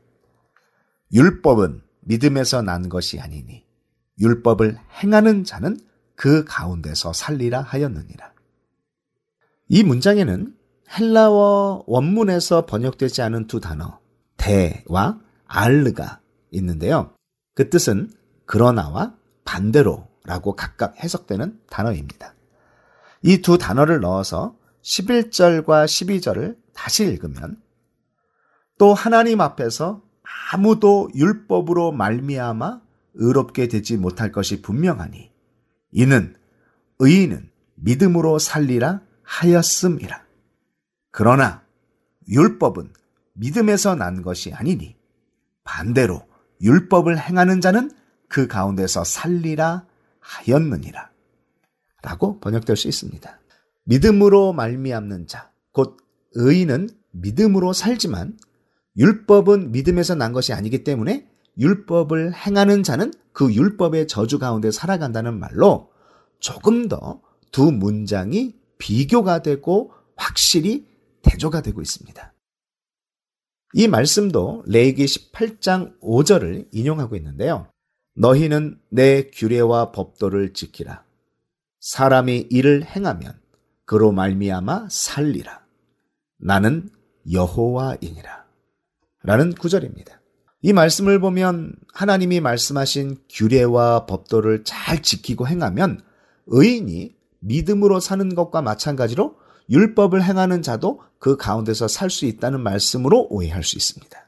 율법은 1.12 1.82
믿음에서 2.00 2.62
난 2.62 2.88
것이 2.88 3.20
아니니 3.20 3.64
율법을 4.18 4.78
행하는 5.02 5.44
자는 5.44 5.78
그 6.16 6.44
가운데서 6.44 7.12
살리라 7.12 7.60
하였느니라. 7.60 8.31
이 9.72 9.82
문장에는 9.84 10.54
헬라어 10.98 11.84
원문에서 11.86 12.66
번역되지 12.66 13.22
않은 13.22 13.46
두 13.46 13.58
단어 13.58 14.00
대와 14.36 15.18
알르가 15.46 16.20
있는데요. 16.50 17.14
그 17.54 17.70
뜻은 17.70 18.10
그러나와 18.44 19.16
반대로라고 19.46 20.56
각각 20.56 21.02
해석되는 21.02 21.58
단어입니다. 21.70 22.34
이 23.22 23.40
두 23.40 23.56
단어를 23.56 24.00
넣어서 24.00 24.58
11절과 24.82 25.86
12절을 25.86 26.58
다시 26.74 27.04
읽으면 27.06 27.56
또 28.78 28.92
하나님 28.92 29.40
앞에서 29.40 30.02
아무도 30.52 31.08
율법으로 31.14 31.92
말미암아 31.92 32.82
의롭게 33.14 33.68
되지 33.68 33.96
못할 33.96 34.32
것이 34.32 34.60
분명하니 34.60 35.30
이는 35.92 36.36
의인은 36.98 37.48
믿음으로 37.76 38.38
살리라 38.38 39.00
하였음이라. 39.32 40.22
그러나 41.10 41.62
율법은 42.28 42.92
믿음에서 43.34 43.94
난 43.94 44.22
것이 44.22 44.52
아니니 44.52 44.96
반대로 45.64 46.22
율법을 46.60 47.18
행하는 47.18 47.60
자는 47.60 47.90
그 48.28 48.46
가운데서 48.46 49.04
살리라 49.04 49.86
하였느니라. 50.20 51.10
라고 52.02 52.40
번역될 52.40 52.76
수 52.76 52.88
있습니다. 52.88 53.40
믿음으로 53.84 54.52
말미암는 54.52 55.26
자, 55.26 55.50
곧 55.72 55.96
의인은 56.34 56.88
믿음으로 57.12 57.72
살지만 57.72 58.36
율법은 58.96 59.72
믿음에서 59.72 60.14
난 60.14 60.32
것이 60.32 60.52
아니기 60.52 60.84
때문에 60.84 61.26
율법을 61.58 62.34
행하는 62.34 62.82
자는 62.82 63.12
그 63.32 63.52
율법의 63.52 64.08
저주 64.08 64.38
가운데 64.38 64.70
살아간다는 64.70 65.38
말로 65.38 65.90
조금 66.38 66.88
더 66.88 67.20
두 67.52 67.70
문장이 67.70 68.54
비교가 68.82 69.42
되고 69.42 69.92
확실히 70.16 70.84
대조가 71.22 71.62
되고 71.62 71.80
있습니다. 71.80 72.34
이 73.74 73.86
말씀도 73.86 74.64
레이기 74.66 75.04
18장 75.04 76.00
5절을 76.00 76.66
인용하고 76.72 77.14
있는데요. 77.14 77.68
너희는 78.16 78.80
내 78.90 79.30
규례와 79.30 79.92
법도를 79.92 80.52
지키라. 80.52 81.04
사람이 81.78 82.48
이를 82.50 82.84
행하면 82.84 83.40
그로 83.84 84.10
말미암아 84.10 84.88
살리라. 84.90 85.64
나는 86.38 86.90
여호와이니라. 87.30 88.44
라는 89.22 89.52
구절입니다. 89.52 90.20
이 90.62 90.72
말씀을 90.72 91.20
보면 91.20 91.76
하나님이 91.94 92.40
말씀하신 92.40 93.18
규례와 93.30 94.06
법도를 94.06 94.64
잘 94.64 95.02
지키고 95.02 95.46
행하면 95.46 96.02
의인이 96.46 97.21
믿음으로 97.42 98.00
사는 98.00 98.34
것과 98.34 98.62
마찬가지로 98.62 99.36
율법을 99.70 100.22
행하는 100.22 100.62
자도 100.62 101.00
그 101.18 101.36
가운데서 101.36 101.88
살 101.88 102.10
수 102.10 102.24
있다는 102.26 102.60
말씀으로 102.60 103.28
오해할 103.30 103.62
수 103.62 103.76
있습니다. 103.76 104.18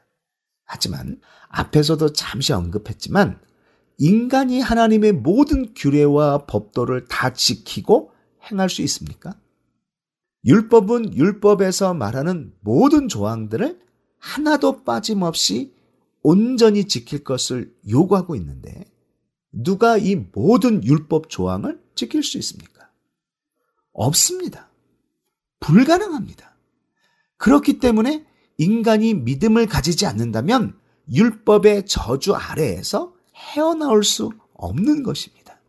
하지만 0.65 1.19
앞에서도 1.49 2.13
잠시 2.13 2.53
언급했지만 2.53 3.39
인간이 3.97 4.59
하나님의 4.59 5.13
모든 5.13 5.73
규례와 5.73 6.45
법도를 6.45 7.05
다 7.05 7.33
지키고 7.33 8.11
행할 8.51 8.69
수 8.69 8.81
있습니까? 8.81 9.35
율법은 10.45 11.15
율법에서 11.15 11.93
말하는 11.93 12.53
모든 12.59 13.07
조항들을 13.07 13.79
하나도 14.19 14.83
빠짐없이 14.83 15.73
온전히 16.23 16.85
지킬 16.85 17.23
것을 17.23 17.73
요구하고 17.89 18.35
있는데 18.35 18.85
누가 19.51 19.97
이 19.97 20.15
모든 20.33 20.83
율법 20.83 21.29
조항을 21.29 21.79
지킬 21.95 22.23
수 22.23 22.37
있습니까? 22.39 22.74
없습니다. 23.95 24.69
불가능합니다. 25.59 26.55
그렇기 27.37 27.79
때문에 27.79 28.25
인간이 28.57 29.13
믿음을 29.13 29.65
가지지 29.65 30.05
않는다면 30.05 30.77
율법의 31.11 31.85
저주 31.85 32.33
아래에서 32.33 33.13
헤어나올 33.35 34.03
수 34.03 34.31
없는 34.53 35.03
것입니다. 35.03 35.59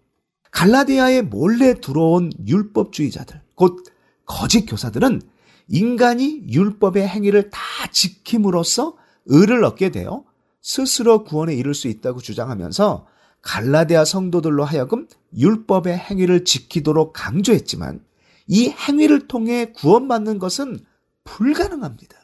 갈라디아에 0.51 1.23
몰래 1.23 1.75
들어온 1.81 2.31
율법주의자들, 2.47 3.43
곧 3.55 3.85
거짓 4.25 4.67
교사들은 4.67 5.21
인간이 5.69 6.45
율법의 6.49 7.07
행위를 7.07 7.51
다 7.51 7.61
지킴으로써 7.91 8.97
의를 9.27 9.65
얻게 9.65 9.91
되어 9.91 10.25
스스로 10.63 11.25
구원에 11.25 11.55
이를 11.55 11.75
수 11.75 11.89
있다고 11.89 12.21
주장하면서 12.21 13.07
갈라디아 13.43 14.05
성도들로 14.05 14.65
하여금 14.65 15.07
율법의 15.37 15.97
행위를 15.97 16.45
지키도록 16.45 17.13
강조했지만 17.13 18.01
이 18.47 18.69
행위를 18.69 19.29
통해 19.29 19.73
구원받는 19.73 20.39
것은 20.39 20.85
불가능합니다. 21.25 22.17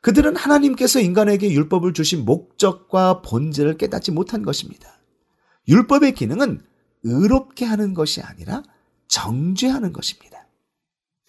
그들은 0.00 0.36
하나님께서 0.36 1.00
인간에게 1.00 1.50
율법을 1.50 1.94
주신 1.94 2.24
목적과 2.24 3.22
본질을 3.22 3.78
깨닫지 3.78 4.10
못한 4.10 4.42
것입니다. 4.42 5.00
율법의 5.66 6.12
기능은 6.12 6.60
의롭게 7.04 7.64
하는 7.64 7.94
것이 7.94 8.20
아니라 8.20 8.62
정죄하는 9.08 9.92
것입니다. 9.92 10.46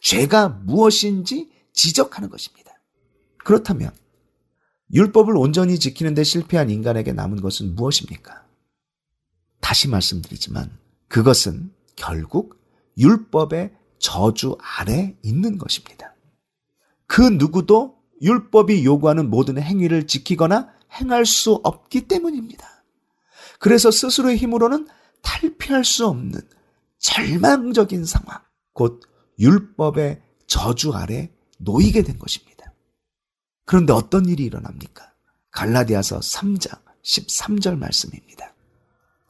죄가 0.02 0.50
무엇인지 0.50 1.52
지적하는 1.72 2.30
것입니다. 2.30 2.72
그렇다면 3.38 3.91
율법을 4.93 5.38
온전히 5.38 5.80
지키는데 5.80 6.24
실패한 6.24 6.70
인간에게 6.70 7.14
남은 7.14 7.41
것은 7.41 7.76
무엇입니까? 7.76 8.46
다시 9.62 9.88
말씀드리지만 9.88 10.70
그것은 11.08 11.72
결국 11.96 12.60
율법의 12.98 13.74
저주 14.06 14.56
아래 14.62 15.18
있는 15.24 15.58
것입니다. 15.58 16.14
그 17.08 17.22
누구도 17.24 17.97
율법이 18.22 18.86
요구하는 18.86 19.32
모든 19.32 19.60
행위를 19.60 20.06
지키거나 20.06 20.70
행할 20.93 21.26
수 21.26 21.60
없기 21.64 22.08
때문입니다. 22.08 22.84
그래서 23.58 23.89
스스로의 23.89 24.38
힘으로는 24.38 24.88
탈피할 25.24 25.84
수 25.84 26.06
없는 26.06 26.39
절망적인 26.99 28.06
상황, 28.06 28.39
곧 28.74 29.01
율법의 29.39 30.22
저주 30.45 30.93
아래 30.93 31.32
놓이게 31.58 32.03
된 32.03 32.20
것입니다. 32.20 32.74
그런데 33.66 33.91
어떤 33.91 34.28
일이 34.28 34.43
일어납니까? 34.43 35.14
갈라디아서 35.49 36.20
3장 36.20 36.80
13절 37.01 37.80
말씀입니다. 37.80 38.53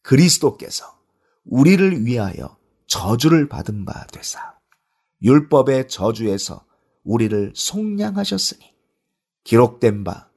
그리스도께서 0.01 0.99
우리를 1.45 2.05
위하여 2.05 2.57
저주를 2.88 3.47
받은 3.47 3.86
바 3.86 4.05
되사 4.07 4.55
율법의 5.22 5.88
저주에서 5.88 6.66
우리를 7.03 7.53
속량하셨으니 7.55 8.74
기록된 9.43 10.03
바 10.03 10.30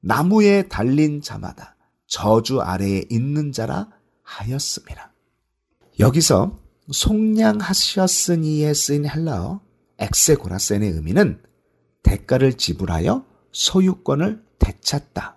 나무에 0.00 0.68
달린 0.68 1.20
자마다 1.20 1.76
저주 2.06 2.60
아래에 2.60 3.04
있는 3.10 3.52
자라 3.52 3.88
하였습니다. 4.22 5.12
여기서 5.98 6.58
속량하셨으니에 6.90 8.74
쓰인 8.74 9.08
헬라어 9.08 9.60
엑세고라센의 9.98 10.90
의미는 10.90 11.40
대가를 12.02 12.54
지불하여 12.54 13.24
소유권을 13.52 14.42
되찾다. 14.58 15.36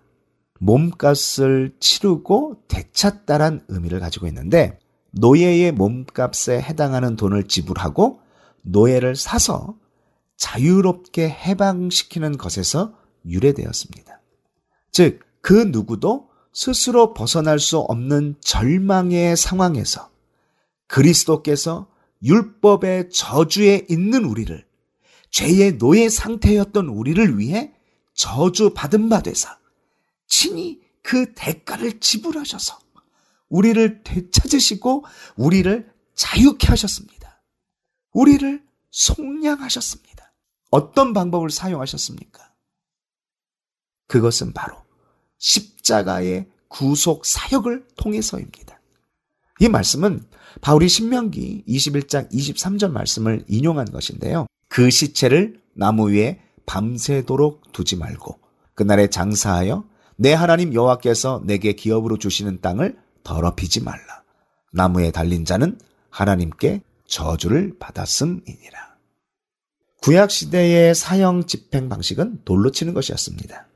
몸값을 0.60 1.76
치르고 1.80 2.64
되찾다란 2.68 3.66
의미를 3.68 4.00
가지고 4.00 4.28
있는데 4.28 4.80
노예의 5.12 5.72
몸값에 5.74 6.62
해당하는 6.62 7.16
돈을 7.16 7.48
지불하고 7.48 8.20
노예를 8.66 9.16
사서 9.16 9.78
자유롭게 10.38 11.30
해방시키는 11.30 12.38
것에서 12.38 12.94
유래되었습니다. 13.26 14.22
즉, 14.92 15.20
그 15.42 15.54
누구도 15.54 16.30
스스로 16.54 17.14
벗어날 17.14 17.60
수 17.60 17.78
없는 17.78 18.36
절망의 18.42 19.38
상황에서 19.38 20.10
그리스도께서 20.88 21.88
율법의 22.24 23.10
저주에 23.12 23.86
있는 23.90 24.26
우리를 24.26 24.66
죄의 25.30 25.78
노예 25.78 26.10
상태였던 26.10 26.88
우리를 26.88 27.38
위해 27.38 27.74
저주 28.14 28.74
받은 28.74 29.10
바 29.10 29.22
되사 29.22 29.60
친히 30.28 30.80
그 31.02 31.34
대가를 31.36 32.00
지불하셔서 32.00 32.80
우리를 33.50 34.04
되찾으시고 34.04 35.06
우리를 35.36 35.92
자유케 36.16 36.68
하셨습니다. 36.68 37.15
우리를 38.16 38.64
속량하셨습니다. 38.92 40.34
어떤 40.72 41.14
방법을 41.14 41.50
사용하셨습니까? 41.50 42.54
그것은 44.08 44.54
바로 44.54 44.78
십자가의 45.38 46.50
구속 46.70 47.26
사역을 47.26 47.88
통해서입니다. 47.98 48.80
이 49.60 49.68
말씀은 49.68 50.26
바울이 50.62 50.88
신명기 50.88 51.66
21장 51.68 52.32
23절 52.32 52.92
말씀을 52.92 53.44
인용한 53.48 53.92
것인데요. 53.92 54.48
그 54.70 54.90
시체를 54.90 55.62
나무 55.76 56.12
위에 56.12 56.42
밤새도록 56.66 57.74
두지 57.74 57.98
말고 57.98 58.40
그날에 58.76 59.08
장사하여 59.08 59.86
내 60.16 60.34
하나님 60.34 60.74
여호와께서 60.74 61.44
내게 61.46 61.74
기업으로 61.74 62.18
주시는 62.18 62.62
땅을 62.62 62.98
더럽히지 63.24 63.84
말라. 63.84 64.24
나무에 64.72 65.12
달린 65.12 65.44
자는 65.44 65.78
하나님께 66.10 66.82
저주를 67.08 67.78
받았음이니라. 67.80 68.96
구약 70.02 70.30
시대의 70.30 70.94
사형 70.94 71.48
집행 71.48 71.90
방식은 71.90 72.44
돌로 72.46 72.72
치는 72.72 72.94
것이었습니다. 72.94 73.68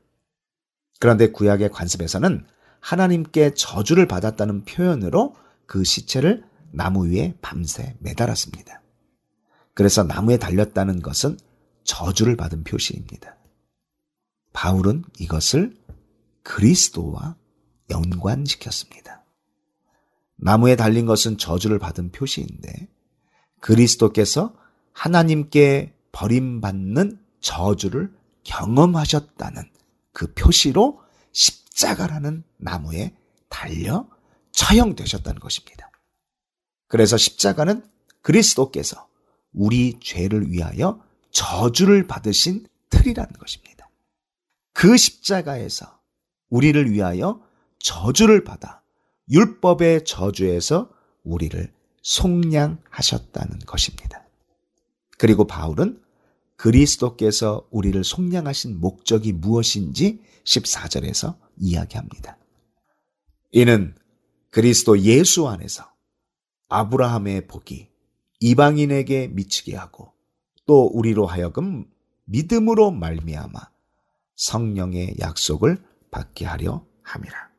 그런데 1.00 1.30
구약의 1.30 1.70
관습에서는 1.70 2.46
하나님께 2.80 3.54
저주를 3.54 4.06
받았다는 4.06 4.64
표현으로 4.64 5.34
그 5.66 5.84
시체를 5.84 6.44
나무 6.72 7.08
위에 7.08 7.34
밤새 7.40 7.96
매달았습니다. 8.00 8.82
그래서 9.74 10.04
나무에 10.04 10.36
달렸다는 10.36 11.02
것은 11.02 11.38
저주를 11.84 12.36
받은 12.36 12.64
표시입니다. 12.64 13.36
바울은 14.52 15.04
이것을 15.18 15.76
그리스도와 16.42 17.36
연관시켰습니다. 17.90 19.24
나무에 20.36 20.76
달린 20.76 21.06
것은 21.06 21.38
저주를 21.38 21.78
받은 21.78 22.12
표시인데 22.12 22.88
그리스도께서 23.60 24.54
하나님께 24.92 25.94
버림받는 26.12 27.18
저주를 27.40 28.12
경험하셨다는 28.44 29.62
그 30.12 30.32
표시로 30.34 31.00
십자가라는 31.32 32.42
나무에 32.56 33.14
달려 33.48 34.08
처형되셨다는 34.52 35.40
것입니다. 35.40 35.90
그래서 36.88 37.16
십자가는 37.16 37.84
그리스도께서 38.22 39.08
우리 39.52 39.98
죄를 40.00 40.50
위하여 40.50 41.02
저주를 41.30 42.06
받으신 42.06 42.66
틀이라는 42.90 43.32
것입니다. 43.34 43.88
그 44.72 44.96
십자가에서 44.96 46.00
우리를 46.48 46.90
위하여 46.90 47.40
저주를 47.78 48.44
받아 48.44 48.82
율법의 49.30 50.04
저주에서 50.04 50.90
우리를 51.22 51.72
속량하셨다는 52.02 53.60
것입니다. 53.60 54.24
그리고 55.18 55.46
바울은 55.46 56.00
그리스도께서 56.56 57.66
우리를 57.70 58.02
속량하신 58.04 58.80
목적이 58.80 59.32
무엇인지 59.32 60.22
14절에서 60.44 61.36
이야기합니다. 61.56 62.36
이는 63.52 63.94
그리스도 64.50 64.98
예수 65.00 65.48
안에서 65.48 65.90
아브라함의 66.68 67.46
복이 67.46 67.88
이방인에게 68.40 69.28
미치게 69.28 69.76
하고 69.76 70.12
또 70.66 70.86
우리로 70.86 71.26
하여금 71.26 71.86
믿음으로 72.24 72.90
말미암아 72.90 73.58
성령의 74.36 75.16
약속을 75.20 75.82
받게 76.10 76.44
하려 76.46 76.84
함이라. 77.02 77.50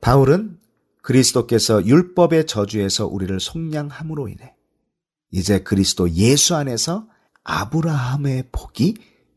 바울은 0.00 0.58
그리스도께서 1.02 1.84
율법의 1.84 2.46
저주에서 2.46 3.06
우리를 3.06 3.38
속량함으로 3.38 4.28
인해 4.28 4.54
이제 5.30 5.60
그리스도 5.60 6.10
예수 6.10 6.54
안에서 6.54 7.08
아브라함의 7.44 8.50
복이 8.52 8.94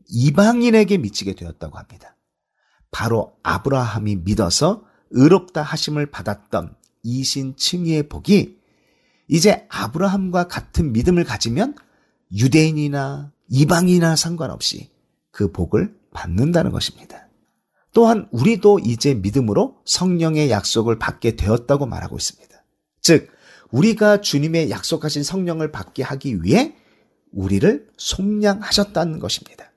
이방인에게 0.08 0.98
미치게 0.98 1.34
되었다고 1.34 1.76
합니다. 1.76 2.16
바로 2.90 3.36
아브라함이 3.42 4.16
믿어서 4.24 4.84
의롭다 5.10 5.62
하심을 5.62 6.06
받았던 6.06 6.74
이신 7.02 7.56
칭의의 7.56 8.08
복이 8.08 8.58
이제 9.28 9.66
아브라함과 9.68 10.48
같은 10.48 10.92
믿음을 10.92 11.24
가지면 11.24 11.74
유대인이나 12.32 13.32
이방이나 13.48 14.16
상관없이 14.16 14.90
그 15.30 15.50
복을 15.50 15.96
받는다는 16.12 16.70
것입니다. 16.70 17.25
또한 17.96 18.28
우리도 18.30 18.80
이제 18.80 19.14
믿음으로 19.14 19.78
성령의 19.86 20.50
약속을 20.50 20.98
받게 20.98 21.34
되었다고 21.34 21.86
말하고 21.86 22.16
있습니다. 22.16 22.54
즉, 23.00 23.30
우리가 23.70 24.20
주님의 24.20 24.68
약속하신 24.70 25.22
성령을 25.22 25.72
받게 25.72 26.02
하기 26.02 26.42
위해 26.42 26.74
우리를 27.32 27.86
속량하셨다는 27.96 29.18
것입니다. 29.18 29.72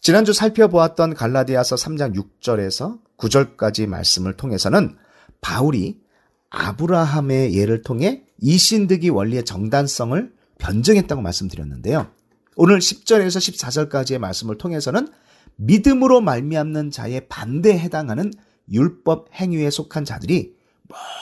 지난주 0.00 0.32
살펴보았던 0.32 1.12
갈라디아서 1.12 1.76
3장 1.76 2.14
6절에서 2.16 2.98
9절까지 3.18 3.88
말씀을 3.88 4.38
통해서는 4.38 4.96
바울이 5.42 6.00
아브라함의 6.48 7.54
예를 7.54 7.82
통해 7.82 8.24
이신득이 8.40 9.10
원리의 9.10 9.44
정단성을 9.44 10.32
변증했다고 10.56 11.20
말씀드렸는데요. 11.20 12.10
오늘 12.56 12.78
10절에서 12.78 13.90
14절까지의 13.90 14.16
말씀을 14.16 14.56
통해서는 14.56 15.08
믿음으로 15.56 16.20
말미암는 16.20 16.90
자의 16.90 17.28
반대에 17.28 17.78
해당하는 17.78 18.32
율법 18.70 19.28
행위에 19.34 19.70
속한 19.70 20.04
자들이 20.04 20.56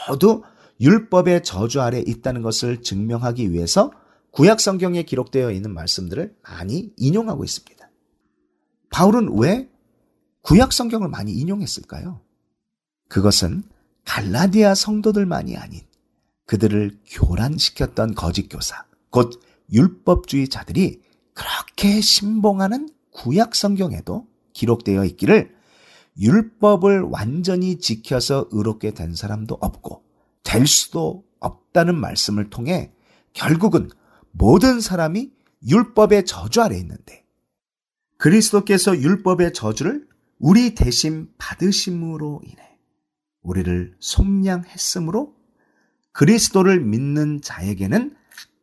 모두 0.09 0.43
율법의 0.81 1.43
저주 1.45 1.81
아래 1.81 2.01
있다는 2.01 2.43
것을 2.43 2.83
증명하기 2.83 3.53
위해서 3.53 3.93
구약 4.31 4.61
성경에 4.61 5.03
기록되어 5.03 5.51
있는 5.51 5.75
말씀들을 5.75 6.35
많이 6.43 6.93
인용하고 6.97 7.45
있습니다. 7.45 7.91
바울은 8.91 9.39
왜 9.39 9.71
구약 10.41 10.73
성경을 10.73 11.09
많이 11.09 11.33
인용했을까요? 11.33 12.21
그것은 13.09 13.63
갈라디아 14.05 14.75
성도들만이 14.75 15.57
아닌 15.57 15.81
그들을 16.47 16.99
교란시켰던 17.07 18.15
거짓 18.15 18.49
교사, 18.49 18.85
곧 19.11 19.41
율법주의자들이 19.73 21.03
그렇게 21.35 22.01
신봉하는 22.01 22.89
구약 23.13 23.55
성경에도 23.55 24.27
기록되어 24.53 25.05
있기를 25.05 25.55
율법을 26.19 27.03
완전히 27.03 27.79
지켜서 27.79 28.47
의롭게 28.51 28.93
된 28.93 29.15
사람도 29.15 29.57
없고 29.61 30.05
될 30.43 30.67
수도 30.67 31.25
없다는 31.41 31.95
말씀을 31.95 32.51
통해 32.51 32.93
결국은 33.33 33.89
모든 34.31 34.81
사람이 34.81 35.31
율법의 35.67 36.27
저주 36.27 36.61
아래 36.61 36.77
있는데 36.79 37.25
그리스도께서 38.19 38.97
율법의 38.97 39.53
저주를 39.53 40.07
우리 40.39 40.75
대신 40.75 41.29
받으심으로 41.39 42.43
인해 42.45 42.79
우리를 43.43 43.95
속량했으므로 44.01 45.35
그리스도를 46.13 46.81
믿는 46.81 47.41
자에게는 47.41 48.15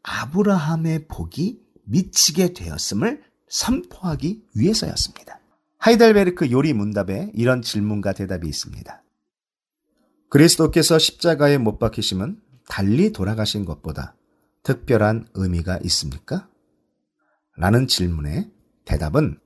아브라함의 0.04 1.08
복이 1.08 1.62
미치게 1.86 2.54
되었음을 2.54 3.24
선포하기 3.50 4.44
위해서였습니다. 4.56 5.40
하이델베르크 5.78 6.52
요리 6.52 6.74
문답에 6.74 7.32
이런 7.34 7.62
질문과 7.62 8.14
대답이 8.14 8.48
있습니다. 8.48 9.04
그리스도께서 10.30 11.00
십자가에 11.00 11.58
못 11.58 11.80
박히심은 11.80 12.40
달리 12.68 13.12
돌아가신 13.12 13.66
것보다 13.66 14.16
특별한 14.64 15.28
의미가 15.34 15.80
있습니까? 15.86 16.48
라는 17.58 17.88
질문에 17.88 18.50
대답은 18.86 19.40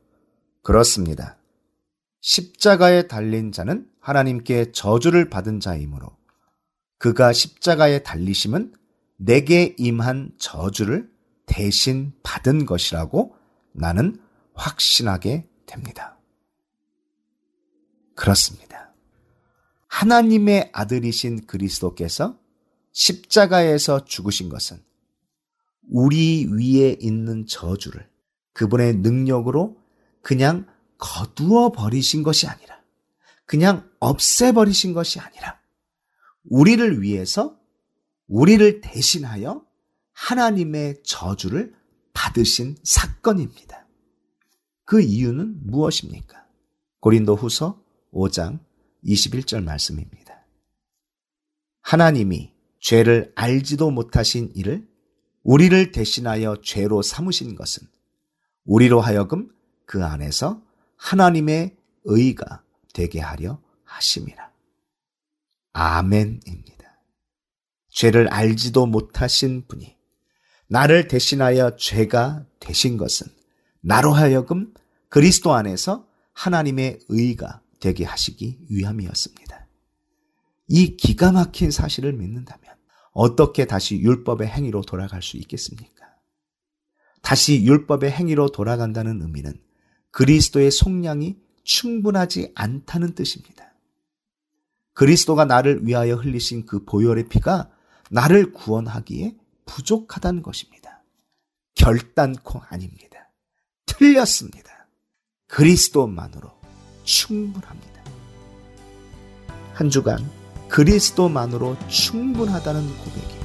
그렇습니다. 0.61 1.37
십자가에 2.21 3.07
달린 3.07 3.51
자는 3.51 3.87
하나님께 3.99 4.71
저주를 4.71 5.29
받은 5.29 5.59
자이므로 5.59 6.17
그가 6.97 7.31
십자가에 7.31 8.03
달리심은 8.03 8.73
내게 9.17 9.75
임한 9.77 10.31
저주를 10.37 11.09
대신 11.45 12.13
받은 12.23 12.65
것이라고 12.65 13.35
나는 13.73 14.19
확신하게 14.53 15.47
됩니다. 15.65 16.17
그렇습니다. 18.15 18.93
하나님의 19.87 20.69
아들이신 20.73 21.45
그리스도께서 21.45 22.39
십자가에서 22.91 24.05
죽으신 24.05 24.49
것은 24.49 24.81
우리 25.89 26.45
위에 26.45 26.97
있는 26.99 27.45
저주를 27.45 28.09
그분의 28.53 28.97
능력으로 28.97 29.77
그냥 30.21 30.67
거두어 30.97 31.71
버리신 31.71 32.23
것이 32.23 32.47
아니라 32.47 32.81
그냥 33.45 33.89
없애버리신 33.99 34.93
것이 34.93 35.19
아니라 35.19 35.59
우리를 36.49 37.01
위해서 37.01 37.59
우리를 38.27 38.81
대신하여 38.81 39.65
하나님의 40.13 41.03
저주를 41.03 41.75
받으신 42.13 42.77
사건입니다. 42.83 43.87
그 44.85 45.01
이유는 45.01 45.67
무엇입니까? 45.67 46.45
고린도 46.99 47.35
후서 47.35 47.83
5장 48.13 48.59
21절 49.03 49.63
말씀입니다. 49.63 50.45
하나님이 51.81 52.53
죄를 52.79 53.31
알지도 53.35 53.91
못하신 53.91 54.51
이를 54.55 54.87
우리를 55.43 55.91
대신하여 55.91 56.57
죄로 56.61 57.01
삼으신 57.01 57.55
것은 57.55 57.87
우리로 58.65 59.01
하여금 59.01 59.49
그 59.85 60.03
안에서 60.03 60.61
하나님의 60.95 61.75
의가 62.05 62.63
되게 62.93 63.19
하려 63.19 63.61
하심이라. 63.83 64.51
아멘입니다. 65.73 67.01
죄를 67.89 68.27
알지도 68.29 68.85
못하신 68.85 69.65
분이 69.67 69.97
나를 70.67 71.07
대신하여 71.07 71.75
죄가 71.75 72.45
되신 72.59 72.97
것은 72.97 73.27
나로 73.81 74.11
하여금 74.11 74.73
그리스도 75.09 75.53
안에서 75.53 76.07
하나님의 76.33 76.99
의가 77.09 77.61
되게 77.79 78.05
하시기 78.05 78.59
위함이었습니다. 78.69 79.67
이 80.69 80.97
기가 80.97 81.31
막힌 81.31 81.69
사실을 81.69 82.13
믿는다면 82.13 82.73
어떻게 83.11 83.65
다시 83.65 83.99
율법의 83.99 84.47
행위로 84.47 84.81
돌아갈 84.81 85.21
수 85.21 85.37
있겠습니까? 85.37 86.07
다시 87.21 87.63
율법의 87.63 88.11
행위로 88.11 88.49
돌아간다는 88.49 89.21
의미는 89.21 89.53
그리스도의 90.11 90.71
속량이 90.71 91.37
충분하지 91.63 92.51
않다는 92.55 93.15
뜻입니다. 93.15 93.73
그리스도가 94.93 95.45
나를 95.45 95.85
위하여 95.85 96.15
흘리신 96.15 96.65
그 96.65 96.85
보혈의 96.85 97.29
피가 97.29 97.69
나를 98.11 98.51
구원하기에 98.51 99.35
부족하다는 99.65 100.41
것입니다. 100.41 101.03
결단코 101.75 102.61
아닙니다. 102.69 103.29
틀렸습니다. 103.85 104.87
그리스도만으로 105.47 106.51
충분합니다. 107.03 108.03
한 109.73 109.89
주간 109.89 110.29
그리스도만으로 110.69 111.77
충분하다는 111.87 112.97
고백이 112.97 113.43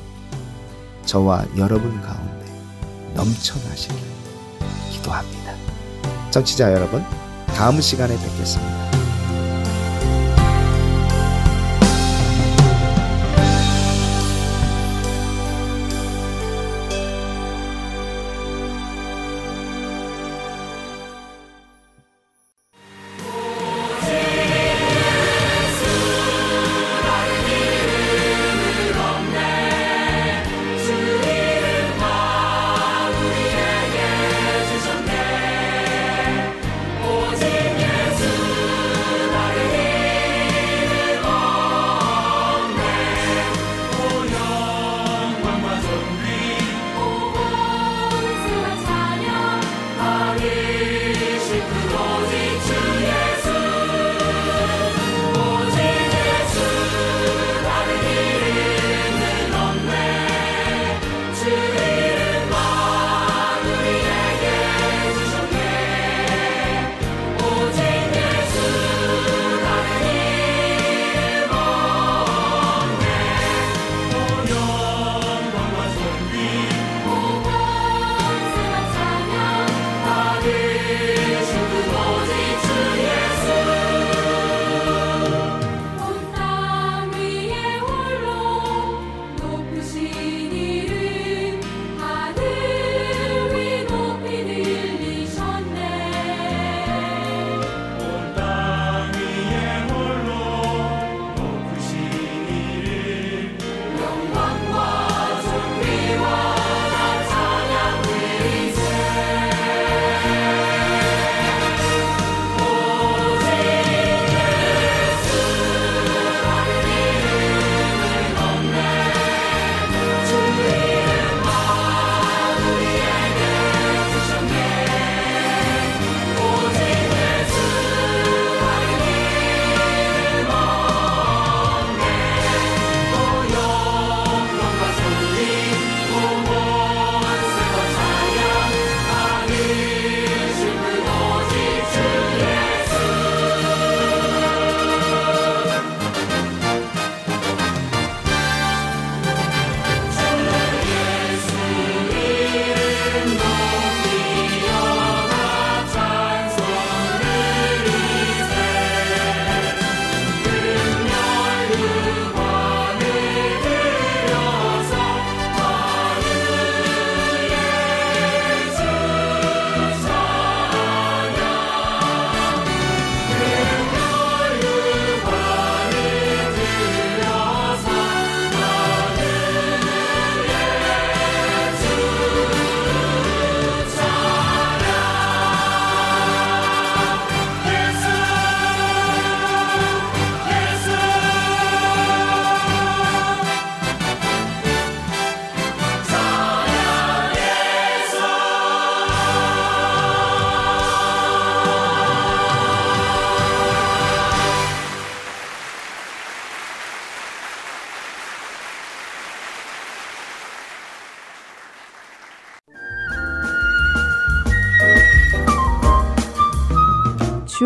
저와 1.05 1.47
여러분 1.57 2.01
가운데 2.01 2.47
넘쳐나시길 3.15 3.97
기도합니다. 4.93 5.55
정치자 6.31 6.73
여러분, 6.73 7.03
다음 7.47 7.81
시간에 7.81 8.15
뵙겠습니다. 8.15 8.98